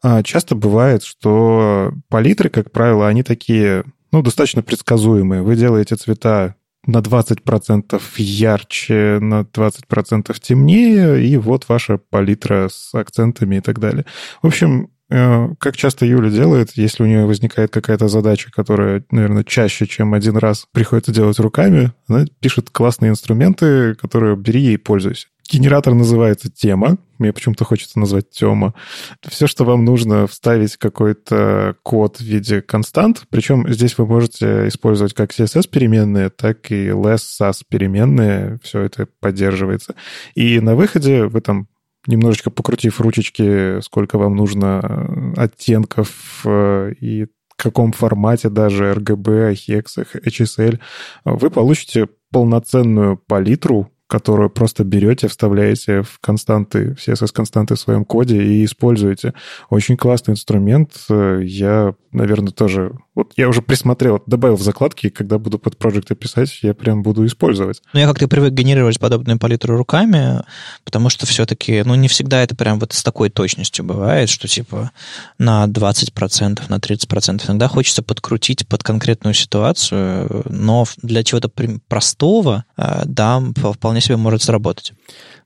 а 0.02 0.24
часто 0.24 0.56
бывает, 0.56 1.04
что 1.04 1.94
палитры, 2.10 2.50
как 2.50 2.72
правило, 2.72 3.08
они 3.08 3.24
такие, 3.24 3.86
ну, 4.12 4.22
достаточно 4.22 4.62
предсказуемые. 4.62 5.42
Вы 5.42 5.56
делаете 5.56 5.96
цвета 5.96 6.56
на 6.86 6.98
20% 6.98 8.02
ярче, 8.18 9.20
на 9.22 9.42
20% 9.42 10.36
темнее, 10.42 11.26
и 11.26 11.38
вот 11.38 11.68
ваша 11.68 11.98
палитра 11.98 12.70
с 12.72 12.94
акцентами 12.94 13.58
и 13.58 13.62
так 13.62 13.80
далее. 13.80 14.06
В 14.42 14.48
общем, 14.48 14.90
э, 15.10 15.50
как 15.60 15.78
часто 15.78 16.06
Юля 16.06 16.30
делает, 16.30 16.72
если 16.76 17.04
у 17.04 17.08
нее 17.08 17.26
возникает 17.26 17.72
какая-то 17.72 18.08
задача, 18.08 18.50
которая, 18.52 19.04
наверное, 19.12 19.44
чаще, 19.44 19.88
чем 19.88 20.14
один 20.14 20.38
раз 20.38 20.68
приходится 20.72 21.12
делать 21.12 21.40
руками, 21.40 21.92
она 22.08 22.26
пишет 22.40 22.70
классные 22.70 23.10
инструменты, 23.10 23.96
которые 23.96 24.36
бери 24.36 24.74
и 24.74 24.78
пользуйся. 24.78 25.28
Генератор 25.50 25.94
называется 25.94 26.50
тема. 26.50 26.98
Мне 27.20 27.32
почему-то 27.32 27.66
хочется 27.66 28.00
назвать 28.00 28.30
тема. 28.32 28.74
Все, 29.22 29.46
что 29.46 29.64
вам 29.64 29.86
нужно, 29.86 30.26
вставить 30.28 30.76
какой-то 30.78 31.76
код 31.84 32.18
в 32.18 32.22
виде 32.22 32.62
констант. 32.62 33.24
Причем 33.30 33.72
здесь 33.72 33.98
вы 33.98 34.08
можете 34.08 34.68
использовать 34.68 35.14
как 35.14 35.32
CSS 35.32 35.70
переменные, 35.70 36.30
так 36.30 36.72
и 36.72 36.88
less 36.88 37.22
SAS 37.40 37.62
переменные. 37.70 38.60
Все 38.64 38.82
это 38.82 39.08
поддерживается. 39.20 39.96
И 40.34 40.60
на 40.60 40.76
выходе 40.76 41.26
вы 41.26 41.42
там 41.42 41.68
немножечко 42.08 42.50
покрутив 42.50 43.00
ручечки, 43.00 43.80
сколько 43.82 44.18
вам 44.18 44.36
нужно 44.36 45.34
оттенков 45.38 46.42
э, 46.46 46.94
и 47.00 47.26
в 47.26 47.64
каком 47.64 47.94
формате 47.94 48.50
даже 48.50 48.94
RGB, 48.94 49.54
HEX, 49.54 50.06
HSL, 50.26 50.80
вы 51.24 51.50
получите 51.50 52.10
полноценную 52.32 53.18
палитру 53.18 53.90
которую 54.08 54.50
просто 54.50 54.84
берете, 54.84 55.28
вставляете 55.28 56.02
в 56.02 56.20
константы, 56.20 56.96
в 56.96 57.00
CSS-константы 57.00 57.76
в 57.76 57.80
своем 57.80 58.06
коде 58.06 58.42
и 58.42 58.64
используете. 58.64 59.34
Очень 59.70 59.98
классный 59.98 60.34
инструмент. 60.34 60.92
Я, 61.10 61.96
наверное, 62.12 62.52
тоже... 62.52 62.94
Вот 63.16 63.32
я 63.38 63.48
уже 63.48 63.62
присмотрел, 63.62 64.22
добавил 64.26 64.58
в 64.58 64.62
закладки, 64.62 65.08
и 65.08 65.10
когда 65.10 65.38
буду 65.38 65.58
под 65.58 65.78
проекты 65.78 66.16
писать, 66.16 66.60
я 66.62 66.74
прям 66.74 67.02
буду 67.02 67.26
использовать. 67.26 67.82
Ну, 67.94 68.00
я 68.02 68.08
как-то 68.08 68.28
привык 68.28 68.54
генерировать 68.54 69.00
подобные 69.00 69.38
палитры 69.38 69.78
руками, 69.78 70.44
потому 70.84 71.10
что 71.10 71.26
все-таки, 71.26 71.84
ну, 71.86 71.96
не 71.96 72.10
всегда 72.10 72.44
это 72.44 72.56
прям 72.56 72.78
вот 72.80 72.92
с 72.92 73.04
такой 73.04 73.30
точностью 73.30 73.86
бывает, 73.86 74.28
что 74.30 74.48
типа 74.48 74.92
на 75.38 75.66
20%, 75.66 76.64
на 76.68 76.76
30%. 76.76 77.44
Иногда 77.48 77.68
хочется 77.70 78.04
подкрутить 78.04 78.68
под 78.68 78.84
конкретную 78.84 79.34
ситуацию, 79.34 80.44
но 80.50 80.86
для 81.02 81.24
чего-то 81.24 81.50
простого, 81.88 82.66
э, 82.78 83.04
да, 83.06 83.42
вполне 83.56 83.96
вполне 83.96 84.02
себе 84.02 84.18
может 84.18 84.42
сработать. 84.42 84.94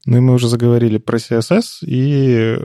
Ну 0.05 0.17
и 0.17 0.19
мы 0.19 0.33
уже 0.33 0.47
заговорили 0.47 0.97
про 0.97 1.17
CSS, 1.17 1.85
и 1.85 2.57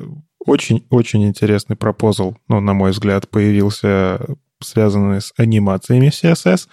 очень-очень 0.46 1.24
интересный 1.24 1.76
пропозал, 1.76 2.36
ну, 2.48 2.60
на 2.60 2.72
мой 2.72 2.92
взгляд, 2.92 3.28
появился 3.28 4.18
связанный 4.62 5.20
с 5.20 5.32
анимациями 5.36 6.08
CSS. 6.08 6.68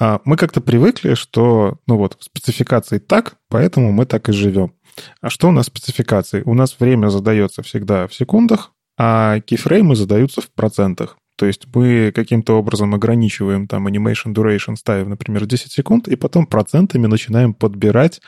А 0.00 0.20
мы 0.24 0.36
как-то 0.36 0.60
привыкли, 0.60 1.14
что, 1.14 1.78
ну 1.86 1.96
вот, 1.96 2.16
спецификации 2.20 2.98
так, 2.98 3.36
поэтому 3.48 3.92
мы 3.92 4.06
так 4.06 4.28
и 4.28 4.32
живем. 4.32 4.74
А 5.20 5.30
что 5.30 5.48
у 5.48 5.52
нас 5.52 5.66
спецификации? 5.66 6.42
У 6.44 6.54
нас 6.54 6.76
время 6.78 7.08
задается 7.08 7.62
всегда 7.62 8.06
в 8.06 8.14
секундах, 8.14 8.72
а 8.96 9.40
кейфреймы 9.40 9.96
задаются 9.96 10.40
в 10.40 10.50
процентах. 10.52 11.16
То 11.36 11.46
есть 11.46 11.66
мы 11.74 12.12
каким-то 12.14 12.54
образом 12.54 12.94
ограничиваем 12.94 13.66
там 13.66 13.88
animation 13.88 14.32
duration, 14.32 14.76
ставим, 14.76 15.10
например, 15.10 15.46
10 15.46 15.72
секунд, 15.72 16.06
и 16.06 16.14
потом 16.14 16.46
процентами 16.46 17.06
начинаем 17.06 17.54
подбирать 17.54 18.20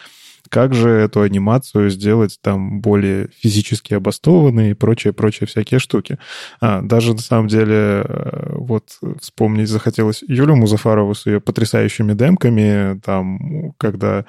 как 0.49 0.75
же 0.75 0.89
эту 0.91 1.23
анимацию 1.23 1.91
сделать 1.91 2.39
там 2.41 2.81
более 2.81 3.29
физически 3.39 3.95
обоснованной 3.95 4.71
и 4.71 4.75
прочее-прочее 4.75 5.47
всякие 5.47 5.81
штуки. 5.81 6.19
А, 6.61 6.83
даже 6.83 7.13
на 7.13 7.21
самом 7.21 7.49
деле 7.49 8.05
э, 8.05 8.53
вот 8.55 8.99
вспомнить 9.21 9.69
захотелось 9.69 10.23
Юлю 10.27 10.57
Музафарову 10.57 11.15
с 11.15 11.27
ее 11.27 11.41
потрясающими 11.41 12.15
демками, 12.15 13.01
там, 13.01 13.73
когда 13.79 14.25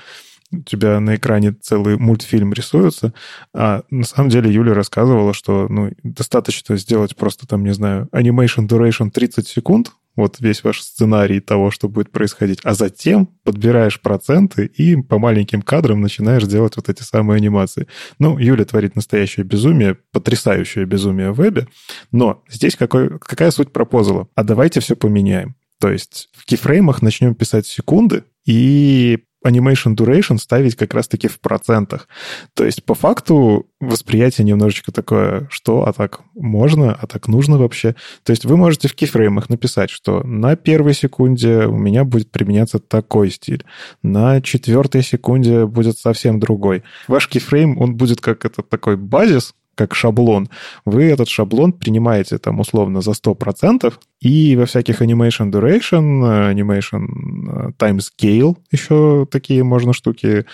у 0.51 0.61
тебя 0.61 0.99
на 0.99 1.15
экране 1.15 1.53
целый 1.53 1.97
мультфильм 1.97 2.53
рисуется, 2.53 3.13
а 3.53 3.84
на 3.89 4.05
самом 4.05 4.30
деле 4.30 4.51
Юля 4.51 4.74
рассказывала, 4.74 5.34
что 5.34 5.68
ну, 5.70 5.91
достаточно 6.03 6.78
сделать 6.78 7.15
просто 7.15 7.47
там, 7.47 7.63
не 7.63 7.74
знаю, 7.74 8.07
animation 8.13 8.68
duration 8.68 9.09
30 9.09 9.47
секунд, 9.47 9.91
вот 10.18 10.39
весь 10.39 10.63
ваш 10.63 10.82
сценарий 10.82 11.39
того, 11.39 11.72
что 11.72 11.88
будет 11.88 12.11
происходить, 12.11 12.59
а 12.63 12.74
затем 12.74 13.28
подбираешь 13.43 14.01
проценты 14.01 14.65
и 14.65 14.97
по 14.97 15.20
маленьким 15.20 15.61
кадрам 15.61 16.01
начинаешь 16.01 16.43
делать 16.43 16.76
вот 16.76 16.89
эти 16.89 17.03
самые 17.03 17.38
анимации. 17.38 17.88
Ну, 18.20 18.38
Юля 18.38 18.65
творит 18.65 18.95
настоящее 18.95 19.45
безумие, 19.45 19.97
потрясающее 20.11 20.86
безумие 20.86 21.32
в 21.32 21.38
вебе, 21.38 21.68
но 22.11 22.43
здесь 22.49 22.76
какой, 22.76 23.18
какая 23.20 23.51
суть 23.51 23.72
пропозала? 23.72 24.28
А 24.36 24.43
давайте 24.43 24.82
все 24.82 24.95
поменяем. 24.95 25.55
То 25.80 25.89
есть 25.91 26.30
в 26.34 26.45
кейфреймах 26.45 27.01
начнем 27.01 27.36
писать 27.36 27.68
секунды, 27.68 28.24
и 28.45 29.20
animation 29.46 29.96
duration 29.96 30.38
ставить 30.38 30.76
как 30.76 30.94
раз-таки 30.94 31.28
в 31.28 31.40
процентах. 31.40 32.08
То 32.54 32.66
есть 32.66 32.84
по 32.84 32.96
факту 32.96 33.68
восприятие 33.80 34.46
немножечко 34.46 34.92
такое, 34.92 35.48
что, 35.52 35.88
а 35.88 35.94
так 35.94 36.22
можно, 36.36 36.94
а 36.94 37.08
так 37.08 37.28
нужно 37.28 37.58
вообще. 37.58 37.96
То 38.24 38.32
есть 38.32 38.46
вы 38.46 38.58
можете 38.58 38.88
в 38.88 38.96
кейфреймах 38.96 39.50
написать, 39.50 39.90
что 39.90 40.24
на 40.24 40.56
первой 40.56 40.94
секунде 40.94 41.66
у 41.66 41.78
меня 41.78 42.04
будет 42.04 42.32
применяться 42.32 42.80
такой 42.80 43.30
стиль, 43.30 43.64
на 44.02 44.42
четвертой 44.42 45.04
секунде 45.04 45.66
будет 45.66 45.98
совсем 45.98 46.40
другой. 46.40 46.84
Ваш 47.08 47.28
кейфрейм, 47.28 47.80
он 47.80 47.96
будет 47.96 48.22
как 48.22 48.46
этот 48.46 48.70
такой 48.70 48.98
базис, 48.98 49.54
как 49.78 49.93
шаблон, 49.95 50.49
вы 50.86 51.03
этот 51.05 51.30
шаблон 51.30 51.71
принимаете 51.71 52.39
там 52.39 52.59
условно 52.59 53.01
за 53.01 53.11
100%, 53.11 53.93
и 54.21 54.55
во 54.55 54.65
всяких 54.65 55.01
animation 55.01 55.51
duration, 55.51 56.51
animation 56.51 57.05
э, 57.47 57.71
time 57.78 57.99
scale, 57.99 58.57
еще 58.71 59.28
такие 59.30 59.63
можно 59.63 59.93
штуки, 59.93 60.45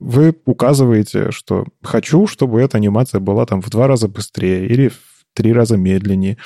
вы 0.00 0.34
указываете, 0.44 1.30
что 1.30 1.64
хочу, 1.82 2.26
чтобы 2.26 2.60
эта 2.60 2.78
анимация 2.78 3.20
была 3.20 3.46
там 3.46 3.62
в 3.62 3.70
два 3.70 3.86
раза 3.86 4.08
быстрее 4.08 4.66
или 4.66 4.88
в 4.88 4.98
три 5.34 5.52
раза 5.52 5.76
медленнее. 5.76 6.36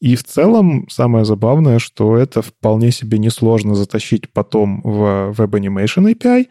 И 0.00 0.16
в 0.16 0.24
целом 0.24 0.86
самое 0.90 1.24
забавное, 1.24 1.78
что 1.78 2.16
это 2.16 2.42
вполне 2.42 2.90
себе 2.90 3.18
несложно 3.18 3.74
затащить 3.74 4.30
потом 4.32 4.82
в 4.82 5.32
Web 5.38 5.50
Animation 5.52 6.12
API, 6.12 6.46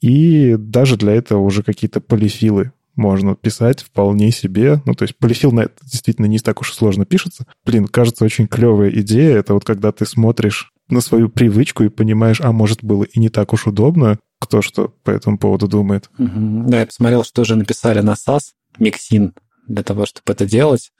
и 0.00 0.56
даже 0.58 0.96
для 0.96 1.12
этого 1.12 1.40
уже 1.40 1.62
какие-то 1.62 2.00
полифилы 2.00 2.72
можно 2.96 3.34
писать 3.34 3.82
вполне 3.82 4.30
себе. 4.30 4.82
Ну, 4.84 4.94
то 4.94 5.02
есть 5.02 5.16
полифил 5.18 5.56
это 5.58 5.84
действительно 5.84 6.26
не 6.26 6.38
так 6.38 6.60
уж 6.60 6.72
и 6.72 6.74
сложно 6.74 7.04
пишется. 7.04 7.46
Блин, 7.64 7.86
кажется, 7.86 8.24
очень 8.24 8.46
клевая 8.46 8.90
идея. 8.90 9.36
Это 9.36 9.54
вот 9.54 9.64
когда 9.64 9.92
ты 9.92 10.06
смотришь 10.06 10.72
на 10.88 11.00
свою 11.00 11.28
привычку 11.28 11.84
и 11.84 11.88
понимаешь, 11.88 12.40
а 12.40 12.52
может 12.52 12.82
было 12.82 13.04
и 13.04 13.18
не 13.18 13.28
так 13.28 13.52
уж 13.52 13.66
удобно, 13.66 14.18
кто 14.40 14.62
что 14.62 14.92
по 15.02 15.10
этому 15.10 15.38
поводу 15.38 15.68
думает. 15.68 16.10
Угу. 16.18 16.64
Да, 16.68 16.80
я 16.80 16.86
посмотрел, 16.86 17.24
что 17.24 17.42
уже 17.42 17.56
написали 17.56 18.00
на 18.00 18.12
SAS, 18.12 18.52
Миксин, 18.78 19.32
для 19.66 19.82
того, 19.82 20.06
чтобы 20.06 20.32
это 20.32 20.46
делать. 20.46 20.92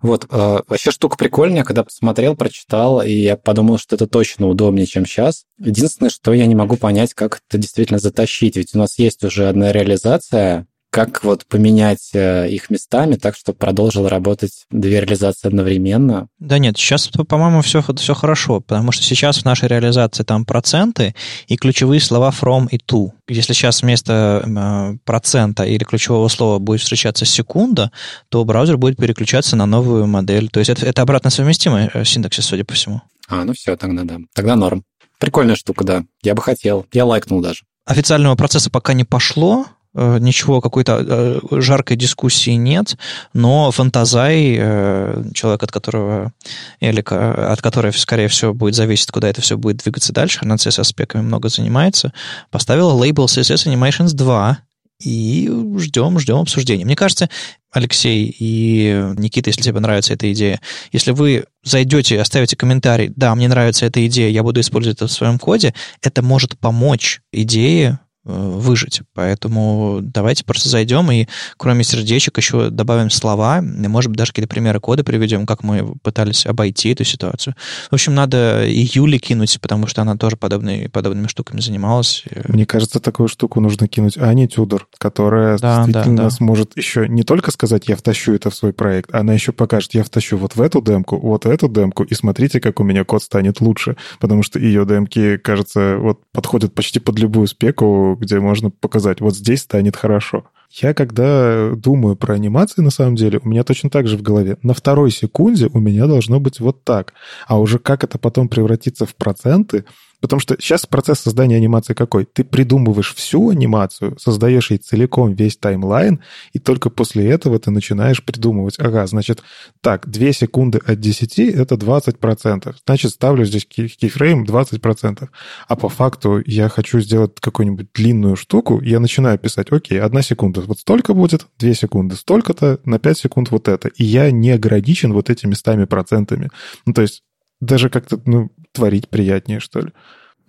Вот, 0.00 0.26
э, 0.30 0.60
вообще 0.66 0.90
штука 0.90 1.16
прикольная, 1.16 1.64
когда 1.64 1.84
посмотрел, 1.84 2.36
прочитал, 2.36 3.02
и 3.02 3.12
я 3.12 3.36
подумал, 3.36 3.78
что 3.78 3.96
это 3.96 4.06
точно 4.06 4.48
удобнее, 4.48 4.86
чем 4.86 5.06
сейчас. 5.06 5.44
Единственное, 5.58 6.10
что 6.10 6.32
я 6.32 6.46
не 6.46 6.54
могу 6.54 6.76
понять, 6.76 7.14
как 7.14 7.40
это 7.48 7.58
действительно 7.58 7.98
затащить, 7.98 8.56
ведь 8.56 8.74
у 8.74 8.78
нас 8.78 8.98
есть 8.98 9.24
уже 9.24 9.48
одна 9.48 9.72
реализация, 9.72 10.66
как 10.92 11.24
вот 11.24 11.46
поменять 11.46 12.10
э, 12.12 12.50
их 12.50 12.68
местами 12.68 13.14
так, 13.14 13.34
чтобы 13.34 13.56
продолжила 13.56 14.10
работать 14.10 14.66
две 14.70 15.00
реализации 15.00 15.48
одновременно? 15.48 16.28
Да 16.38 16.58
нет, 16.58 16.76
сейчас, 16.76 17.08
по-моему, 17.08 17.62
все, 17.62 17.82
все 17.96 18.14
хорошо, 18.14 18.60
потому 18.60 18.92
что 18.92 19.02
сейчас 19.02 19.38
в 19.38 19.44
нашей 19.46 19.68
реализации 19.68 20.22
там 20.22 20.44
проценты 20.44 21.14
и 21.46 21.56
ключевые 21.56 21.98
слова 21.98 22.30
from 22.30 22.68
и 22.70 22.76
to. 22.76 23.08
Если 23.26 23.54
сейчас 23.54 23.80
вместо 23.80 24.44
э, 24.44 24.98
процента 25.06 25.64
или 25.64 25.82
ключевого 25.82 26.28
слова 26.28 26.58
будет 26.58 26.82
встречаться 26.82 27.24
секунда, 27.24 27.90
то 28.28 28.44
браузер 28.44 28.76
будет 28.76 28.98
переключаться 28.98 29.56
на 29.56 29.64
новую 29.64 30.06
модель. 30.06 30.50
То 30.50 30.60
есть 30.60 30.68
это, 30.68 30.84
это 30.84 31.00
обратно 31.00 31.30
совместимый 31.30 31.88
э, 31.94 32.04
синтаксис, 32.04 32.44
судя 32.44 32.66
по 32.66 32.74
всему. 32.74 33.00
А, 33.28 33.44
ну 33.46 33.54
все, 33.54 33.78
тогда 33.78 34.04
да. 34.04 34.18
Тогда 34.34 34.56
норм. 34.56 34.84
Прикольная 35.18 35.56
штука, 35.56 35.84
да. 35.84 36.04
Я 36.22 36.34
бы 36.34 36.42
хотел. 36.42 36.84
Я 36.92 37.06
лайкнул 37.06 37.40
даже. 37.40 37.62
Официального 37.86 38.36
процесса 38.36 38.68
пока 38.68 38.92
не 38.92 39.04
пошло, 39.04 39.66
ничего, 39.94 40.60
какой-то 40.60 41.04
э, 41.06 41.60
жаркой 41.60 41.96
дискуссии 41.96 42.52
нет, 42.52 42.96
но 43.34 43.70
Фантазай, 43.70 44.56
э, 44.58 45.24
человек, 45.34 45.62
от 45.62 45.72
которого, 45.72 46.32
или 46.80 47.00
от 47.00 47.60
которой, 47.60 47.92
скорее 47.92 48.28
всего, 48.28 48.54
будет 48.54 48.74
зависеть, 48.74 49.10
куда 49.10 49.28
это 49.28 49.42
все 49.42 49.56
будет 49.56 49.78
двигаться 49.78 50.12
дальше, 50.12 50.40
она 50.42 50.54
CSS-спеками 50.54 51.22
много 51.22 51.48
занимается, 51.48 52.12
поставила 52.50 52.92
лейбл 52.92 53.26
CSS 53.26 53.66
Animations 53.66 54.14
2, 54.14 54.58
и 55.04 55.50
ждем, 55.78 56.20
ждем 56.20 56.36
обсуждения. 56.36 56.84
Мне 56.84 56.94
кажется, 56.94 57.28
Алексей 57.72 58.32
и 58.38 59.12
Никита, 59.16 59.50
если 59.50 59.62
тебе 59.62 59.80
нравится 59.80 60.14
эта 60.14 60.32
идея, 60.32 60.60
если 60.92 61.10
вы 61.10 61.44
зайдете, 61.64 62.20
оставите 62.20 62.56
комментарий, 62.56 63.12
да, 63.16 63.34
мне 63.34 63.48
нравится 63.48 63.84
эта 63.84 64.06
идея, 64.06 64.30
я 64.30 64.44
буду 64.44 64.60
использовать 64.60 64.98
это 64.98 65.08
в 65.08 65.12
своем 65.12 65.40
коде, 65.40 65.74
это 66.02 66.22
может 66.22 66.56
помочь 66.56 67.20
идее 67.32 67.98
Э, 67.98 68.11
выжить. 68.24 69.02
Поэтому 69.14 69.98
давайте 70.00 70.44
просто 70.44 70.68
зайдем 70.68 71.10
и 71.10 71.26
кроме 71.56 71.84
сердечек 71.84 72.36
еще 72.36 72.70
добавим 72.70 73.10
слова, 73.10 73.58
и, 73.58 73.88
может 73.88 74.10
быть, 74.10 74.18
даже 74.18 74.32
какие-то 74.32 74.48
примеры 74.48 74.80
кода 74.80 75.04
приведем, 75.04 75.46
как 75.46 75.62
мы 75.62 75.94
пытались 76.02 76.46
обойти 76.46 76.90
эту 76.90 77.04
ситуацию. 77.04 77.54
В 77.90 77.94
общем, 77.94 78.14
надо 78.14 78.64
и 78.64 78.88
Юли 78.92 79.18
кинуть, 79.18 79.58
потому 79.60 79.86
что 79.86 80.02
она 80.02 80.16
тоже 80.16 80.36
подобной, 80.36 80.88
подобными 80.88 81.26
штуками 81.26 81.60
занималась. 81.60 82.24
Мне 82.48 82.66
кажется, 82.66 83.00
такую 83.00 83.28
штуку 83.28 83.60
нужно 83.60 83.88
кинуть 83.88 84.16
Ане 84.18 84.46
Тюдор, 84.46 84.86
которая 84.98 85.58
да, 85.58 85.84
действительно 85.84 86.16
да, 86.16 86.22
да. 86.24 86.30
сможет 86.30 86.76
еще 86.76 87.08
не 87.08 87.22
только 87.22 87.50
сказать, 87.50 87.88
я 87.88 87.96
втащу 87.96 88.32
это 88.34 88.50
в 88.50 88.54
свой 88.54 88.72
проект, 88.72 89.14
она 89.14 89.32
еще 89.32 89.52
покажет, 89.52 89.94
я 89.94 90.04
втащу 90.04 90.36
вот 90.36 90.56
в 90.56 90.60
эту 90.60 90.80
демку, 90.80 91.18
вот 91.18 91.46
эту 91.46 91.68
демку, 91.68 92.04
и 92.04 92.14
смотрите, 92.14 92.60
как 92.60 92.80
у 92.80 92.84
меня 92.84 93.04
код 93.04 93.22
станет 93.22 93.60
лучше, 93.60 93.96
потому 94.20 94.42
что 94.42 94.58
ее 94.58 94.84
демки, 94.86 95.36
кажется, 95.38 95.96
вот 95.98 96.20
подходят 96.32 96.74
почти 96.74 97.00
под 97.00 97.18
любую 97.18 97.46
спеку, 97.46 98.11
где 98.16 98.40
можно 98.40 98.70
показать, 98.70 99.20
вот 99.20 99.36
здесь 99.36 99.60
станет 99.60 99.96
хорошо. 99.96 100.44
Я 100.70 100.94
когда 100.94 101.72
думаю 101.76 102.16
про 102.16 102.34
анимации, 102.34 102.80
на 102.80 102.90
самом 102.90 103.14
деле, 103.14 103.40
у 103.44 103.48
меня 103.48 103.62
точно 103.62 103.90
так 103.90 104.06
же 104.06 104.16
в 104.16 104.22
голове. 104.22 104.56
На 104.62 104.72
второй 104.72 105.10
секунде 105.10 105.68
у 105.72 105.78
меня 105.78 106.06
должно 106.06 106.40
быть 106.40 106.60
вот 106.60 106.82
так. 106.82 107.12
А 107.46 107.60
уже 107.60 107.78
как 107.78 108.04
это 108.04 108.18
потом 108.18 108.48
превратится 108.48 109.04
в 109.04 109.14
проценты, 109.14 109.84
Потому 110.22 110.40
что 110.40 110.56
сейчас 110.58 110.86
процесс 110.86 111.20
создания 111.20 111.56
анимации 111.56 111.92
какой? 111.94 112.24
Ты 112.24 112.44
придумываешь 112.44 113.14
всю 113.14 113.50
анимацию, 113.50 114.16
создаешь 114.18 114.70
ей 114.70 114.78
целиком 114.78 115.34
весь 115.34 115.56
таймлайн, 115.56 116.20
и 116.52 116.58
только 116.58 116.88
после 116.88 117.28
этого 117.28 117.58
ты 117.58 117.70
начинаешь 117.70 118.24
придумывать. 118.24 118.76
Ага, 118.78 119.06
значит, 119.06 119.42
так, 119.80 120.08
2 120.08 120.32
секунды 120.32 120.80
от 120.86 121.00
10— 121.00 121.38
это 121.38 121.74
20%. 121.74 122.74
Значит, 122.86 123.10
ставлю 123.10 123.44
здесь 123.44 123.66
кейфрейм 123.66 124.44
20%. 124.44 125.28
А 125.68 125.76
по 125.76 125.88
факту 125.88 126.40
я 126.46 126.68
хочу 126.68 127.00
сделать 127.00 127.32
какую-нибудь 127.40 127.88
длинную 127.92 128.36
штуку, 128.36 128.80
я 128.80 129.00
начинаю 129.00 129.38
писать, 129.38 129.70
окей, 129.70 130.00
одна 130.00 130.22
секунда 130.22 130.60
вот 130.62 130.78
столько 130.78 131.14
будет, 131.14 131.46
2 131.58 131.74
секунды 131.74 132.16
столько-то, 132.16 132.78
на 132.84 132.98
5 132.98 133.18
секунд 133.18 133.50
вот 133.50 133.68
это. 133.68 133.88
И 133.88 134.04
я 134.04 134.30
не 134.30 134.50
ограничен 134.50 135.12
вот 135.12 135.30
этими 135.30 135.52
местами 135.52 135.84
процентами. 135.84 136.48
Ну, 136.86 136.94
то 136.94 137.02
есть 137.02 137.22
даже 137.62 137.88
как-то, 137.88 138.20
ну, 138.26 138.50
творить 138.72 139.08
приятнее, 139.08 139.60
что 139.60 139.80
ли. 139.80 139.92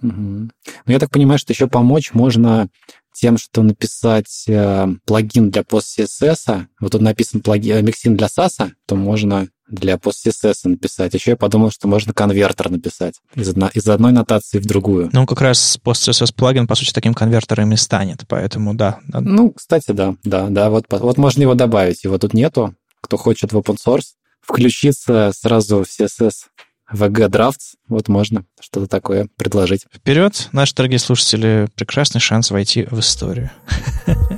Угу. 0.01 0.11
Ну, 0.11 0.49
я 0.87 0.99
так 0.99 1.11
понимаю, 1.11 1.39
что 1.39 1.53
еще 1.53 1.67
помочь 1.67 2.13
можно 2.13 2.67
тем, 3.13 3.37
что 3.37 3.61
написать 3.61 4.45
э, 4.47 4.87
плагин 5.05 5.51
для 5.51 5.61
PostCSS. 5.61 6.65
Вот 6.79 6.91
тут 6.91 7.01
написан 7.01 7.41
плагин, 7.41 7.77
э, 7.77 7.81
миксин 7.83 8.17
для 8.17 8.27
SAS, 8.27 8.71
то 8.87 8.95
можно 8.95 9.47
для 9.69 9.95
PostCSS 9.95 10.55
написать. 10.65 11.13
Еще 11.13 11.31
я 11.31 11.37
подумал, 11.37 11.69
что 11.69 11.87
можно 11.87 12.13
конвертер 12.13 12.71
написать 12.71 13.15
из, 13.35 13.49
одно, 13.49 13.69
из 13.71 13.87
одной 13.87 14.11
нотации 14.11 14.57
в 14.57 14.65
другую. 14.65 15.11
Ну, 15.13 15.27
как 15.27 15.41
раз 15.41 15.79
PostCSS 15.85 16.33
плагин, 16.35 16.65
по 16.65 16.73
сути, 16.73 16.91
таким 16.91 17.13
конвертером 17.13 17.71
и 17.71 17.77
станет, 17.77 18.23
поэтому 18.27 18.73
да. 18.73 18.99
Ну, 19.07 19.51
кстати, 19.51 19.91
да, 19.91 20.15
да, 20.23 20.47
да, 20.49 20.71
вот, 20.71 20.85
вот 20.89 21.17
можно 21.17 21.43
его 21.43 21.53
добавить. 21.53 22.03
Его 22.03 22.17
тут 22.17 22.33
нету. 22.33 22.75
Кто 23.01 23.17
хочет 23.17 23.53
в 23.53 23.57
open 23.57 23.77
source, 23.77 24.15
включиться 24.41 25.31
сразу 25.35 25.83
в 25.83 25.87
CSS 25.87 26.31
VG 26.93 27.29
Drafts, 27.29 27.75
вот 27.87 28.07
можно 28.07 28.45
что-то 28.59 28.87
такое 28.87 29.27
предложить. 29.35 29.85
Вперед, 29.93 30.49
наши 30.51 30.75
дорогие 30.75 30.99
слушатели, 30.99 31.67
прекрасный 31.75 32.21
шанс 32.21 32.51
войти 32.51 32.87
в 32.89 32.99
историю. 32.99 33.51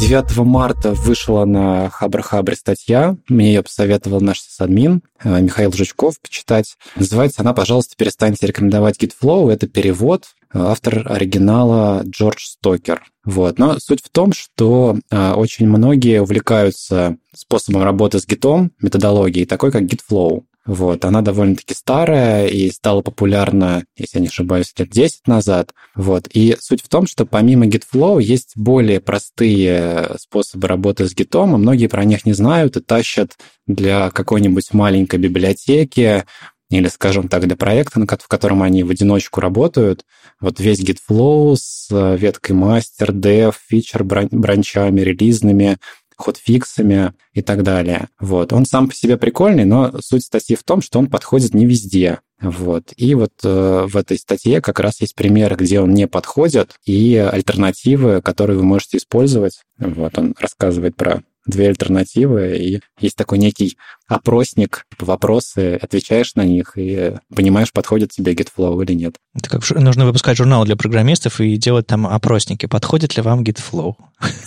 9 0.00 0.36
марта 0.46 0.92
вышла 0.92 1.44
на 1.44 1.90
Хабр-Хабре 1.90 2.54
статья. 2.54 3.16
Мне 3.28 3.48
ее 3.48 3.62
посоветовал 3.64 4.20
наш 4.20 4.40
сисадмин 4.40 5.02
э, 5.22 5.40
Михаил 5.40 5.72
Жучков 5.72 6.20
почитать. 6.20 6.76
Называется 6.94 7.42
она 7.42 7.52
«Пожалуйста, 7.52 7.96
перестаньте 7.96 8.46
рекомендовать 8.46 9.02
GitFlow». 9.02 9.50
Это 9.50 9.66
перевод 9.66 10.26
автор 10.54 11.02
оригинала 11.10 12.02
Джордж 12.04 12.44
Стокер. 12.44 13.02
Вот. 13.24 13.58
Но 13.58 13.78
суть 13.80 14.02
в 14.02 14.08
том, 14.08 14.32
что 14.32 14.96
а, 15.10 15.34
очень 15.34 15.68
многие 15.68 16.22
увлекаются 16.22 17.16
способом 17.34 17.82
работы 17.82 18.20
с 18.20 18.26
гитом, 18.26 18.72
методологией, 18.80 19.46
такой 19.46 19.72
как 19.72 19.82
GitFlow. 19.82 20.44
Вот, 20.68 21.06
она 21.06 21.22
довольно-таки 21.22 21.72
старая 21.72 22.46
и 22.46 22.70
стала 22.70 23.00
популярна, 23.00 23.86
если 23.96 24.18
я 24.18 24.20
не 24.20 24.28
ошибаюсь, 24.28 24.74
лет 24.76 24.90
10 24.90 25.26
назад. 25.26 25.72
Вот, 25.94 26.28
и 26.34 26.58
суть 26.60 26.82
в 26.82 26.88
том, 26.90 27.06
что 27.06 27.24
помимо 27.24 27.66
GitFlow 27.66 28.20
есть 28.20 28.52
более 28.54 29.00
простые 29.00 30.10
способы 30.18 30.68
работы 30.68 31.08
с 31.08 31.14
гитом, 31.14 31.54
и 31.54 31.58
многие 31.58 31.86
про 31.86 32.04
них 32.04 32.26
не 32.26 32.34
знают 32.34 32.76
и 32.76 32.82
тащат 32.82 33.38
для 33.66 34.10
какой-нибудь 34.10 34.74
маленькой 34.74 35.18
библиотеки 35.20 36.26
или, 36.68 36.88
скажем 36.88 37.28
так, 37.28 37.46
для 37.46 37.56
проекта, 37.56 38.00
в 38.00 38.28
котором 38.28 38.62
они 38.62 38.82
в 38.84 38.90
одиночку 38.90 39.40
работают, 39.40 40.04
вот 40.38 40.60
весь 40.60 40.80
GitFlow 40.80 41.56
с 41.58 41.88
э, 41.90 42.18
веткой 42.18 42.56
мастер, 42.56 43.12
dev, 43.12 43.54
фичер, 43.68 44.04
бранчами, 44.04 45.00
релизными, 45.00 45.78
ходфиксами 46.18 47.14
и 47.32 47.42
так 47.42 47.62
далее. 47.62 48.08
Вот. 48.20 48.52
Он 48.52 48.66
сам 48.66 48.88
по 48.88 48.94
себе 48.94 49.16
прикольный, 49.16 49.64
но 49.64 49.92
суть 50.00 50.24
статьи 50.24 50.56
в 50.56 50.64
том, 50.64 50.82
что 50.82 50.98
он 50.98 51.06
подходит 51.06 51.54
не 51.54 51.64
везде. 51.64 52.20
Вот. 52.40 52.92
И 52.96 53.14
вот 53.14 53.32
э, 53.42 53.86
в 53.88 53.96
этой 53.96 54.18
статье 54.18 54.60
как 54.60 54.80
раз 54.80 55.00
есть 55.00 55.14
примеры, 55.14 55.56
где 55.56 55.80
он 55.80 55.92
не 55.94 56.06
подходит, 56.06 56.76
и 56.84 57.16
альтернативы, 57.16 58.20
которые 58.22 58.58
вы 58.58 58.64
можете 58.64 58.98
использовать. 58.98 59.62
Вот 59.78 60.18
он 60.18 60.34
рассказывает 60.38 60.96
про 60.96 61.22
две 61.48 61.68
альтернативы, 61.68 62.56
и 62.58 62.80
есть 63.00 63.16
такой 63.16 63.38
некий 63.38 63.76
опросник, 64.06 64.84
вопросы, 65.00 65.78
отвечаешь 65.80 66.34
на 66.34 66.44
них 66.44 66.72
и 66.76 67.14
понимаешь, 67.34 67.72
подходит 67.72 68.10
тебе 68.10 68.34
GitFlow 68.34 68.84
или 68.84 68.92
нет. 68.92 69.16
Это 69.38 69.50
как 69.50 69.70
нужно 69.70 70.04
выпускать 70.04 70.36
журнал 70.36 70.64
для 70.64 70.74
программистов 70.74 71.40
и 71.40 71.56
делать 71.56 71.86
там 71.86 72.06
опросники. 72.06 72.66
Подходит 72.66 73.16
ли 73.16 73.22
вам 73.22 73.42
GitFlow? 73.42 73.94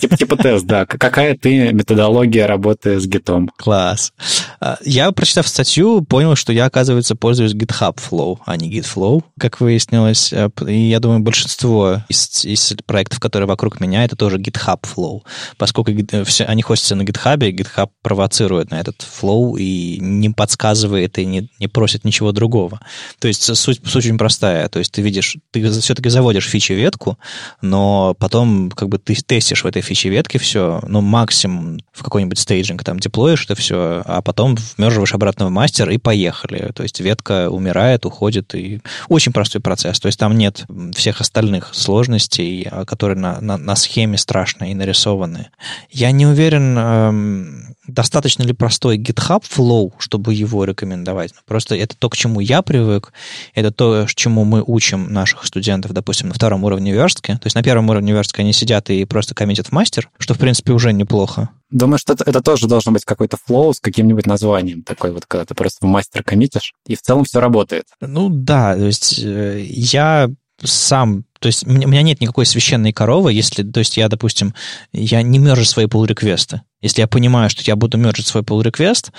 Типа, 0.00 0.16
типа 0.18 0.36
тест, 0.36 0.66
да. 0.66 0.84
Какая 0.84 1.34
ты 1.34 1.72
методология 1.72 2.46
работы 2.46 3.00
с 3.00 3.06
гитом? 3.06 3.48
Класс. 3.56 4.12
А, 4.60 4.76
я, 4.84 5.10
прочитав 5.12 5.48
статью, 5.48 6.02
понял, 6.02 6.36
что 6.36 6.52
я, 6.52 6.66
оказывается, 6.66 7.16
пользуюсь 7.16 7.54
GitHub 7.54 7.98
Flow, 7.98 8.38
а 8.44 8.56
не 8.56 8.70
GitFlow, 8.70 9.22
как 9.38 9.60
выяснилось. 9.60 10.30
А, 10.32 10.50
и 10.66 10.90
я 10.90 11.00
думаю, 11.00 11.20
большинство 11.20 12.02
из, 12.10 12.44
из 12.44 12.74
проектов, 12.84 13.18
которые 13.18 13.48
вокруг 13.48 13.80
меня, 13.80 14.04
это 14.04 14.14
тоже 14.14 14.36
GitHub 14.36 14.80
Flow. 14.82 15.22
Поскольку 15.56 15.92
все, 16.26 16.44
они 16.44 16.60
хостятся 16.60 16.94
на 16.94 17.02
GitHub, 17.02 17.38
GitHub 17.38 17.88
провоцирует 18.02 18.70
на 18.70 18.78
этот 18.78 18.96
Flow 19.00 19.58
и 19.58 19.98
не 20.00 20.28
подсказывает, 20.28 21.18
и 21.18 21.24
не, 21.24 21.48
не 21.58 21.68
просит 21.68 22.04
ничего 22.04 22.32
другого. 22.32 22.80
То 23.20 23.28
есть 23.28 23.44
суть, 23.56 23.80
суть 23.86 23.96
очень 23.96 24.18
простая. 24.18 24.68
То 24.68 24.78
есть 24.82 24.92
ты 24.92 25.02
видишь, 25.02 25.36
ты 25.50 25.70
все-таки 25.80 26.08
заводишь 26.08 26.48
фичи-ветку, 26.48 27.18
но 27.60 28.14
потом 28.18 28.70
как 28.70 28.88
бы 28.88 28.98
ты 28.98 29.14
тестишь 29.14 29.64
в 29.64 29.66
этой 29.66 29.82
фичи-ветке 29.82 30.38
все, 30.38 30.80
ну, 30.86 31.00
максимум 31.00 31.80
в 31.92 32.02
какой-нибудь 32.02 32.38
стейджинг 32.38 32.84
там 32.84 32.98
деплоишь 32.98 33.44
это 33.44 33.54
все, 33.54 34.02
а 34.04 34.22
потом 34.22 34.56
вмерживаешь 34.76 35.14
обратно 35.14 35.46
в 35.46 35.50
мастер 35.50 35.90
и 35.90 35.98
поехали. 35.98 36.72
То 36.74 36.82
есть 36.82 37.00
ветка 37.00 37.50
умирает, 37.50 38.06
уходит, 38.06 38.54
и 38.54 38.80
очень 39.08 39.32
простой 39.32 39.60
процесс. 39.60 40.00
То 40.00 40.06
есть 40.06 40.18
там 40.18 40.36
нет 40.36 40.64
всех 40.94 41.20
остальных 41.20 41.70
сложностей, 41.74 42.66
а, 42.70 42.84
которые 42.84 43.18
на, 43.18 43.40
на, 43.40 43.56
на 43.56 43.76
схеме 43.76 44.18
страшно 44.18 44.70
и 44.70 44.74
нарисованы. 44.74 45.48
Я 45.90 46.10
не 46.10 46.26
уверен, 46.26 46.76
эм, 46.78 47.76
достаточно 47.92 48.42
ли 48.42 48.52
простой 48.52 48.98
GitHub 48.98 49.42
Flow, 49.42 49.92
чтобы 49.98 50.34
его 50.34 50.64
рекомендовать. 50.64 51.32
Просто 51.46 51.74
это 51.74 51.96
то, 51.96 52.08
к 52.08 52.16
чему 52.16 52.40
я 52.40 52.62
привык, 52.62 53.12
это 53.54 53.70
то, 53.70 54.06
чему 54.14 54.44
мы 54.44 54.62
учим 54.66 55.12
наших 55.12 55.44
студентов, 55.44 55.92
допустим, 55.92 56.28
на 56.28 56.34
втором 56.34 56.64
уровне 56.64 56.92
верстки. 56.92 57.32
То 57.32 57.46
есть 57.46 57.54
на 57.54 57.62
первом 57.62 57.90
уровне 57.90 58.12
верстки 58.12 58.40
они 58.40 58.52
сидят 58.52 58.90
и 58.90 59.04
просто 59.04 59.34
коммитят 59.34 59.68
в 59.68 59.72
мастер, 59.72 60.10
что, 60.18 60.34
в 60.34 60.38
принципе, 60.38 60.72
уже 60.72 60.92
неплохо. 60.92 61.50
Думаю, 61.70 61.98
что 61.98 62.12
это, 62.12 62.24
это 62.24 62.42
тоже 62.42 62.68
должен 62.68 62.92
быть 62.92 63.04
какой-то 63.04 63.38
флоу 63.42 63.72
с 63.72 63.80
каким-нибудь 63.80 64.26
названием, 64.26 64.82
такой 64.82 65.12
вот, 65.12 65.24
когда 65.26 65.46
ты 65.46 65.54
просто 65.54 65.86
в 65.86 65.88
мастер 65.88 66.22
коммитишь, 66.22 66.74
и 66.86 66.94
в 66.94 67.00
целом 67.00 67.24
все 67.24 67.40
работает. 67.40 67.84
Ну 68.00 68.28
да, 68.28 68.74
то 68.74 68.84
есть 68.84 69.18
э, 69.22 69.64
я 69.66 70.30
сам 70.62 71.24
то 71.40 71.48
есть 71.48 71.66
у 71.66 71.70
меня 71.70 72.02
нет 72.02 72.20
никакой 72.20 72.46
священной 72.46 72.92
коровы, 72.92 73.32
если, 73.32 73.64
то 73.64 73.80
есть 73.80 73.96
я, 73.96 74.08
допустим, 74.08 74.54
я 74.92 75.20
не 75.22 75.40
мержу 75.40 75.64
свои 75.64 75.86
pull 75.86 76.06
реквесты 76.06 76.62
Если 76.82 77.00
я 77.00 77.06
понимаю, 77.06 77.48
что 77.48 77.62
я 77.64 77.76
буду 77.76 77.96
мержить 77.96 78.26
свой 78.26 78.42
pull 78.42 78.62
request, 78.62 79.12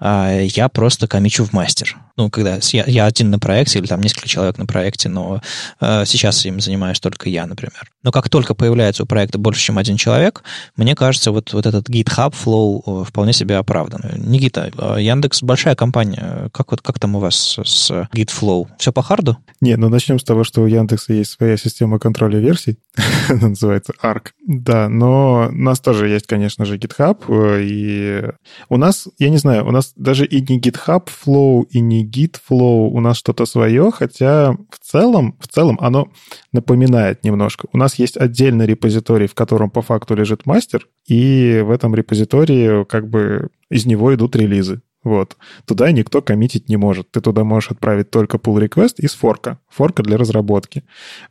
а, 0.00 0.32
я 0.40 0.68
просто 0.68 1.06
комичу 1.06 1.44
в 1.44 1.52
мастер. 1.52 1.96
Ну, 2.16 2.30
когда 2.30 2.58
я, 2.72 2.84
я 2.86 3.04
один 3.04 3.30
на 3.30 3.38
проекте 3.38 3.78
или 3.78 3.86
там 3.86 4.00
несколько 4.00 4.28
человек 4.28 4.58
на 4.58 4.66
проекте, 4.66 5.08
но 5.08 5.40
э, 5.80 6.04
сейчас 6.06 6.44
им 6.44 6.60
занимаюсь 6.60 7.00
только 7.00 7.28
я, 7.28 7.46
например. 7.46 7.90
Но 8.02 8.10
как 8.10 8.28
только 8.28 8.54
появляется 8.54 9.02
у 9.02 9.06
проекта 9.06 9.38
больше, 9.38 9.62
чем 9.62 9.78
один 9.78 9.96
человек, 9.96 10.42
мне 10.76 10.94
кажется, 10.94 11.32
вот, 11.32 11.52
вот 11.52 11.66
этот 11.66 11.88
GitHub 11.88 12.34
Flow 12.34 13.04
вполне 13.04 13.32
себе 13.32 13.56
оправдан. 13.56 14.02
Никита, 14.16 14.70
Яндекс 14.98 15.42
большая 15.42 15.74
компания. 15.74 16.50
Как, 16.52 16.70
вот, 16.70 16.80
как 16.80 16.98
там 16.98 17.16
у 17.16 17.20
вас 17.20 17.58
с 17.62 17.90
GitFlow? 18.14 18.68
Все 18.78 18.92
по 18.92 19.02
харду? 19.02 19.36
Не, 19.60 19.76
ну 19.76 19.88
начнем 19.88 20.18
с 20.18 20.24
того, 20.24 20.44
что 20.44 20.62
у 20.62 20.66
Яндекса 20.66 21.12
есть 21.12 21.32
своя 21.32 21.56
система 21.58 21.98
контроля 21.98 22.38
версий. 22.38 22.78
Называется 23.28 23.92
ARC. 24.02 24.28
Да, 24.46 24.88
но 24.88 25.48
у 25.48 25.52
нас 25.52 25.80
тоже 25.80 26.08
есть, 26.08 26.26
конечно 26.26 26.64
же, 26.64 26.76
GitHub. 26.76 27.09
И 27.30 28.22
у 28.68 28.76
нас, 28.76 29.08
я 29.18 29.30
не 29.30 29.38
знаю, 29.38 29.66
у 29.66 29.70
нас 29.70 29.92
даже 29.96 30.26
и 30.26 30.40
не 30.40 30.60
GitHub 30.60 31.08
Flow, 31.08 31.64
и 31.70 31.80
не 31.80 32.06
Git 32.06 32.36
Flow, 32.48 32.88
у 32.88 33.00
нас 33.00 33.16
что-то 33.16 33.46
свое, 33.46 33.90
хотя 33.92 34.52
в 34.52 34.78
целом, 34.82 35.36
в 35.40 35.48
целом 35.48 35.78
оно 35.80 36.08
напоминает 36.52 37.24
немножко. 37.24 37.66
У 37.72 37.78
нас 37.78 37.96
есть 37.96 38.16
отдельный 38.16 38.66
репозиторий, 38.66 39.26
в 39.26 39.34
котором 39.34 39.70
по 39.70 39.82
факту 39.82 40.14
лежит 40.14 40.46
мастер, 40.46 40.88
и 41.06 41.62
в 41.64 41.70
этом 41.70 41.94
репозитории 41.94 42.84
как 42.84 43.08
бы 43.08 43.50
из 43.70 43.86
него 43.86 44.14
идут 44.14 44.36
релизы. 44.36 44.82
Вот. 45.02 45.36
Туда 45.64 45.90
никто 45.92 46.20
коммитить 46.20 46.68
не 46.68 46.76
может. 46.76 47.10
Ты 47.10 47.20
туда 47.20 47.42
можешь 47.42 47.70
отправить 47.70 48.10
только 48.10 48.36
pull 48.36 48.62
request 48.62 48.96
из 48.98 49.14
форка. 49.14 49.58
Форка 49.70 50.02
для 50.02 50.16
разработки. 50.16 50.84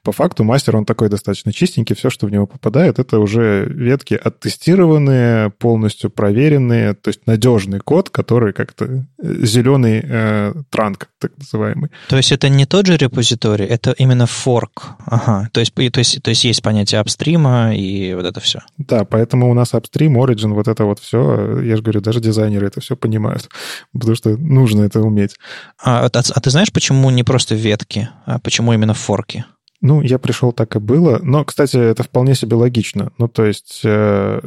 По 0.04 0.12
факту 0.12 0.44
мастер, 0.44 0.76
он 0.76 0.86
такой 0.86 1.10
достаточно 1.10 1.52
чистенький. 1.54 1.96
Все, 1.96 2.10
что 2.10 2.28
в 2.28 2.32
него 2.32 2.48
попадает, 2.48 3.00
это 3.00 3.20
уже 3.20 3.66
ветки 3.66 4.14
оттестированные, 4.14 5.52
полностью 5.52 6.10
проверенные, 6.10 6.94
то 6.94 7.10
есть 7.10 7.28
надежный 7.28 7.80
код, 7.80 8.10
который 8.10 8.54
как-то 8.54 8.86
э, 8.86 9.46
зеленый 9.46 10.02
э, 10.04 10.54
транк, 10.70 11.10
так 11.20 11.32
называемый. 11.38 11.92
То 12.08 12.18
есть 12.18 12.32
это 12.32 12.50
не 12.50 12.66
тот 12.66 12.86
же 12.86 12.98
репозиторий, 12.98 13.66
это 13.66 13.92
именно 13.92 14.26
форк. 14.26 14.96
Ага. 15.06 15.50
То 15.52 15.60
есть, 15.60 15.74
то 15.74 16.00
есть, 16.00 16.22
то 16.22 16.30
есть 16.30 16.44
есть 16.44 16.62
понятие 16.62 17.02
апстрима 17.02 17.76
и 17.76 18.14
вот 18.14 18.26
это 18.26 18.40
все. 18.40 18.60
Да, 18.78 19.06
поэтому 19.06 19.50
у 19.50 19.54
нас 19.54 19.74
апстрим, 19.74 20.18
origin, 20.18 20.54
вот 20.54 20.68
это 20.68 20.86
вот 20.86 21.00
все, 21.00 21.60
я 21.62 21.76
же 21.76 21.82
говорю, 21.82 22.02
даже 22.02 22.20
дизайнеры 22.20 22.68
это 22.68 22.82
все 22.82 22.96
понимают 22.96 23.50
потому 23.94 24.16
что 24.16 24.38
нужно 24.38 24.84
это 24.84 25.02
уметь. 25.02 25.36
А, 25.84 26.06
а, 26.06 26.10
а 26.14 26.42
ты 26.42 26.50
знаешь, 26.50 26.72
почему 26.72 27.10
не 27.10 27.24
просто 27.24 27.56
ветки, 27.56 28.10
а 28.30 28.40
почему 28.40 28.74
именно 28.74 28.94
форки? 28.94 29.46
Ну, 29.82 30.02
я 30.02 30.20
пришел, 30.20 30.52
так 30.52 30.76
и 30.76 30.80
было. 30.80 31.20
Но, 31.24 31.44
кстати, 31.44 31.78
это 31.78 32.04
вполне 32.04 32.36
себе 32.36 32.56
логично. 32.56 33.12
Ну, 33.18 33.28
то 33.28 33.46
есть 33.46 33.82
э, 33.84 34.42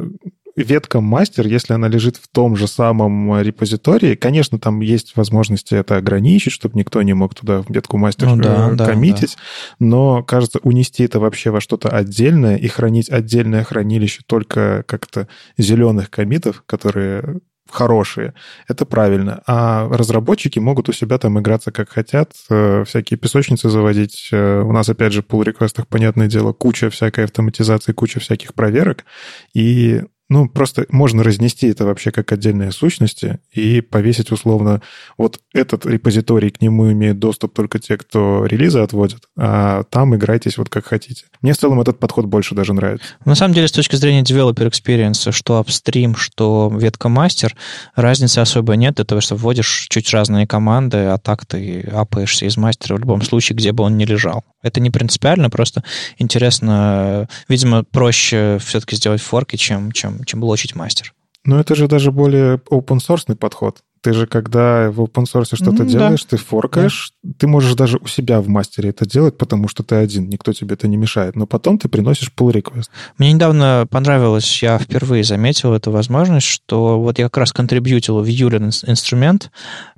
ветка 0.55 1.01
мастер, 1.01 1.47
если 1.47 1.73
она 1.73 1.87
лежит 1.89 2.15
в 2.17 2.29
том 2.29 2.55
же 2.55 2.67
самом 2.67 3.41
репозитории, 3.41 4.15
конечно, 4.15 4.57
там 4.59 4.79
есть 4.79 5.17
возможности 5.17 5.75
это 5.75 5.97
ограничить, 5.97 6.53
чтобы 6.53 6.77
никто 6.77 7.01
не 7.01 7.13
мог 7.13 7.35
туда 7.35 7.61
в 7.61 7.69
ветку 7.69 7.97
мастер 7.97 8.29
ну, 8.29 8.41
да, 8.41 8.71
э, 8.71 8.77
коммитить, 8.77 9.35
да. 9.35 9.85
но, 9.85 10.23
кажется, 10.23 10.59
унести 10.63 11.03
это 11.03 11.19
вообще 11.19 11.49
во 11.49 11.59
что-то 11.59 11.89
отдельное 11.89 12.55
и 12.55 12.67
хранить 12.67 13.09
отдельное 13.09 13.63
хранилище 13.63 14.21
только 14.25 14.83
как-то 14.87 15.27
зеленых 15.57 16.09
комитов, 16.09 16.63
которые 16.65 17.41
хорошие, 17.69 18.33
это 18.67 18.85
правильно. 18.85 19.41
А 19.47 19.87
разработчики 19.89 20.59
могут 20.59 20.89
у 20.89 20.93
себя 20.93 21.17
там 21.17 21.39
играться 21.39 21.71
как 21.71 21.89
хотят, 21.89 22.33
э, 22.49 22.83
всякие 22.85 23.17
песочницы 23.17 23.69
заводить. 23.69 24.29
Э, 24.31 24.61
у 24.61 24.71
нас, 24.71 24.89
опять 24.89 25.13
же, 25.13 25.21
в 25.21 25.25
pull 25.25 25.43
реквестах 25.43 25.87
понятное 25.87 26.27
дело, 26.27 26.53
куча 26.53 26.89
всякой 26.89 27.25
автоматизации, 27.25 27.93
куча 27.93 28.19
всяких 28.19 28.53
проверок. 28.53 29.05
И 29.53 30.01
ну, 30.33 30.49
просто 30.49 30.87
можно 30.89 31.23
разнести 31.23 31.67
это 31.67 31.85
вообще 31.85 32.09
как 32.11 32.31
отдельные 32.31 32.71
сущности 32.71 33.37
и 33.51 33.81
повесить 33.81 34.31
условно 34.31 34.81
вот 35.15 35.39
этот 35.53 35.85
репозиторий, 35.85 36.49
к 36.49 36.59
нему 36.59 36.91
имеют 36.91 37.19
доступ 37.19 37.53
только 37.53 37.77
те, 37.77 37.97
кто 37.97 38.47
релизы 38.47 38.79
отводят, 38.79 39.27
а 39.37 39.83
там 39.83 40.15
играйтесь 40.15 40.57
вот 40.57 40.69
как 40.69 40.85
хотите. 40.85 41.25
Мне 41.43 41.53
в 41.53 41.57
целом 41.57 41.79
этот 41.81 41.99
подход 41.99 42.25
больше 42.25 42.55
даже 42.55 42.73
нравится. 42.73 43.05
На 43.25 43.35
самом 43.35 43.53
деле, 43.53 43.67
с 43.67 43.71
точки 43.71 43.95
зрения 43.95 44.23
developer 44.23 44.67
experience, 44.67 45.31
что 45.31 45.61
upstream, 45.61 46.15
что 46.17 46.71
ветка 46.75 47.09
мастер, 47.09 47.55
разницы 47.95 48.39
особо 48.39 48.75
нет. 48.75 48.99
Это 48.99 49.21
что 49.21 49.35
вводишь 49.35 49.85
чуть 49.89 50.09
разные 50.11 50.47
команды, 50.47 50.97
а 50.97 51.19
так 51.19 51.45
ты 51.45 51.81
апаешься 51.81 52.47
из 52.47 52.57
мастера 52.57 52.95
в 52.95 52.99
любом 52.99 53.21
случае, 53.21 53.55
где 53.55 53.71
бы 53.71 53.83
он 53.83 53.97
ни 53.97 54.05
лежал. 54.05 54.43
Это 54.63 54.79
не 54.79 54.89
принципиально, 54.89 55.49
просто 55.49 55.83
интересно, 56.17 57.27
видимо, 57.47 57.83
проще 57.83 58.57
все-таки 58.65 58.95
сделать 58.95 59.21
форки, 59.21 59.55
чем, 59.57 59.91
чем, 59.91 60.23
чем 60.23 60.39
блочить 60.39 60.75
мастер. 60.75 61.13
Но 61.45 61.59
это 61.59 61.75
же 61.75 61.87
даже 61.87 62.11
более 62.11 62.55
open 62.71 62.97
source 62.97 63.35
подход. 63.35 63.83
Ты 64.03 64.11
же, 64.11 64.27
когда 64.27 64.91
в 64.91 64.99
open 64.99 65.23
source 65.23 65.55
что-то 65.55 65.83
mm, 65.83 65.87
делаешь, 65.87 66.23
да. 66.23 66.31
ты 66.31 66.37
форкаешь, 66.37 67.13
да. 67.23 67.31
ты 67.37 67.47
можешь 67.47 67.73
даже 67.75 67.97
у 67.97 68.07
себя 68.07 68.41
в 68.41 68.49
мастере 68.49 68.89
это 68.89 69.05
делать, 69.05 69.37
потому 69.37 69.69
что 69.69 69.81
ты 69.81 69.95
один, 69.95 70.27
никто 70.27 70.51
тебе 70.51 70.73
это 70.73 70.89
не 70.89 70.97
мешает. 70.97 71.37
Но 71.37 71.47
потом 71.47 71.77
ты 71.77 71.87
приносишь 71.87 72.29
pull 72.37 72.51
request. 72.51 72.89
Мне 73.17 73.31
недавно 73.31 73.87
понравилось, 73.89 74.61
я 74.61 74.77
впервые 74.77 75.23
заметил 75.23 75.73
эту 75.73 75.91
возможность, 75.91 76.45
что 76.45 76.99
вот 76.99 77.17
я 77.17 77.25
как 77.25 77.37
раз 77.37 77.53
контрибьютил 77.53 78.19
в 78.19 78.25
Юлин 78.25 78.65
инструмент, 78.65 79.51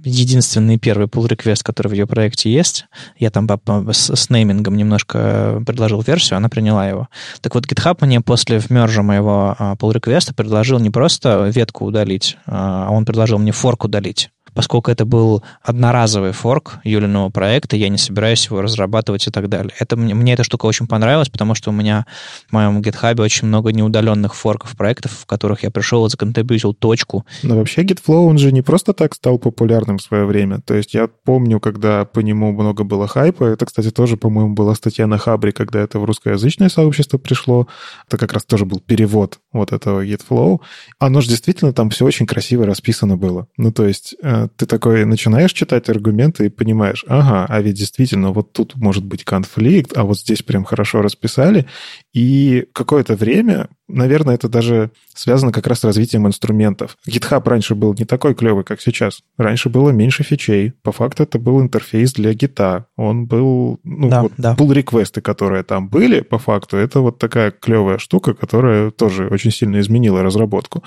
единственный 0.03 0.77
первый 0.77 1.07
pull 1.07 1.27
request, 1.27 1.61
который 1.63 1.87
в 1.87 1.93
ее 1.93 2.05
проекте 2.05 2.53
есть. 2.53 2.85
Я 3.17 3.31
там 3.31 3.49
с, 3.91 4.15
с 4.15 4.29
неймингом 4.29 4.77
немножко 4.77 5.63
предложил 5.65 6.01
версию, 6.01 6.37
она 6.37 6.49
приняла 6.49 6.87
его. 6.87 7.07
Так 7.41 7.55
вот, 7.55 7.65
GitHub 7.65 7.97
мне 8.05 8.21
после 8.21 8.59
вмержа 8.59 9.01
моего 9.01 9.55
а, 9.57 9.73
pull 9.73 9.95
request 9.95 10.35
предложил 10.35 10.77
не 10.77 10.91
просто 10.91 11.49
ветку 11.51 11.85
удалить, 11.85 12.37
а 12.45 12.89
он 12.91 13.03
предложил 13.03 13.39
мне 13.39 13.51
форк 13.51 13.85
удалить 13.95 14.29
поскольку 14.55 14.89
это 14.89 15.05
был 15.05 15.43
одноразовый 15.61 16.31
форк 16.31 16.79
Юлиного 16.83 17.29
проекта, 17.29 17.75
я 17.75 17.89
не 17.89 17.97
собираюсь 17.99 18.45
его 18.45 18.61
разрабатывать 18.61 19.27
и 19.27 19.31
так 19.31 19.49
далее. 19.49 19.73
Это, 19.77 19.95
мне 19.97 20.33
эта 20.33 20.43
штука 20.43 20.65
очень 20.65 20.87
понравилась, 20.87 21.29
потому 21.29 21.53
что 21.53 21.69
у 21.69 21.73
меня 21.73 22.05
в 22.49 22.53
моем 22.53 22.79
GitHub 22.79 23.21
очень 23.21 23.47
много 23.47 23.71
неудаленных 23.71 24.33
форков 24.33 24.75
проектов, 24.75 25.11
в 25.11 25.25
которых 25.25 25.63
я 25.63 25.69
пришел 25.69 26.05
и 26.05 26.09
законтрибьютил 26.09 26.73
точку. 26.73 27.25
Но 27.43 27.57
вообще 27.57 27.83
GitFlow, 27.83 28.25
он 28.25 28.37
же 28.37 28.51
не 28.51 28.61
просто 28.61 28.93
так 28.93 29.13
стал 29.13 29.37
популярным 29.37 29.97
в 29.97 30.01
свое 30.01 30.25
время. 30.25 30.61
То 30.61 30.73
есть 30.73 30.93
я 30.93 31.07
помню, 31.07 31.59
когда 31.59 32.05
по 32.05 32.21
нему 32.21 32.53
много 32.53 32.83
было 32.83 33.07
хайпа, 33.07 33.43
это, 33.43 33.65
кстати, 33.65 33.91
тоже, 33.91 34.15
по-моему, 34.17 34.55
была 34.55 34.73
статья 34.75 35.05
на 35.05 35.17
Хабре, 35.17 35.51
когда 35.51 35.81
это 35.81 35.99
в 35.99 36.05
русскоязычное 36.05 36.69
сообщество 36.69 37.17
пришло. 37.17 37.67
Это 38.07 38.17
как 38.17 38.31
раз 38.31 38.45
тоже 38.45 38.65
был 38.65 38.79
перевод 38.79 39.39
вот 39.51 39.73
этого 39.73 40.05
GitFlow. 40.05 40.61
Оно 40.99 41.21
же 41.21 41.29
действительно 41.29 41.73
там 41.73 41.89
все 41.89 42.05
очень 42.05 42.25
красиво 42.25 42.65
расписано 42.65 43.17
было. 43.17 43.47
Ну, 43.57 43.71
то 43.71 43.85
есть 43.85 44.15
э, 44.21 44.44
ты 44.47 44.65
такой 44.65 45.05
начинаешь 45.05 45.53
читать 45.53 45.89
аргументы 45.89 46.45
и 46.45 46.49
понимаешь, 46.49 47.05
ага, 47.07 47.45
а 47.47 47.61
ведь 47.61 47.75
действительно 47.75 48.31
вот 48.31 48.53
тут 48.53 48.75
может 48.75 49.03
быть 49.03 49.23
конфликт, 49.23 49.97
а 49.97 50.03
вот 50.03 50.19
здесь 50.19 50.41
прям 50.41 50.63
хорошо 50.63 51.01
расписали. 51.01 51.65
И 52.13 52.67
какое-то 52.73 53.15
время 53.15 53.69
Наверное, 53.87 54.33
это 54.33 54.49
даже 54.49 54.91
связано 55.13 55.51
как 55.51 55.67
раз 55.67 55.81
с 55.81 55.83
развитием 55.83 56.25
инструментов. 56.27 56.97
GitHub 57.07 57.47
раньше 57.47 57.75
был 57.75 57.93
не 57.93 58.05
такой 58.05 58.33
клевый, 58.33 58.63
как 58.63 58.81
сейчас. 58.81 59.21
Раньше 59.37 59.69
было 59.69 59.91
меньше 59.91 60.23
фичей. 60.23 60.73
По 60.81 60.91
факту 60.91 61.23
это 61.23 61.37
был 61.37 61.61
интерфейс 61.61 62.13
для 62.13 62.33
гита. 62.33 62.87
Он 62.97 63.27
был... 63.27 63.79
Ну, 63.83 64.09
да, 64.09 64.23
вот 64.23 64.33
да. 64.37 64.55
pull-реквесты, 64.57 65.21
которые 65.21 65.63
там 65.63 65.87
были, 65.87 66.21
по 66.21 66.39
факту, 66.39 66.77
это 66.77 66.99
вот 67.01 67.19
такая 67.19 67.51
клевая 67.51 67.99
штука, 67.99 68.33
которая 68.33 68.89
тоже 68.89 69.27
очень 69.27 69.51
сильно 69.51 69.79
изменила 69.79 70.23
разработку. 70.23 70.83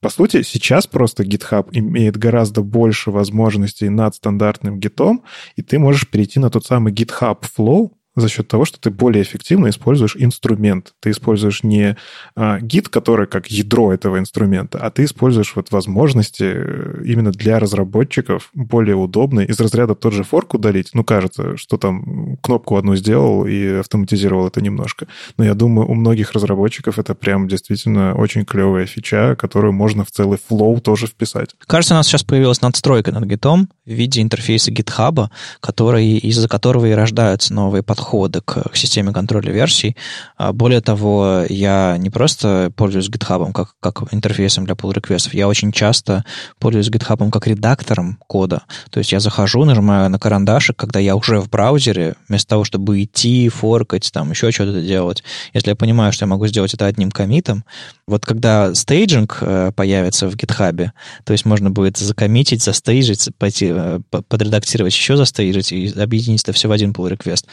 По 0.00 0.08
сути, 0.08 0.42
сейчас 0.42 0.86
просто 0.86 1.24
GitHub 1.24 1.68
имеет 1.72 2.16
гораздо 2.16 2.62
больше 2.62 2.97
возможностей 3.06 3.88
над 3.88 4.14
стандартным 4.14 4.78
гитом, 4.78 5.22
и 5.56 5.62
ты 5.62 5.78
можешь 5.78 6.08
перейти 6.08 6.40
на 6.40 6.50
тот 6.50 6.66
самый 6.66 6.92
GitHub 6.92 7.44
Flow, 7.56 7.90
за 8.20 8.28
счет 8.28 8.48
того, 8.48 8.64
что 8.64 8.80
ты 8.80 8.90
более 8.90 9.22
эффективно 9.22 9.68
используешь 9.68 10.16
инструмент. 10.18 10.92
Ты 11.00 11.10
используешь 11.10 11.62
не 11.62 11.96
а, 12.34 12.58
гид, 12.60 12.88
который 12.88 13.26
как 13.26 13.48
ядро 13.48 13.92
этого 13.92 14.18
инструмента, 14.18 14.78
а 14.78 14.90
ты 14.90 15.04
используешь 15.04 15.52
вот 15.54 15.70
возможности 15.70 16.44
э, 16.44 17.02
именно 17.04 17.30
для 17.30 17.58
разработчиков 17.58 18.50
более 18.54 18.96
удобные. 18.96 19.46
Из 19.46 19.60
разряда 19.60 19.94
тот 19.94 20.12
же 20.12 20.24
форк 20.24 20.54
удалить, 20.54 20.90
ну, 20.94 21.04
кажется, 21.04 21.56
что 21.56 21.76
там 21.76 22.36
кнопку 22.42 22.76
одну 22.76 22.96
сделал 22.96 23.46
и 23.46 23.78
автоматизировал 23.78 24.48
это 24.48 24.60
немножко. 24.60 25.06
Но 25.36 25.44
я 25.44 25.54
думаю, 25.54 25.88
у 25.88 25.94
многих 25.94 26.32
разработчиков 26.32 26.98
это 26.98 27.14
прям 27.14 27.48
действительно 27.48 28.14
очень 28.14 28.44
клевая 28.44 28.86
фича, 28.86 29.36
которую 29.36 29.72
можно 29.72 30.04
в 30.04 30.10
целый 30.10 30.38
флоу 30.48 30.80
тоже 30.80 31.06
вписать. 31.06 31.50
Кажется, 31.66 31.94
у 31.94 31.96
нас 31.96 32.06
сейчас 32.06 32.24
появилась 32.24 32.62
надстройка 32.62 33.12
над 33.12 33.24
гитом 33.24 33.68
в 33.86 33.90
виде 33.90 34.22
интерфейса 34.22 34.72
GitHub, 34.72 35.28
который, 35.60 36.18
из-за 36.18 36.48
которого 36.48 36.86
и 36.86 36.92
рождаются 36.92 37.54
новые 37.54 37.82
подходы 37.82 38.07
подхода 38.08 38.40
к, 38.40 38.70
к 38.70 38.76
системе 38.76 39.12
контроля 39.12 39.52
версий. 39.52 39.94
А, 40.38 40.52
более 40.52 40.80
того, 40.80 41.44
я 41.48 41.96
не 41.98 42.10
просто 42.10 42.72
пользуюсь 42.74 43.10
GitHub 43.10 43.52
как, 43.52 43.74
как 43.80 44.14
интерфейсом 44.14 44.64
для 44.64 44.74
pull 44.74 44.94
реквестов 44.94 45.34
я 45.34 45.46
очень 45.46 45.72
часто 45.72 46.24
пользуюсь 46.58 46.88
GitHub 46.88 47.30
как 47.30 47.46
редактором 47.46 48.18
кода. 48.26 48.62
То 48.90 48.98
есть 48.98 49.12
я 49.12 49.20
захожу, 49.20 49.64
нажимаю 49.64 50.08
на 50.08 50.18
карандашик, 50.18 50.76
когда 50.76 51.00
я 51.00 51.16
уже 51.16 51.40
в 51.40 51.50
браузере, 51.50 52.14
вместо 52.28 52.48
того, 52.48 52.64
чтобы 52.64 53.02
идти, 53.02 53.48
форкать, 53.50 54.10
там 54.12 54.30
еще 54.30 54.50
что-то 54.52 54.80
делать. 54.80 55.22
Если 55.52 55.70
я 55.70 55.76
понимаю, 55.76 56.12
что 56.12 56.24
я 56.24 56.28
могу 56.28 56.46
сделать 56.46 56.72
это 56.74 56.86
одним 56.86 57.10
комитом, 57.10 57.64
вот 58.06 58.24
когда 58.24 58.74
стейджинг 58.74 59.38
э, 59.42 59.72
появится 59.76 60.28
в 60.28 60.34
GitHub, 60.34 60.90
то 61.24 61.32
есть 61.32 61.44
можно 61.44 61.70
будет 61.70 61.98
закоммитить, 61.98 62.62
застейджить, 62.62 63.28
пойти 63.38 63.70
э, 63.70 64.00
подредактировать 64.28 64.94
еще 64.94 65.16
застейджить 65.16 65.72
и 65.72 65.92
объединить 66.00 66.42
это 66.42 66.52
все 66.52 66.68
в 66.68 66.72
один 66.72 66.92
pull 66.92 67.10
request. 67.10 67.44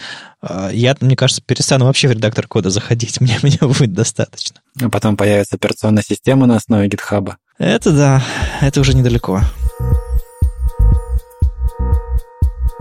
А, 0.48 0.70
я, 0.72 0.96
мне 1.02 1.16
кажется, 1.16 1.41
перестану 1.43 1.86
вообще 1.86 2.08
в 2.08 2.12
редактор 2.12 2.48
кода 2.48 2.70
заходить. 2.70 3.20
Мне, 3.26 3.39
мне 3.41 3.58
будет 3.62 3.93
достаточно. 3.93 4.62
А 4.80 4.89
потом 4.89 5.18
появится 5.18 5.56
операционная 5.56 6.04
система 6.04 6.46
на 6.46 6.58
основе 6.58 6.88
GitHub. 6.88 7.34
Это 7.58 7.91
да, 7.91 8.24
это 8.62 8.82
уже 8.82 8.96
недалеко. 8.96 9.41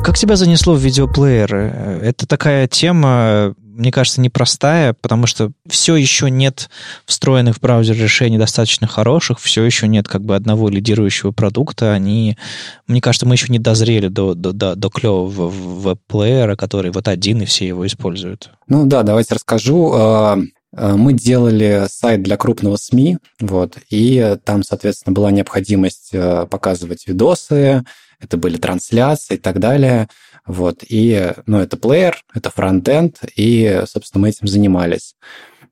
Как 0.02 0.18
тебя 0.18 0.36
занесло 0.36 0.74
в 0.74 0.80
видеоплееры? 0.80 2.00
Это 2.02 2.26
такая 2.26 2.66
тема, 2.68 3.54
мне 3.74 3.90
кажется, 3.90 4.20
непростая, 4.20 4.94
потому 4.94 5.26
что 5.26 5.50
все 5.68 5.96
еще 5.96 6.30
нет 6.30 6.70
встроенных 7.04 7.56
в 7.56 7.60
браузер 7.60 7.96
решений 7.96 8.38
достаточно 8.38 8.86
хороших, 8.86 9.40
все 9.40 9.64
еще 9.64 9.88
нет 9.88 10.06
как 10.08 10.22
бы 10.22 10.36
одного 10.36 10.68
лидирующего 10.68 11.32
продукта. 11.32 11.92
Они, 11.92 12.38
мне 12.86 13.00
кажется, 13.00 13.26
мы 13.26 13.34
еще 13.34 13.52
не 13.52 13.58
дозрели 13.58 14.08
до, 14.08 14.34
до, 14.34 14.52
до, 14.52 14.76
до 14.76 14.88
клевого 14.90 15.48
веб-плеера, 15.48 16.56
который 16.56 16.92
вот 16.92 17.08
один, 17.08 17.42
и 17.42 17.44
все 17.44 17.66
его 17.66 17.86
используют. 17.86 18.50
Ну 18.68 18.86
да, 18.86 19.02
давайте 19.02 19.34
расскажу. 19.34 19.92
А, 19.94 20.38
а, 20.76 20.96
мы 20.96 21.12
делали 21.12 21.86
сайт 21.88 22.22
для 22.22 22.36
крупного 22.36 22.76
СМИ, 22.76 23.18
вот, 23.40 23.78
и 23.90 24.36
там, 24.44 24.62
соответственно, 24.62 25.14
была 25.14 25.30
необходимость 25.30 26.10
а, 26.14 26.46
показывать 26.46 27.06
видосы, 27.06 27.84
это 28.20 28.36
были 28.36 28.56
трансляции 28.56 29.34
и 29.34 29.38
так 29.38 29.58
далее. 29.58 30.08
Вот. 30.46 30.84
И, 30.86 31.32
ну, 31.46 31.58
это 31.58 31.76
плеер, 31.76 32.22
это 32.34 32.50
фронтенд, 32.50 33.20
и, 33.36 33.82
собственно, 33.86 34.22
мы 34.22 34.28
этим 34.30 34.46
занимались. 34.46 35.16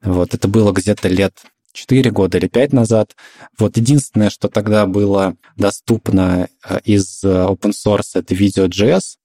Вот. 0.02 0.34
Это 0.34 0.48
было 0.48 0.72
где-то 0.72 1.08
лет 1.08 1.42
4 1.72 2.10
года 2.10 2.38
или 2.38 2.48
5 2.48 2.72
назад. 2.72 3.14
Вот 3.58 3.76
единственное, 3.76 4.30
что 4.30 4.48
тогда 4.48 4.86
было 4.86 5.36
доступно 5.56 6.48
э, 6.68 6.78
из 6.84 7.22
open 7.24 7.72
source, 7.72 8.12
это 8.14 8.34
Video.js. 8.34 9.16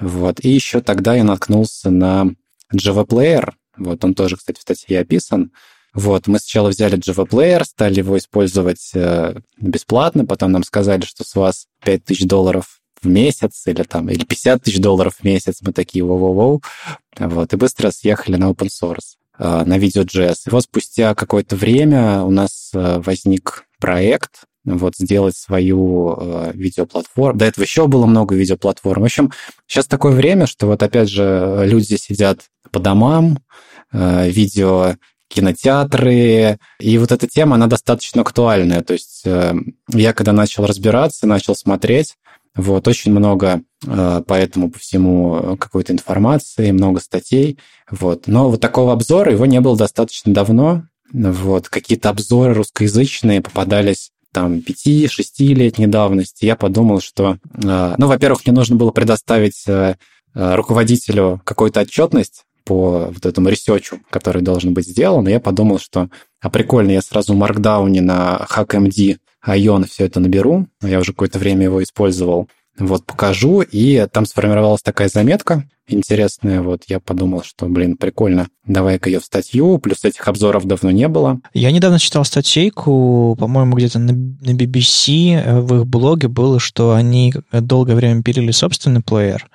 Вот. 0.00 0.44
И 0.44 0.48
еще 0.48 0.80
тогда 0.80 1.14
я 1.14 1.24
наткнулся 1.24 1.90
на 1.90 2.26
Java 2.74 3.06
Player. 3.06 3.52
Вот 3.76 4.04
он 4.04 4.14
тоже, 4.14 4.36
кстати, 4.36 4.58
в 4.58 4.62
статье 4.62 5.00
описан. 5.00 5.52
Вот, 5.94 6.26
мы 6.26 6.38
сначала 6.38 6.68
взяли 6.68 6.98
Java 6.98 7.26
Player, 7.26 7.64
стали 7.64 7.96
его 7.96 8.18
использовать 8.18 8.90
э, 8.94 9.40
бесплатно, 9.56 10.26
потом 10.26 10.52
нам 10.52 10.62
сказали, 10.62 11.04
что 11.04 11.24
с 11.24 11.34
вас 11.34 11.66
5000 11.84 12.24
долларов 12.26 12.77
в 13.02 13.06
месяц 13.06 13.62
или 13.66 13.82
там, 13.82 14.08
или 14.08 14.24
50 14.24 14.62
тысяч 14.62 14.80
долларов 14.80 15.16
в 15.18 15.24
месяц. 15.24 15.58
Мы 15.62 15.72
такие, 15.72 16.04
воу-воу-воу. 16.04 16.62
Вот, 17.18 17.52
и 17.52 17.56
быстро 17.56 17.90
съехали 17.90 18.36
на 18.36 18.50
open 18.50 18.68
source, 18.68 19.16
э, 19.38 19.64
на 19.64 19.78
Video.js. 19.78 20.36
И 20.46 20.50
вот 20.50 20.64
спустя 20.64 21.14
какое-то 21.14 21.56
время 21.56 22.22
у 22.22 22.30
нас 22.30 22.70
э, 22.74 23.00
возник 23.04 23.64
проект, 23.80 24.42
вот, 24.64 24.96
сделать 24.96 25.36
свою 25.36 26.16
э, 26.18 26.52
видеоплатформу. 26.54 27.38
До 27.38 27.44
этого 27.44 27.64
еще 27.64 27.86
было 27.86 28.06
много 28.06 28.34
видеоплатформ. 28.34 29.02
В 29.02 29.06
общем, 29.06 29.32
сейчас 29.66 29.86
такое 29.86 30.12
время, 30.12 30.46
что 30.46 30.66
вот 30.66 30.82
опять 30.82 31.08
же 31.08 31.62
люди 31.64 31.94
сидят 31.96 32.42
по 32.70 32.80
домам, 32.80 33.38
э, 33.92 34.28
видео 34.28 34.96
кинотеатры. 35.28 36.58
И 36.80 36.98
вот 36.98 37.12
эта 37.12 37.26
тема, 37.26 37.56
она 37.56 37.66
достаточно 37.66 38.22
актуальная. 38.22 38.82
То 38.82 38.94
есть 38.94 39.22
э, 39.24 39.54
я 39.88 40.12
когда 40.12 40.32
начал 40.32 40.66
разбираться, 40.66 41.26
начал 41.26 41.54
смотреть, 41.54 42.16
вот, 42.54 42.88
очень 42.88 43.12
много 43.12 43.62
э, 43.86 44.22
по 44.26 44.34
этому, 44.34 44.70
по 44.70 44.78
всему 44.78 45.56
какой-то 45.58 45.92
информации, 45.92 46.70
много 46.70 47.00
статей. 47.00 47.58
Вот. 47.90 48.26
Но 48.26 48.50
вот 48.50 48.60
такого 48.60 48.92
обзора 48.92 49.32
его 49.32 49.46
не 49.46 49.60
было 49.60 49.76
достаточно 49.76 50.32
давно. 50.32 50.84
Вот. 51.12 51.68
Какие-то 51.68 52.10
обзоры 52.10 52.54
русскоязычные 52.54 53.40
попадались 53.40 54.10
там 54.32 54.58
5-6-летней 54.58 55.86
давности. 55.86 56.44
Я 56.44 56.56
подумал, 56.56 57.00
что, 57.00 57.38
э, 57.54 57.94
ну, 57.96 58.06
во-первых, 58.06 58.44
мне 58.46 58.54
нужно 58.54 58.76
было 58.76 58.90
предоставить 58.90 59.64
руководителю 60.34 61.40
какую-то 61.44 61.80
отчетность 61.80 62.44
по 62.68 63.08
вот 63.10 63.24
этому 63.24 63.48
ресерчу, 63.48 63.98
который 64.10 64.42
должен 64.42 64.74
быть 64.74 64.86
сделан, 64.86 65.26
и 65.26 65.30
я 65.30 65.40
подумал, 65.40 65.78
что 65.78 66.10
а 66.40 66.50
прикольно, 66.50 66.90
я 66.90 67.00
сразу 67.00 67.32
в 67.32 67.42
Markdown 67.42 68.00
на 68.02 68.46
HackMD 68.48 69.16
Ion 69.56 69.86
все 69.86 70.06
это 70.06 70.20
наберу, 70.20 70.66
я 70.82 70.98
уже 70.98 71.12
какое-то 71.12 71.38
время 71.38 71.64
его 71.64 71.82
использовал, 71.82 72.48
вот, 72.78 73.04
покажу, 73.04 73.62
и 73.62 74.06
там 74.12 74.26
сформировалась 74.26 74.82
такая 74.82 75.08
заметка, 75.08 75.68
интересная. 75.88 76.62
Вот 76.62 76.84
я 76.88 77.00
подумал, 77.00 77.42
что, 77.42 77.66
блин, 77.66 77.96
прикольно. 77.96 78.48
Давай-ка 78.66 79.08
ее 79.08 79.20
в 79.20 79.24
статью. 79.24 79.78
Плюс 79.78 80.04
этих 80.04 80.26
обзоров 80.28 80.64
давно 80.64 80.90
не 80.90 81.08
было. 81.08 81.40
Я 81.54 81.70
недавно 81.70 81.98
читал 81.98 82.24
статейку, 82.24 83.36
по-моему, 83.38 83.76
где-то 83.76 83.98
на, 83.98 84.12
на 84.12 84.50
BBC 84.50 85.34
э, 85.34 85.60
в 85.60 85.80
их 85.80 85.86
блоге 85.86 86.28
было, 86.28 86.60
что 86.60 86.92
они 86.92 87.34
долгое 87.52 87.94
время 87.94 88.22
пилили 88.22 88.50
собственный 88.50 89.00
плеер, 89.00 89.48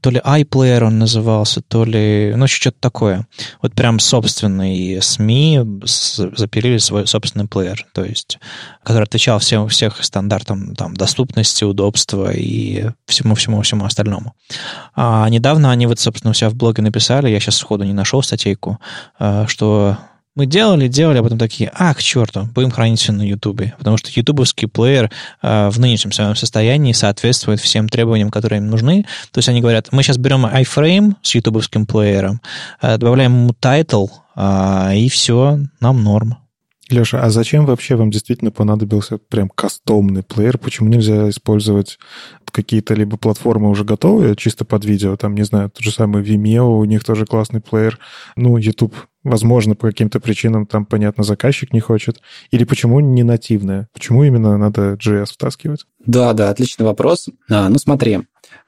то 0.00 0.10
ли 0.10 0.18
iPlayer 0.18 0.84
он 0.84 0.98
назывался, 0.98 1.60
то 1.60 1.84
ли, 1.84 2.32
ну, 2.36 2.46
что-то 2.46 2.78
такое. 2.80 3.26
Вот 3.60 3.74
прям 3.74 3.98
собственный 3.98 5.00
СМИ 5.02 5.60
запилили 5.84 6.78
свой 6.78 7.06
собственный 7.06 7.46
плеер, 7.46 7.86
то 7.92 8.04
есть, 8.04 8.38
который 8.82 9.04
отвечал 9.04 9.38
всем, 9.38 9.68
всех 9.68 10.02
стандартам 10.02 10.74
там, 10.74 10.94
доступности, 10.94 11.64
удобства 11.64 12.30
и 12.32 12.90
всему-всему-всему 13.06 13.84
остальному. 13.84 14.34
А 14.94 15.28
недавно 15.28 15.70
они 15.70 15.79
вот, 15.86 15.98
собственно, 15.98 16.30
у 16.30 16.34
себя 16.34 16.50
в 16.50 16.54
блоге 16.54 16.82
написали, 16.82 17.28
я 17.28 17.40
сейчас 17.40 17.56
сходу 17.56 17.84
не 17.84 17.92
нашел 17.92 18.22
статейку, 18.22 18.78
э, 19.18 19.44
что 19.48 19.96
мы 20.36 20.46
делали, 20.46 20.88
делали, 20.88 21.18
а 21.18 21.22
потом 21.22 21.38
такие, 21.38 21.70
а, 21.74 21.92
к 21.92 22.02
черту, 22.02 22.48
будем 22.54 22.70
хранить 22.70 23.00
все 23.00 23.12
на 23.12 23.22
Ютубе. 23.22 23.74
Потому 23.78 23.96
что 23.96 24.10
ютубовский 24.14 24.68
плеер 24.68 25.10
э, 25.42 25.68
в 25.68 25.78
нынешнем 25.80 26.12
своем 26.12 26.36
состоянии 26.36 26.92
соответствует 26.92 27.60
всем 27.60 27.88
требованиям, 27.88 28.30
которые 28.30 28.58
им 28.60 28.70
нужны. 28.70 29.04
То 29.32 29.38
есть 29.38 29.48
они 29.48 29.60
говорят, 29.60 29.88
мы 29.92 30.02
сейчас 30.02 30.18
берем 30.18 30.46
iFrame 30.46 31.14
с 31.22 31.34
ютубовским 31.34 31.86
плеером, 31.86 32.40
э, 32.80 32.96
добавляем 32.96 33.34
ему 33.34 33.54
title, 33.60 34.08
и 34.94 35.08
все, 35.10 35.58
нам 35.80 36.02
норм. 36.02 36.39
Леша, 36.92 37.22
а 37.22 37.30
зачем 37.30 37.66
вообще 37.66 37.96
вам 37.96 38.10
действительно 38.10 38.50
понадобился 38.50 39.18
прям 39.18 39.48
кастомный 39.48 40.22
плеер? 40.22 40.58
Почему 40.58 40.88
нельзя 40.88 41.28
использовать 41.28 41.98
какие-то 42.50 42.94
либо 42.94 43.16
платформы 43.16 43.68
уже 43.68 43.84
готовые, 43.84 44.36
чисто 44.36 44.64
под 44.64 44.84
видео, 44.84 45.16
там, 45.16 45.34
не 45.34 45.44
знаю, 45.44 45.70
тот 45.70 45.82
же 45.82 45.92
самый 45.92 46.22
Vimeo, 46.22 46.78
у 46.78 46.84
них 46.84 47.04
тоже 47.04 47.26
классный 47.26 47.60
плеер. 47.60 47.98
Ну, 48.36 48.56
YouTube, 48.56 48.94
возможно, 49.22 49.74
по 49.74 49.88
каким-то 49.88 50.20
причинам 50.20 50.66
там, 50.66 50.84
понятно, 50.84 51.24
заказчик 51.24 51.72
не 51.72 51.80
хочет. 51.80 52.20
Или 52.50 52.64
почему 52.64 53.00
не 53.00 53.22
нативное? 53.22 53.88
Почему 53.92 54.24
именно 54.24 54.56
надо 54.58 54.94
JS 54.94 55.26
втаскивать? 55.32 55.84
Да, 56.04 56.32
да, 56.32 56.50
отличный 56.50 56.86
вопрос. 56.86 57.28
А, 57.48 57.68
ну, 57.68 57.78
смотри, 57.78 58.20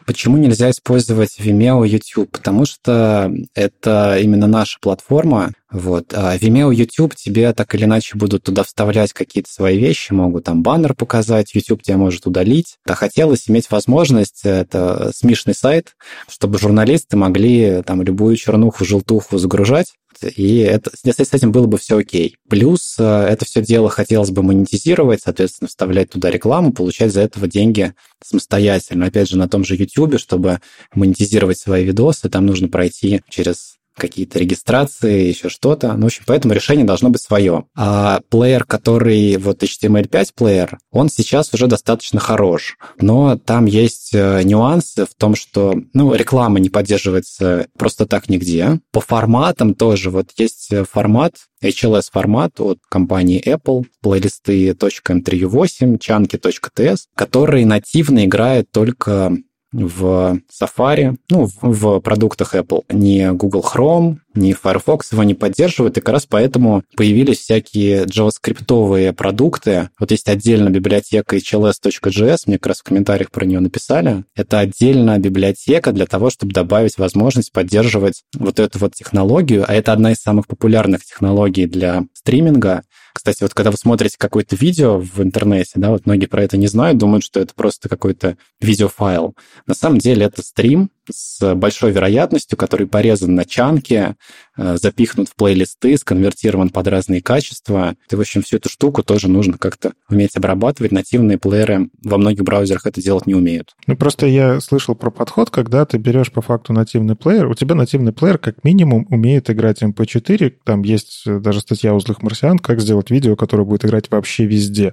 Почему 0.07 0.37
нельзя 0.37 0.71
использовать 0.71 1.39
Vimeo 1.39 1.87
YouTube? 1.87 2.31
Потому 2.31 2.67
что 2.67 3.33
это 3.55 4.19
именно 4.21 4.47
наша 4.47 4.79
платформа. 4.81 5.53
Вот. 5.71 6.13
А 6.13 6.37
Vimeo 6.37 6.73
YouTube 6.73 7.15
тебе 7.15 7.53
так 7.53 7.75
или 7.75 7.85
иначе 7.85 8.17
будут 8.17 8.43
туда 8.43 8.63
вставлять 8.63 9.13
какие-то 9.13 9.51
свои 9.51 9.79
вещи, 9.79 10.13
могут 10.13 10.45
там 10.45 10.63
баннер 10.63 10.95
показать, 10.95 11.55
YouTube 11.55 11.83
тебя 11.83 11.97
может 11.97 12.27
удалить. 12.27 12.77
А 12.87 12.95
хотелось 12.95 13.49
иметь 13.49 13.71
возможность, 13.71 14.41
это 14.45 15.13
смешный 15.15 15.55
сайт, 15.55 15.95
чтобы 16.29 16.59
журналисты 16.59 17.17
могли 17.17 17.83
там 17.83 18.03
любую 18.03 18.37
чернуху, 18.37 18.85
желтуху 18.85 19.39
загружать, 19.39 19.95
и 20.29 20.59
это, 20.59 20.91
с 20.95 21.33
этим 21.33 21.53
было 21.53 21.67
бы 21.67 21.79
все 21.79 21.99
окей. 21.99 22.37
Плюс 22.49 22.97
э, 22.99 23.05
это 23.05 23.45
все 23.45 23.63
дело 23.63 23.89
хотелось 23.89 24.31
бы 24.31 24.43
монетизировать, 24.43 25.23
соответственно, 25.23 25.69
вставлять 25.69 26.11
туда 26.11 26.31
рекламу, 26.31 26.73
получать 26.73 27.13
за 27.13 27.21
этого 27.23 27.47
деньги 27.49 27.95
самостоятельно. 28.25 29.07
Опять 29.07 29.29
же, 29.29 29.39
на 29.39 29.49
том 29.49 29.65
же 29.65 29.77
YouTube, 29.77 30.19
чтобы 30.19 30.61
монетизировать 30.95 31.59
свои 31.59 31.85
видосы, 31.85 32.29
там 32.29 32.47
нужно 32.47 32.69
пройти 32.69 33.23
через 33.29 33.77
какие-то 33.97 34.39
регистрации, 34.39 35.29
еще 35.29 35.49
что-то. 35.49 35.93
Ну, 35.95 36.03
в 36.03 36.07
общем, 36.07 36.23
поэтому 36.27 36.55
решение 36.55 36.85
должно 36.85 37.11
быть 37.11 37.23
свое. 37.23 37.65
А 37.77 38.21
плеер, 38.29 38.65
который 38.65 39.37
вот 39.37 39.63
HTML5 39.63 40.29
плеер, 40.35 40.79
он 40.91 41.09
сейчас 41.09 41.53
уже 41.53 41.67
достаточно 41.67 42.21
хорош. 42.21 42.77
Но 43.01 43.37
там 43.37 43.67
есть 43.67 44.11
э, 44.15 44.43
нюансы 44.43 45.07
в 45.07 45.15
том, 45.15 45.35
что, 45.35 45.75
ну, 45.93 46.15
реклама 46.15 46.61
не 46.61 46.71
поддерживается 46.71 47.67
просто 47.79 48.07
так 48.07 48.29
нигде. 48.29 48.81
По 48.93 49.01
форматам 49.01 49.75
тоже. 49.75 50.11
Вот 50.11 50.31
есть 50.37 50.71
формат, 50.91 51.35
HLS-формат 51.63 52.61
от 52.61 52.79
компании 52.89 53.43
Apple, 53.45 53.85
плейлисты 54.01 54.71
.m3u8, 54.71 55.99
chunky.ts, 55.99 56.99
который 57.15 57.65
нативно 57.65 58.25
играет 58.25 58.71
только 58.71 59.37
в 59.73 60.41
Safari, 60.51 61.17
ну, 61.31 61.49
в 61.61 62.01
продуктах 62.01 62.55
Apple. 62.55 62.85
Не 62.91 63.33
Google 63.33 63.65
Chrome, 63.65 64.17
ни 64.35 64.53
Firefox 64.53 65.13
его 65.13 65.23
не 65.25 65.35
поддерживают, 65.35 65.97
и 65.97 66.01
как 66.01 66.15
раз 66.15 66.27
поэтому 66.27 66.83
появились 66.97 67.39
всякие 67.39 68.05
JavaScript 68.05 69.13
продукты. 69.13 69.91
Вот 69.99 70.11
есть 70.11 70.29
отдельно 70.29 70.71
библиотека 70.71 71.37
hls.js, 71.37 72.37
мне 72.47 72.59
как 72.59 72.69
раз 72.69 72.81
в 72.81 72.85
комментариях 72.85 73.31
про 73.31 73.45
нее 73.45 73.61
написали. 73.61 74.25
Это 74.35 74.61
отдельная 74.61 75.19
библиотека 75.19 75.93
для 75.93 76.07
того, 76.07 76.31
чтобы 76.31 76.53
добавить 76.53 76.99
возможность 76.99 77.53
поддерживать 77.53 78.23
вот 78.39 78.59
эту 78.59 78.79
вот 78.79 78.95
технологию, 78.95 79.65
а 79.67 79.75
это 79.75 79.93
одна 79.93 80.13
из 80.13 80.19
самых 80.19 80.47
популярных 80.47 81.05
технологий 81.05 81.67
для 81.67 82.05
стриминга. 82.15 82.83
Кстати, 83.13 83.43
вот 83.43 83.55
когда 83.55 83.71
вы 83.71 83.77
смотрите 83.77 84.17
какое-то 84.19 84.57
видео 84.57 84.99
в 84.99 85.21
интернете, 85.21 85.73
да, 85.77 85.91
вот 85.91 86.07
многие 86.07 86.27
про 86.27 86.43
это 86.43 86.57
не 86.57 86.67
знают, 86.67 86.99
думают, 86.99 87.25
что 87.25 87.41
это 87.41 87.55
просто 87.55 87.89
какой-то 87.89 88.37
видеофайл. 88.61 89.37
На 89.67 89.75
самом 89.75 89.99
деле 89.99 90.27
это 90.27 90.43
стрим, 90.43 90.91
с 91.11 91.55
большой 91.55 91.93
вероятностью, 91.93 92.57
который 92.57 92.87
порезан 92.87 93.35
на 93.35 93.45
чанки, 93.45 94.15
э, 94.57 94.77
запихнут 94.77 95.29
в 95.29 95.35
плейлисты, 95.35 95.97
сконвертирован 95.97 96.71
под 96.71 96.87
разные 96.89 97.23
качества. 97.23 97.95
И, 98.11 98.15
в 98.15 98.21
общем, 98.21 98.43
всю 98.43 98.57
эту 98.57 98.69
штуку 98.69 99.03
тоже 99.03 99.29
нужно 99.29 99.59
как-то 99.59 99.93
уметь 100.09 100.37
обрабатывать. 100.37 100.93
Нативные 100.93 101.39
плееры 101.39 101.89
во 102.03 102.19
многих 102.19 102.45
браузерах 102.45 102.87
это 102.87 103.03
делать 103.03 103.27
не 103.27 103.35
умеют. 103.35 103.75
Ну, 103.87 103.97
просто 103.97 104.27
я 104.27 104.61
слышал 104.61 104.95
про 104.95 105.11
подход, 105.11 105.51
когда 105.51 105.85
ты 105.85 105.99
берешь 105.99 106.31
по 106.31 106.43
факту 106.43 106.73
нативный 106.73 107.17
плеер, 107.17 107.47
у 107.49 107.55
тебя 107.55 107.75
нативный 107.75 108.13
плеер 108.13 108.39
как 108.39 108.65
минимум 108.65 109.07
умеет 109.11 109.51
играть 109.51 109.83
MP4, 109.83 110.45
эм 110.45 110.53
там 110.65 110.83
есть 110.83 111.23
э, 111.27 111.39
даже 111.39 111.61
статья 111.61 111.95
у 111.95 112.01
злых 112.01 112.23
марсиан, 112.23 112.59
как 112.59 112.81
сделать 112.81 113.11
видео, 113.11 113.37
которое 113.37 113.65
будет 113.65 113.85
играть 113.85 114.11
вообще 114.11 114.47
везде. 114.47 114.93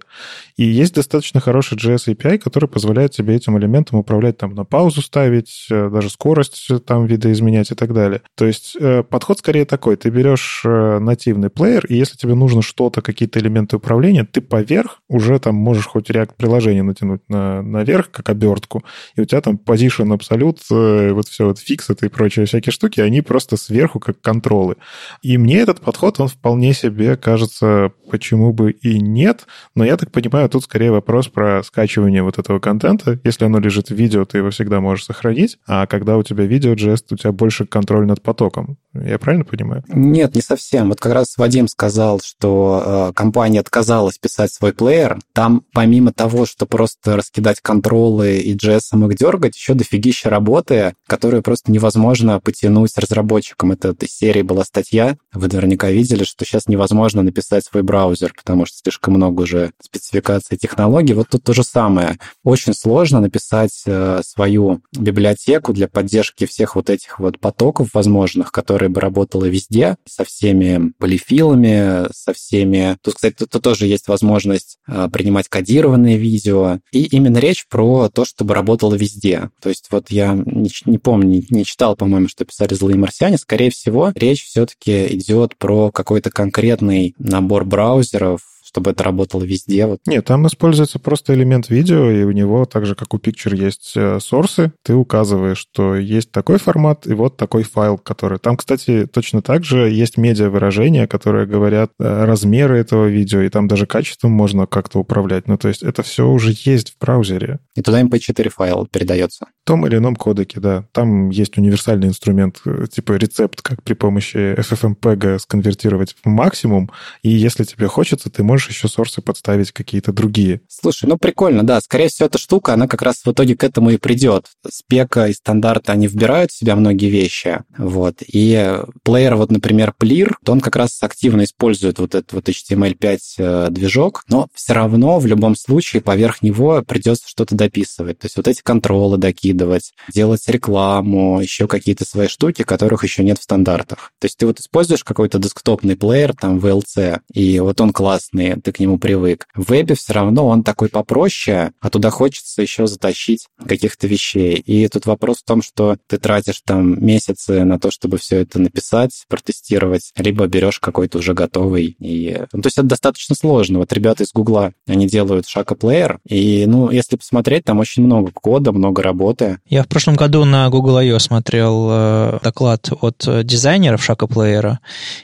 И 0.57 0.66
есть 0.66 0.95
достаточно 0.95 1.39
хороший 1.39 1.78
JS 1.78 2.14
API, 2.14 2.38
который 2.38 2.68
позволяет 2.70 3.12
тебе 3.12 3.36
этим 3.36 3.57
элементом 3.57 3.99
управлять, 3.99 4.38
там, 4.38 4.55
на 4.55 4.66
паузу 4.66 5.01
ставить, 5.01 5.68
э, 5.70 5.88
даже 6.00 6.10
скорость 6.10 6.70
там 6.86 7.06
видоизменять 7.06 7.72
и 7.72 7.76
так 7.76 7.93
далее. 7.93 8.22
То 8.36 8.45
есть 8.45 8.78
э, 8.80 9.04
подход 9.04 9.39
скорее 9.39 9.66
такой. 9.66 9.97
Ты 9.97 10.10
берешь 10.10 10.62
э, 10.66 11.00
нативный 11.00 11.50
плеер, 11.50 11.86
и 11.88 11.95
если 11.95 12.16
тебе 12.16 12.36
нужно 12.36 12.62
что-то, 12.62 13.02
какие-то 13.02 13.39
элементы 13.39 13.76
управления, 13.76 14.24
ты 14.24 14.39
поверх 14.39 15.02
уже 15.10 15.38
там 15.39 15.56
можешь 15.56 15.88
хоть 15.88 16.10
React 16.10 16.32
приложение 16.38 16.84
натянуть 16.84 17.22
на, 17.28 17.62
наверх, 17.62 18.12
как 18.12 18.30
обертку, 18.30 18.84
и 19.16 19.22
у 19.22 19.26
тебя 19.26 19.41
там 19.41 19.60
position 19.64 20.14
абсолют, 20.14 20.60
э, 20.72 21.12
вот 21.12 21.28
все 21.28 21.45
вот 21.45 21.60
фиксы 21.60 21.95
и 22.02 22.08
прочие 22.08 22.45
всякие 22.45 22.72
штуки, 22.72 23.02
они 23.02 23.22
просто 23.22 23.58
сверху 23.58 24.00
как 24.00 24.22
контролы. 24.22 24.78
И 25.22 25.38
мне 25.38 25.60
этот 25.60 25.82
подход, 25.82 26.20
он 26.20 26.30
вполне 26.30 26.74
себе 26.74 27.18
кажется, 27.18 27.91
почему 28.10 28.54
бы 28.54 28.72
и 28.72 29.00
нет, 29.00 29.47
но 29.76 29.84
я 29.84 29.97
так 29.97 30.12
понимаю, 30.12 30.47
тут 30.47 30.64
скорее 30.64 30.91
вопрос 30.91 31.28
про 31.28 31.62
скачивание 31.64 32.24
вот 32.24 32.39
этого 32.39 32.60
контента. 32.60 33.20
Если 33.24 33.43
оно 33.43 33.60
лежит 33.60 33.89
в 33.89 33.95
видео, 33.95 34.24
ты 34.24 34.38
его 34.38 34.50
всегда 34.52 34.80
можешь 34.80 35.06
сохранить, 35.06 35.58
а 35.68 35.86
когда 35.90 36.18
у 36.18 36.24
тебя 36.24 36.46
видео 36.46 36.74
JS, 36.74 37.06
у 37.12 37.18
тебя 37.18 37.32
больше 37.32 37.66
контроль 37.66 38.06
над 38.06 38.22
потоком. 38.22 38.78
Я 38.94 39.20
правильно 39.20 39.46
понимаю? 39.46 39.84
Нет, 39.88 40.36
не 40.36 40.42
совсем. 40.42 40.90
Вот 40.90 41.00
как 41.00 41.14
раз 41.14 41.38
Вадим 41.38 41.68
сказал, 41.68 42.22
что 42.24 43.10
э, 43.10 43.14
компания 43.14 43.60
отказалась 43.60 44.18
писать 44.18 44.52
свой 44.52 44.74
плеер. 44.74 45.20
Там 45.34 45.64
помимо 45.74 46.12
того, 46.12 46.46
что 46.46 46.66
просто 46.66 47.18
раскидать 47.18 47.60
контролы 47.62 48.38
и 48.38 48.56
JS 48.56 49.10
их 49.10 49.18
дергать, 49.18 49.56
еще 49.56 49.74
дофигища 49.74 50.30
работы, 50.30 50.94
которую 51.08 51.44
просто 51.44 51.72
невозможно 51.72 52.40
потянуть 52.40 52.98
разработчикам. 52.98 53.72
Это 53.72 53.96
из 54.00 54.16
серии 54.16 54.42
была 54.42 54.64
статья, 54.64 55.18
вы 55.34 55.48
наверняка 55.48 55.90
видели, 55.90 56.24
что 56.24 56.46
сейчас 56.46 56.68
невозможно 56.68 57.22
написать 57.22 57.66
свой 57.66 57.84
браузер, 57.84 58.34
потому 58.36 58.66
что 58.66 58.78
слишком 58.78 59.16
много 59.16 59.42
уже 59.42 59.72
спецификаций 59.82 60.58
технологий. 60.58 61.14
Вот 61.14 61.30
тут 61.30 61.44
то 61.44 61.54
же 61.54 61.64
самое. 61.64 62.18
Очень 62.44 62.74
сложно 62.74 63.20
написать 63.20 63.84
э, 63.86 64.22
свою 64.24 64.82
библиотеку 64.98 65.74
для 65.80 65.88
поддержки 65.88 66.45
всех 66.45 66.75
вот 66.75 66.89
этих 66.89 67.19
вот 67.19 67.39
потоков 67.39 67.93
возможных, 67.93 68.51
которые 68.51 68.89
бы 68.89 68.99
работала 68.99 69.45
везде, 69.45 69.95
со 70.05 70.25
всеми 70.25 70.91
полифилами, 70.99 72.11
со 72.11 72.34
всеми... 72.34 72.97
Тут, 73.01 73.15
кстати, 73.15 73.45
тут 73.45 73.63
тоже 73.63 73.88
есть 73.88 74.09
возможность 74.09 74.77
э, 74.89 75.07
принимать 75.09 75.47
кодированные 75.47 76.17
видео. 76.17 76.80
И 76.91 77.03
именно 77.03 77.38
речь 77.38 77.65
про 77.69 78.09
то, 78.09 78.25
чтобы 78.25 78.55
работало 78.55 78.93
везде. 78.95 79.51
То 79.61 79.69
есть 79.69 79.88
вот 79.89 80.11
я 80.11 80.34
не, 80.34 80.69
не 80.86 80.97
помню, 80.97 81.45
не 81.49 81.63
читал, 81.63 81.95
по-моему, 81.95 82.27
что 82.27 82.43
писали 82.43 82.73
злые 82.73 82.97
марсиане. 82.97 83.38
Скорее 83.38 83.71
всего, 83.71 84.11
речь 84.15 84.43
все-таки 84.43 85.07
идет 85.15 85.55
про 85.57 85.91
какой-то 85.91 86.30
конкретный 86.30 87.15
набор 87.19 87.63
браузеров, 87.63 88.41
чтобы 88.70 88.91
это 88.91 89.03
работало 89.03 89.43
везде. 89.43 89.88
Вот. 89.88 89.99
Нет, 90.05 90.26
там 90.26 90.45
используется 90.45 90.99
просто 90.99 91.34
элемент 91.34 91.70
видео, 91.70 92.11
и 92.11 92.24
у 92.24 92.32
него, 92.32 92.65
так 92.65 92.86
же 92.86 92.93
как 92.93 93.15
у 93.15 93.17
Picture, 93.17 93.55
есть 93.55 93.93
э, 93.95 94.20
сорсы. 94.22 94.72
Ты 94.84 94.93
указываешь, 94.93 95.57
что 95.57 95.95
есть 95.95 96.32
такой 96.32 96.59
формат 96.59 97.07
и 97.07 97.13
вот 97.13 97.36
такой 97.36 97.63
файл, 97.63 97.97
который... 97.97 98.38
Там, 98.38 98.57
кстати, 98.57 99.07
точно 99.11 99.41
так 99.41 99.63
же 99.63 99.89
есть 99.89 100.17
медиа-выражения, 100.17 101.07
которые 101.07 101.47
говорят 101.47 101.91
э, 101.99 102.26
размеры 102.26 102.78
этого 102.78 103.07
видео, 103.07 103.41
и 103.41 103.49
там 103.49 103.67
даже 103.67 103.88
качеством 103.88 104.32
можно 104.34 104.67
как-то 104.67 104.99
управлять. 104.99 105.47
Ну, 105.47 105.57
то 105.57 105.67
есть 105.67 105.82
это 105.82 106.03
все 106.03 106.28
уже 106.28 106.53
есть 106.63 106.91
в 106.91 106.99
браузере. 106.99 107.59
И 107.76 107.82
туда 107.82 108.01
MP4 108.01 108.49
файл 108.49 108.86
передается. 108.86 109.47
том 109.65 109.88
или 109.88 109.97
ином 109.97 110.15
кодеке, 110.15 110.59
да. 110.59 110.86
Там 110.91 111.30
есть 111.30 111.57
универсальный 111.57 112.07
инструмент, 112.07 112.61
э, 112.65 112.86
типа 112.91 113.13
рецепт, 113.13 113.63
как 113.63 113.82
при 113.82 113.95
помощи 113.95 114.38
FFmpeg 114.59 115.39
сконвертировать 115.39 116.15
в 116.24 116.28
максимум, 116.30 116.91
и 117.24 117.30
если 117.30 117.63
тебе 117.63 117.88
хочется, 117.88 118.30
ты 118.30 118.43
можешь 118.43 118.59
еще 118.68 118.88
сорсы 118.88 119.22
подставить 119.22 119.72
какие-то 119.72 120.12
другие. 120.12 120.62
Слушай, 120.68 121.05
ну 121.07 121.18
прикольно, 121.18 121.66
да. 121.66 121.80
Скорее 121.82 122.10
всего, 122.10 122.28
эта 122.28 122.38
штука, 122.38 122.74
она 122.74 122.88
как 122.88 123.01
раз 123.01 123.22
в 123.24 123.32
итоге 123.32 123.55
к 123.55 123.64
этому 123.64 123.91
и 123.91 123.97
придет. 123.97 124.47
Спека 124.70 125.28
и 125.28 125.34
стандарты, 125.34 125.91
они 125.91 126.07
вбирают 126.07 126.51
в 126.51 126.57
себя 126.57 126.76
многие 126.76 127.10
вещи, 127.10 127.64
вот. 127.78 128.18
И 128.26 128.80
плеер, 129.03 129.36
вот, 129.36 129.51
например, 129.51 129.93
Plir, 129.99 130.34
он 130.47 130.62
как 130.62 130.76
раз 130.76 131.01
активно 131.01 131.43
использует 131.43 131.99
вот 131.99 132.16
этот 132.16 132.34
вот 132.34 132.49
HTML5 132.49 133.20
э, 133.38 133.68
движок, 133.70 134.24
но 134.28 134.47
все 134.53 134.74
равно 134.74 135.20
в 135.20 135.26
любом 135.26 135.55
случае 135.55 136.01
поверх 136.01 136.41
него 136.41 136.84
придется 136.88 137.28
что-то 137.28 137.55
дописывать. 137.55 138.20
То 138.20 138.26
есть 138.26 138.38
вот 138.38 138.47
эти 138.47 138.62
контролы 138.62 139.18
докидывать, 139.18 139.93
делать 140.14 140.47
рекламу, 140.47 141.41
еще 141.41 141.68
какие-то 141.68 142.05
свои 142.05 142.28
штуки, 142.28 142.64
которых 142.64 143.03
еще 143.03 143.24
нет 143.24 143.39
в 143.39 143.43
стандартах. 143.43 144.12
То 144.20 144.26
есть 144.26 144.38
ты 144.38 144.45
вот 144.45 144.60
используешь 144.60 145.03
какой-то 145.03 145.39
десктопный 145.39 145.95
плеер, 145.95 146.34
там, 146.34 146.60
VLC, 146.60 147.20
и 147.34 147.60
вот 147.60 147.80
он 147.82 147.93
классный, 147.93 148.49
ты 148.56 148.72
к 148.72 148.80
нему 148.80 148.97
привык. 148.97 149.47
В 149.56 149.70
вебе 149.70 149.95
все 149.95 150.14
равно 150.14 150.47
он 150.47 150.64
такой 150.64 150.89
попроще, 150.89 151.72
а 151.80 151.89
туда 151.89 152.10
хочется 152.10 152.62
еще 152.62 152.88
затащить 152.88 153.47
каких-то 153.66 154.08
вещей. 154.08 154.56
И 154.56 154.88
тут 154.88 155.06
вопрос 155.06 155.38
в 155.38 155.45
том, 155.45 155.62
что 155.62 155.97
ты 156.08 156.18
тратишь 156.18 156.62
там 156.66 157.04
месяцы 157.06 157.64
на 157.64 157.80
то, 157.80 157.91
чтобы 157.91 158.18
все 158.18 158.38
это 158.38 158.60
написать, 158.60 159.26
протестировать, 159.28 160.12
либо 160.18 160.47
берешь 160.47 160.80
какой-то 160.80 161.20
уже 161.20 161.34
готовый. 161.34 161.95
И... 162.00 162.43
Ну, 162.52 162.62
то 162.62 162.68
есть 162.68 162.78
это 162.78 162.88
достаточно 162.88 163.36
сложно. 163.36 163.80
Вот 163.80 163.91
ребята 163.93 164.24
из 164.24 164.32
Гугла, 164.34 164.74
они 164.88 165.08
делают 165.08 165.47
Шака 165.47 165.76
плеер, 165.76 166.20
и, 166.28 166.66
ну, 166.68 166.89
если 166.89 167.16
посмотреть, 167.16 167.66
там 167.66 167.80
очень 167.80 168.04
много 168.04 168.32
кода, 168.32 168.72
много 168.72 169.02
работы. 169.02 169.60
Я 169.68 169.84
в 169.84 169.88
прошлом 169.88 170.16
году 170.16 170.45
на 170.45 170.70
Google 170.70 170.97
I.O. 170.97 171.20
смотрел 171.20 171.88
э, 171.91 172.39
доклад 172.43 172.89
от 173.02 173.26
дизайнеров 173.43 174.04
Шака 174.04 174.28
плеера, 174.28 174.80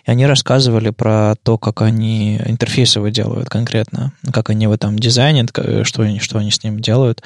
и 0.06 0.12
они 0.12 0.26
рассказывали 0.26 0.90
про 0.90 1.36
то, 1.44 1.58
как 1.58 1.82
они 1.82 2.38
интерфейсы 2.46 3.00
делают 3.16 3.50
конкретно, 3.50 4.12
как 4.32 4.50
они 4.50 4.64
его 4.64 4.78
там 4.78 5.00
дизайнят, 5.00 5.50
что 5.84 6.02
они, 6.04 6.20
что 6.20 6.38
они 6.38 6.52
с 6.52 6.64
ним 6.64 6.80
делают. 6.80 7.24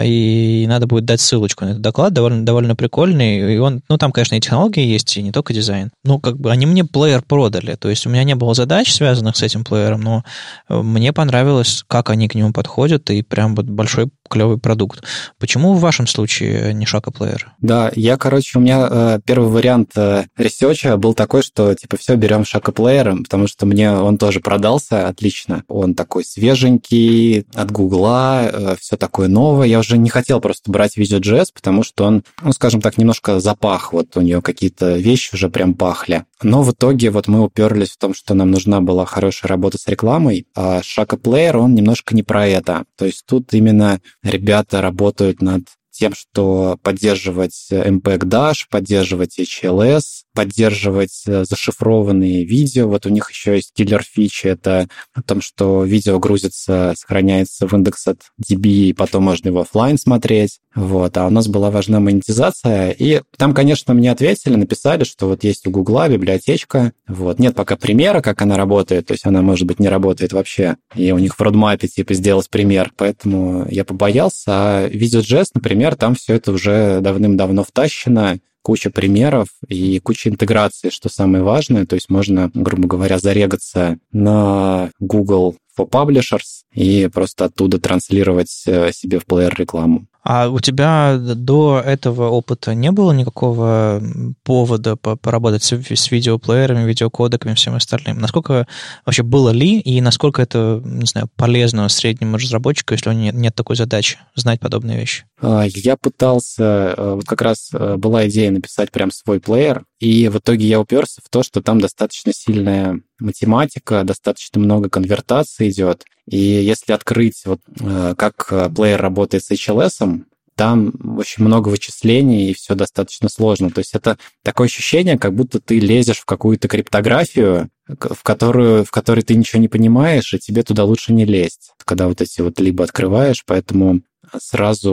И 0.00 0.64
надо 0.68 0.86
будет 0.86 1.04
дать 1.04 1.20
ссылочку 1.20 1.64
на 1.64 1.70
этот 1.70 1.82
доклад, 1.82 2.12
довольно, 2.12 2.46
довольно 2.46 2.76
прикольный. 2.76 3.54
И 3.54 3.58
он, 3.58 3.82
ну, 3.88 3.98
там, 3.98 4.12
конечно, 4.12 4.36
и 4.36 4.40
технологии 4.40 4.86
есть, 4.86 5.16
и 5.16 5.22
не 5.22 5.32
только 5.32 5.52
дизайн. 5.52 5.90
Ну, 6.04 6.20
как 6.20 6.38
бы 6.38 6.50
они 6.50 6.66
мне 6.66 6.84
плеер 6.84 7.22
продали. 7.22 7.74
То 7.74 7.90
есть 7.90 8.06
у 8.06 8.10
меня 8.10 8.24
не 8.24 8.34
было 8.34 8.54
задач, 8.54 8.92
связанных 8.92 9.36
с 9.36 9.42
этим 9.42 9.64
плеером, 9.64 10.00
но 10.00 10.24
э, 10.68 10.80
мне 10.80 11.12
понравилось, 11.12 11.84
как 11.88 12.10
они 12.10 12.28
к 12.28 12.34
нему 12.34 12.52
подходят, 12.52 13.10
и 13.10 13.22
прям 13.22 13.54
вот 13.56 13.66
большой 13.66 14.08
клевый 14.32 14.56
продукт. 14.56 15.04
Почему 15.38 15.74
в 15.74 15.80
вашем 15.80 16.06
случае 16.06 16.72
не 16.72 16.86
Shaka 16.86 17.10
Player? 17.10 17.52
Да, 17.60 17.92
я, 17.94 18.16
короче, 18.16 18.58
у 18.58 18.62
меня 18.62 18.88
э, 18.90 19.20
первый 19.26 19.50
вариант 19.50 19.90
э, 19.94 20.24
ресерча 20.38 20.96
был 20.96 21.12
такой, 21.12 21.42
что 21.42 21.74
типа 21.74 21.98
все 21.98 22.16
берем 22.16 22.46
Shaka 22.46 22.72
Player'ом, 22.72 23.24
потому 23.24 23.46
что 23.46 23.66
мне 23.66 23.92
он 23.92 24.16
тоже 24.16 24.40
продался 24.40 25.06
отлично. 25.06 25.64
Он 25.68 25.94
такой 25.94 26.24
свеженький, 26.24 27.44
от 27.54 27.70
Гугла, 27.70 28.48
э, 28.50 28.76
все 28.80 28.96
такое 28.96 29.28
новое. 29.28 29.66
Я 29.66 29.80
уже 29.80 29.98
не 29.98 30.08
хотел 30.08 30.40
просто 30.40 30.72
брать 30.72 30.96
Video.js, 30.96 31.48
потому 31.54 31.82
что 31.82 32.04
он, 32.04 32.24
ну, 32.42 32.52
скажем 32.52 32.80
так, 32.80 32.96
немножко 32.96 33.38
запах. 33.38 33.92
Вот 33.92 34.16
у 34.16 34.22
нее 34.22 34.40
какие-то 34.40 34.96
вещи 34.96 35.34
уже 35.34 35.50
прям 35.50 35.74
пахли. 35.74 36.24
Но 36.42 36.62
в 36.62 36.72
итоге 36.72 37.10
вот 37.10 37.28
мы 37.28 37.42
уперлись 37.42 37.90
в 37.90 37.98
том, 37.98 38.14
что 38.14 38.32
нам 38.34 38.50
нужна 38.50 38.80
была 38.80 39.04
хорошая 39.04 39.50
работа 39.50 39.78
с 39.78 39.86
рекламой, 39.86 40.46
а 40.56 40.82
Шака 40.82 41.16
Плеер, 41.16 41.58
он 41.58 41.74
немножко 41.74 42.14
не 42.14 42.22
про 42.22 42.46
это. 42.46 42.84
То 42.96 43.04
есть 43.04 43.24
тут 43.26 43.52
именно 43.52 44.00
ребята 44.22 44.80
работают 44.80 45.42
над 45.42 45.62
тем, 46.02 46.14
что 46.14 46.80
поддерживать 46.82 47.68
MPEG 47.70 48.24
Dash, 48.24 48.64
поддерживать 48.68 49.38
HLS, 49.38 50.24
поддерживать 50.34 51.22
э, 51.28 51.44
зашифрованные 51.44 52.44
видео. 52.44 52.88
Вот 52.88 53.06
у 53.06 53.08
них 53.08 53.30
еще 53.30 53.54
есть 53.54 53.72
киллер 53.72 54.02
фичи, 54.02 54.48
это 54.48 54.88
о 55.14 55.22
том, 55.22 55.40
что 55.40 55.84
видео 55.84 56.18
грузится, 56.18 56.94
сохраняется 56.96 57.68
в 57.68 57.72
индекс 57.74 58.08
от 58.08 58.18
DB, 58.44 58.66
и 58.66 58.92
потом 58.92 59.22
можно 59.22 59.46
его 59.46 59.60
офлайн 59.60 59.96
смотреть. 59.96 60.58
Вот. 60.74 61.16
А 61.18 61.26
у 61.26 61.30
нас 61.30 61.48
была 61.48 61.70
важна 61.70 62.00
монетизация. 62.00 62.90
И 62.90 63.22
там, 63.36 63.54
конечно, 63.54 63.94
мне 63.94 64.10
ответили, 64.10 64.54
написали, 64.54 65.04
что 65.04 65.28
вот 65.28 65.44
есть 65.44 65.66
у 65.66 65.70
Гугла 65.70 66.08
библиотечка. 66.08 66.92
Вот. 67.06 67.38
Нет 67.38 67.54
пока 67.54 67.76
примера, 67.76 68.22
как 68.22 68.40
она 68.42 68.56
работает. 68.56 69.06
То 69.06 69.12
есть 69.12 69.26
она, 69.26 69.42
может 69.42 69.66
быть, 69.66 69.78
не 69.80 69.88
работает 69.88 70.32
вообще. 70.32 70.76
И 70.94 71.12
у 71.12 71.18
них 71.18 71.38
в 71.38 71.42
родмапе 71.42 71.88
типа 71.88 72.14
сделать 72.14 72.48
пример. 72.48 72.92
Поэтому 72.96 73.66
я 73.70 73.84
побоялся. 73.84 74.42
А 74.48 74.88
Visual.js, 74.88 75.48
например, 75.54 75.91
там 75.96 76.14
все 76.14 76.34
это 76.34 76.52
уже 76.52 77.00
давным-давно 77.00 77.64
втащено 77.64 78.38
куча 78.62 78.90
примеров 78.90 79.48
и 79.68 79.98
куча 79.98 80.30
интеграции, 80.30 80.90
что 80.90 81.08
самое 81.08 81.42
важное. 81.42 81.84
То 81.84 81.94
есть 81.94 82.08
можно, 82.08 82.50
грубо 82.54 82.88
говоря, 82.88 83.18
зарегаться 83.18 83.98
на 84.12 84.90
Google 85.00 85.56
for 85.78 85.88
Publishers 85.88 86.64
и 86.74 87.08
просто 87.12 87.46
оттуда 87.46 87.80
транслировать 87.80 88.62
э, 88.66 88.92
себе 88.92 89.18
в 89.18 89.26
плеер 89.26 89.54
рекламу. 89.58 90.06
А 90.24 90.48
у 90.48 90.60
тебя 90.60 91.16
до 91.18 91.82
этого 91.84 92.28
опыта 92.28 92.74
не 92.74 92.92
было 92.92 93.10
никакого 93.10 94.00
повода 94.44 94.94
поработать 94.94 95.64
с, 95.64 96.10
видеоплеерами, 96.12 96.86
видеокодеками 96.86 97.52
и 97.52 97.56
всем 97.56 97.74
остальным? 97.74 98.18
Насколько 98.18 98.68
вообще 99.04 99.24
было 99.24 99.50
ли, 99.50 99.80
и 99.80 100.00
насколько 100.00 100.40
это, 100.40 100.80
не 100.84 101.06
знаю, 101.06 101.28
полезно 101.34 101.88
среднему 101.88 102.36
разработчику, 102.36 102.94
если 102.94 103.10
у 103.10 103.12
него 103.12 103.36
нет 103.36 103.56
такой 103.56 103.74
задачи, 103.74 104.18
знать 104.36 104.60
подобные 104.60 105.00
вещи? 105.00 105.24
А, 105.42 105.64
я 105.66 105.96
пытался, 105.96 106.94
э, 106.96 107.14
вот 107.16 107.24
как 107.24 107.42
раз 107.42 107.70
э, 107.72 107.96
была 107.96 108.28
идея 108.28 108.52
написать 108.52 108.92
прям 108.92 109.10
свой 109.10 109.40
плеер, 109.40 109.84
и 109.98 110.28
в 110.28 110.38
итоге 110.38 110.66
я 110.66 110.78
уперся 110.78 111.20
в 111.22 111.28
то, 111.28 111.42
что 111.42 111.60
там 111.60 111.80
достаточно 111.80 112.32
сильная 112.32 113.00
математика, 113.18 114.04
достаточно 114.04 114.60
много 114.60 114.88
конвертации 114.88 115.68
идет. 115.68 116.04
И 116.30 116.38
если 116.38 116.92
открыть, 116.92 117.42
вот, 117.44 117.60
э, 117.80 118.14
как 118.16 118.72
плеер 118.74 119.02
работает 119.02 119.44
с 119.44 119.50
HLS, 119.50 120.22
там 120.54 120.92
очень 121.18 121.42
много 121.42 121.70
вычислений, 121.70 122.50
и 122.50 122.54
все 122.54 122.76
достаточно 122.76 123.28
сложно. 123.28 123.70
То 123.70 123.80
есть 123.80 123.94
это 123.94 124.18
такое 124.44 124.68
ощущение, 124.68 125.18
как 125.18 125.34
будто 125.34 125.58
ты 125.58 125.80
лезешь 125.80 126.18
в 126.18 126.24
какую-то 126.24 126.68
криптографию, 126.68 127.68
в 127.88 128.22
которую, 128.22 128.84
в 128.84 128.92
которой 128.92 129.22
ты 129.22 129.34
ничего 129.34 129.60
не 129.60 129.68
понимаешь, 129.68 130.34
и 130.34 130.38
тебе 130.38 130.62
туда 130.62 130.84
лучше 130.84 131.12
не 131.12 131.24
лезть, 131.24 131.72
когда 131.84 132.06
вот 132.06 132.20
эти 132.20 132.42
вот 132.42 132.60
либо 132.60 132.84
открываешь, 132.84 133.42
поэтому 133.44 134.02
сразу 134.38 134.92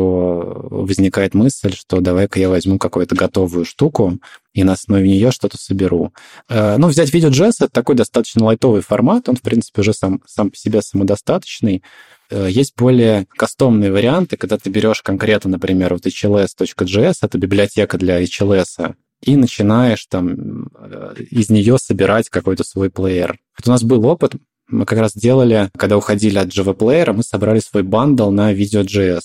возникает 0.70 1.34
мысль, 1.34 1.74
что 1.74 2.02
давай-ка 2.02 2.40
я 2.40 2.50
возьму 2.50 2.80
какую-то 2.80 3.16
готовую 3.16 3.66
штуку 3.66 4.18
и 4.54 4.64
на 4.64 4.74
основе 4.74 5.08
нее 5.08 5.32
что-то 5.32 5.58
соберу. 5.58 6.14
Э, 6.50 6.78
ну, 6.78 6.88
взять 6.88 7.14
видео.js— 7.14 7.54
это 7.60 7.70
такой 7.70 7.96
достаточно 7.96 8.46
лайтовый 8.46 8.82
формат, 8.82 9.30
он, 9.30 9.36
в 9.36 9.42
принципе, 9.42 9.82
уже 9.82 9.94
сам, 9.94 10.22
сам 10.26 10.50
по 10.50 10.58
себе 10.58 10.82
самодостаточный. 10.82 11.84
Э, 12.30 12.48
есть 12.50 12.74
более 12.76 13.28
кастомные 13.30 13.92
варианты, 13.92 14.38
когда 14.38 14.58
ты 14.58 14.70
берешь 14.70 15.02
конкретно, 15.02 15.52
например, 15.52 15.94
вот 15.94 16.06
hls.js, 16.06 17.16
это 17.22 17.38
библиотека 17.38 17.98
для 17.98 18.22
HLS, 18.22 18.96
и 19.22 19.36
начинаешь 19.36 20.06
там 20.08 20.70
э, 20.80 21.16
из 21.30 21.50
нее 21.50 21.78
собирать 21.78 22.30
какой-то 22.30 22.64
свой 22.64 22.90
плеер. 22.90 23.38
Вот 23.58 23.68
у 23.68 23.72
нас 23.72 23.84
был 23.84 24.06
опыт, 24.06 24.34
мы 24.70 24.86
как 24.86 25.00
раз 25.00 25.14
делали, 25.14 25.70
когда 25.78 25.98
уходили 25.98 26.38
от 26.38 26.50
Java 26.50 26.76
Player, 26.76 27.14
мы 27.14 27.24
собрали 27.24 27.60
свой 27.60 27.84
бандл 27.84 28.30
на 28.30 28.54
Video.js. 28.54 29.22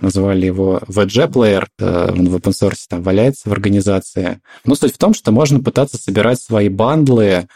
Называли 0.00 0.46
его 0.46 0.80
VG 0.86 1.30
Player, 1.30 1.66
э, 1.78 2.12
он 2.12 2.28
в 2.28 2.36
open 2.36 2.52
source 2.52 2.84
там 2.88 3.02
валяется 3.02 3.48
в 3.48 3.52
организации. 3.52 4.40
Но 4.64 4.74
суть 4.74 4.94
в 4.94 4.98
том, 4.98 5.14
что 5.14 5.32
можно 5.32 5.60
пытаться 5.60 5.98
собирать 5.98 6.40
свои 6.40 6.68
бандлы 6.68 7.48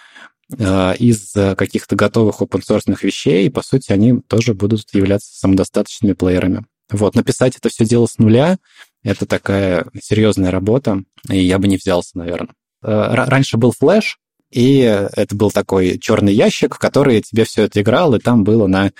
э, 0.58 0.96
из 0.96 1.32
каких-то 1.32 1.94
готовых 1.94 2.42
open 2.42 2.62
source 2.68 2.96
вещей, 3.00 3.46
и, 3.46 3.50
по 3.50 3.62
сути, 3.62 3.92
они 3.92 4.20
тоже 4.20 4.54
будут 4.54 4.92
являться 4.92 5.30
самодостаточными 5.38 6.14
плеерами. 6.14 6.64
Вот, 6.90 7.14
написать 7.14 7.56
это 7.56 7.68
все 7.68 7.84
дело 7.84 8.06
с 8.06 8.18
нуля— 8.18 8.58
это 9.02 9.26
такая 9.26 9.86
серьезная 10.00 10.50
работа, 10.50 11.02
и 11.28 11.38
я 11.38 11.58
бы 11.58 11.66
не 11.66 11.76
взялся, 11.76 12.16
наверное. 12.18 12.54
Э, 12.82 13.14
раньше 13.14 13.56
был 13.56 13.72
флеш, 13.72 14.18
и 14.52 14.78
это 14.80 15.34
был 15.34 15.50
такой 15.50 15.98
черный 15.98 16.34
ящик, 16.34 16.74
в 16.76 16.78
который 16.78 17.22
тебе 17.22 17.44
все 17.44 17.64
это 17.64 17.80
играл, 17.80 18.14
и 18.14 18.20
там 18.20 18.44
было 18.44 18.66
на 18.66 18.92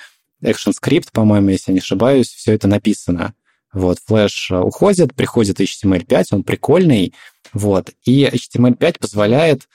ActionScript, 0.43 1.09
по-моему, 1.13 1.49
если 1.49 1.71
не 1.71 1.79
ошибаюсь, 1.79 2.27
все 2.27 2.53
это 2.53 2.67
написано. 2.67 3.33
Вот, 3.71 3.99
флеш 4.05 4.51
уходит, 4.51 5.15
приходит 5.15 5.59
HTML5, 5.59 6.25
он 6.31 6.43
прикольный, 6.43 7.13
вот, 7.53 7.91
и 8.03 8.25
HTML5 8.25 8.99
позволяет 8.99 9.67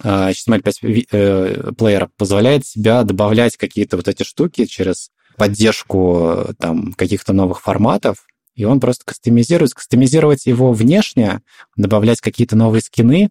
HTML5 0.00 1.06
э, 1.10 1.72
плеер 1.76 2.08
позволяет 2.16 2.66
себя 2.66 3.02
добавлять 3.02 3.56
какие-то 3.56 3.96
вот 3.96 4.08
эти 4.08 4.22
штуки 4.22 4.64
через 4.64 5.10
поддержку 5.36 6.46
там 6.58 6.92
каких-то 6.94 7.32
новых 7.32 7.60
форматов, 7.60 8.26
и 8.54 8.64
он 8.64 8.80
просто 8.80 9.04
кастомизирует. 9.04 9.74
Кастомизировать 9.74 10.46
его 10.46 10.72
внешне, 10.72 11.40
добавлять 11.76 12.20
какие-то 12.20 12.56
новые 12.56 12.82
скины, 12.82 13.30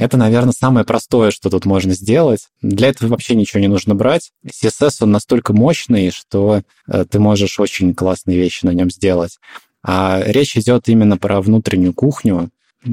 это, 0.00 0.16
наверное, 0.16 0.54
самое 0.58 0.86
простое, 0.86 1.30
что 1.30 1.50
тут 1.50 1.66
можно 1.66 1.92
сделать. 1.92 2.48
Для 2.62 2.88
этого 2.88 3.10
вообще 3.10 3.34
ничего 3.34 3.60
не 3.60 3.68
нужно 3.68 3.94
брать. 3.94 4.32
CSS, 4.46 4.96
он 5.00 5.12
настолько 5.12 5.52
мощный, 5.52 6.10
что 6.10 6.62
э, 6.88 7.04
ты 7.04 7.20
можешь 7.20 7.60
очень 7.60 7.94
классные 7.94 8.38
вещи 8.38 8.64
на 8.64 8.70
нем 8.70 8.90
сделать. 8.90 9.38
А 9.82 10.22
речь 10.24 10.56
идет 10.56 10.88
именно 10.88 11.18
про 11.18 11.42
внутреннюю 11.42 11.92
кухню, 11.92 12.48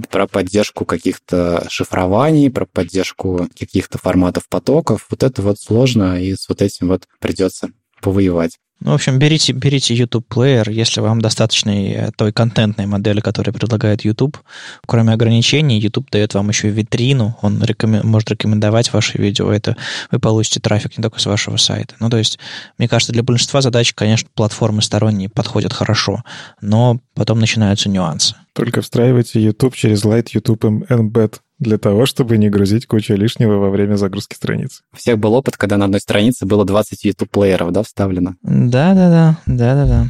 про 0.09 0.27
поддержку 0.27 0.83
каких-то 0.83 1.65
шифрований, 1.69 2.51
про 2.51 2.65
поддержку 2.65 3.47
каких-то 3.57 3.97
форматов 3.97 4.49
потоков. 4.49 5.07
Вот 5.09 5.23
это 5.23 5.41
вот 5.41 5.59
сложно, 5.61 6.21
и 6.21 6.35
с 6.35 6.49
вот 6.49 6.61
этим 6.61 6.89
вот 6.89 7.07
придется 7.19 7.69
повоевать. 8.01 8.57
Ну, 8.79 8.91
в 8.91 8.93
общем, 8.93 9.17
берите, 9.17 9.53
берите 9.53 9.95
YouTube 9.95 10.31
Player, 10.31 10.71
если 10.71 11.01
вам 11.01 11.19
достаточно 11.19 11.71
э, 11.71 12.11
той 12.15 12.31
контентной 12.31 12.85
модели, 12.85 13.21
которую 13.21 13.53
предлагает 13.53 14.05
YouTube. 14.05 14.37
Кроме 14.85 15.13
ограничений, 15.13 15.79
YouTube 15.79 16.11
дает 16.11 16.35
вам 16.35 16.49
еще 16.49 16.69
витрину, 16.69 17.35
он 17.41 17.61
рекомен, 17.63 18.05
может 18.05 18.29
рекомендовать 18.29 18.93
ваши 18.93 19.17
видео. 19.17 19.51
Это 19.51 19.75
вы 20.11 20.19
получите 20.19 20.59
трафик 20.59 20.95
не 20.95 21.01
только 21.01 21.19
с 21.19 21.25
вашего 21.25 21.57
сайта. 21.57 21.95
Ну, 21.99 22.11
то 22.11 22.17
есть, 22.17 22.37
мне 22.77 22.87
кажется, 22.87 23.13
для 23.13 23.23
большинства 23.23 23.61
задач, 23.61 23.93
конечно, 23.95 24.29
платформы 24.35 24.83
сторонние 24.83 25.29
подходят 25.29 25.73
хорошо, 25.73 26.23
но 26.61 26.99
потом 27.15 27.39
начинаются 27.39 27.89
нюансы. 27.89 28.35
Только 28.53 28.81
встраивайте 28.83 29.41
YouTube 29.41 29.75
через 29.75 30.05
Light 30.05 30.27
YouTube 30.33 30.63
Embed 30.63 31.39
для 31.59 31.77
того, 31.77 32.05
чтобы 32.05 32.37
не 32.37 32.49
грузить 32.49 32.85
кучу 32.85 33.13
лишнего 33.15 33.55
во 33.57 33.69
время 33.69 33.95
загрузки 33.95 34.35
страниц. 34.35 34.81
У 34.93 34.97
всех 34.97 35.17
был 35.17 35.33
опыт, 35.33 35.57
когда 35.57 35.77
на 35.77 35.85
одной 35.85 36.01
странице 36.01 36.45
было 36.45 36.65
20 36.65 37.03
YouTube-плееров, 37.03 37.71
да, 37.71 37.83
вставлено? 37.83 38.35
Да-да-да, 38.43 39.39
да-да-да. 39.45 40.07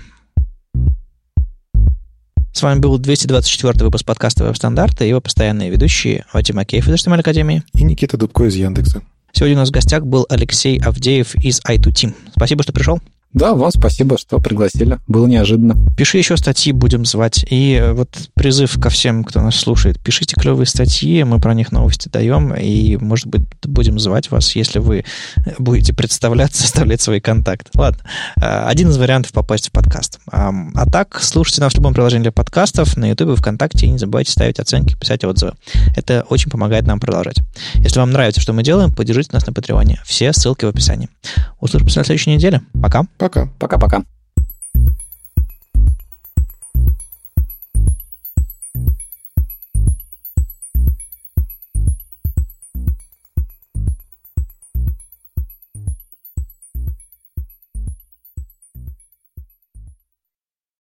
С 2.52 2.64
вами 2.64 2.80
был 2.80 2.98
224 2.98 3.86
выпуск 3.86 4.04
подкаста 4.04 4.44
«Веб-стандарты» 4.44 5.06
и 5.06 5.10
его 5.10 5.22
постоянные 5.22 5.70
ведущие 5.70 6.26
Вадим 6.34 6.58
Акеев 6.58 6.88
из 6.88 6.94
HTML 6.96 7.20
Академии 7.20 7.64
и 7.76 7.84
Никита 7.84 8.18
Дубко 8.18 8.46
из 8.46 8.56
Яндекса. 8.56 9.04
Сегодня 9.32 9.58
у 9.58 9.60
нас 9.60 9.70
в 9.70 9.74
гостях 9.74 10.06
был 10.06 10.26
Алексей 10.28 10.80
Авдеев 10.80 11.36
из 11.36 11.62
i2Team. 11.62 12.16
Спасибо, 12.36 12.64
что 12.64 12.74
пришел. 12.74 13.00
Да, 13.34 13.54
вам 13.54 13.72
спасибо, 13.72 14.18
что 14.18 14.40
пригласили. 14.40 15.00
Было 15.08 15.28
неожиданно. 15.28 15.76
Пиши 15.96 16.18
еще 16.18 16.38
статьи, 16.38 16.72
будем 16.72 17.06
звать. 17.06 17.46
И 17.50 17.84
вот 17.94 18.10
призыв 18.34 18.80
ко 18.80 18.90
всем, 18.90 19.24
кто 19.24 19.42
нас 19.42 19.56
слушает. 19.56 20.00
Пишите 20.00 20.36
клевые 20.40 20.66
статьи, 20.66 21.24
мы 21.24 21.40
про 21.40 21.54
них 21.54 21.72
новости 21.72 22.08
даем. 22.08 22.54
И, 22.56 22.96
может 22.98 23.28
быть, 23.28 23.44
будем 23.64 24.00
звать 24.00 24.32
вас, 24.32 24.56
если 24.56 24.80
вы 24.80 25.04
будете 25.60 25.94
представляться, 25.94 26.64
оставлять 26.66 27.02
свои 27.02 27.20
контакты. 27.20 27.70
Ладно. 27.76 28.00
А, 28.42 28.68
один 28.70 28.90
из 28.90 28.98
вариантов 28.98 29.34
попасть 29.34 29.68
в 29.68 29.72
подкаст. 29.72 30.20
А, 30.32 30.52
так, 30.92 31.20
слушайте 31.22 31.62
нас 31.62 31.74
в 31.74 31.76
любом 31.76 31.94
приложении 31.94 32.24
для 32.24 32.32
подкастов, 32.32 32.96
на 32.96 33.10
YouTube, 33.10 33.38
ВКонтакте. 33.38 33.88
И 33.88 33.92
не 33.92 33.98
забывайте 33.98 34.32
ставить 34.32 34.60
оценки, 34.60 34.96
писать 34.96 35.26
отзывы. 35.26 35.54
Это 35.96 36.26
очень 36.30 36.50
помогает 36.50 36.88
нам 36.88 37.00
продолжать. 37.00 37.40
Если 37.76 38.00
вам 38.00 38.12
нравится, 38.12 38.40
что 38.40 38.54
мы 38.54 38.64
делаем, 38.64 38.94
поддержите 38.94 39.32
нас 39.34 39.46
на 39.46 39.54
Патреоне. 39.54 40.00
Все 40.06 40.32
ссылки 40.32 40.64
в 40.64 40.70
описании. 40.70 41.10
Услышимся 41.60 42.00
на 42.00 42.06
следующей 42.06 42.32
неделе. 42.32 42.62
Пока. 42.82 43.06
Пока. 43.18 43.50
Пока-пока. 43.60 44.04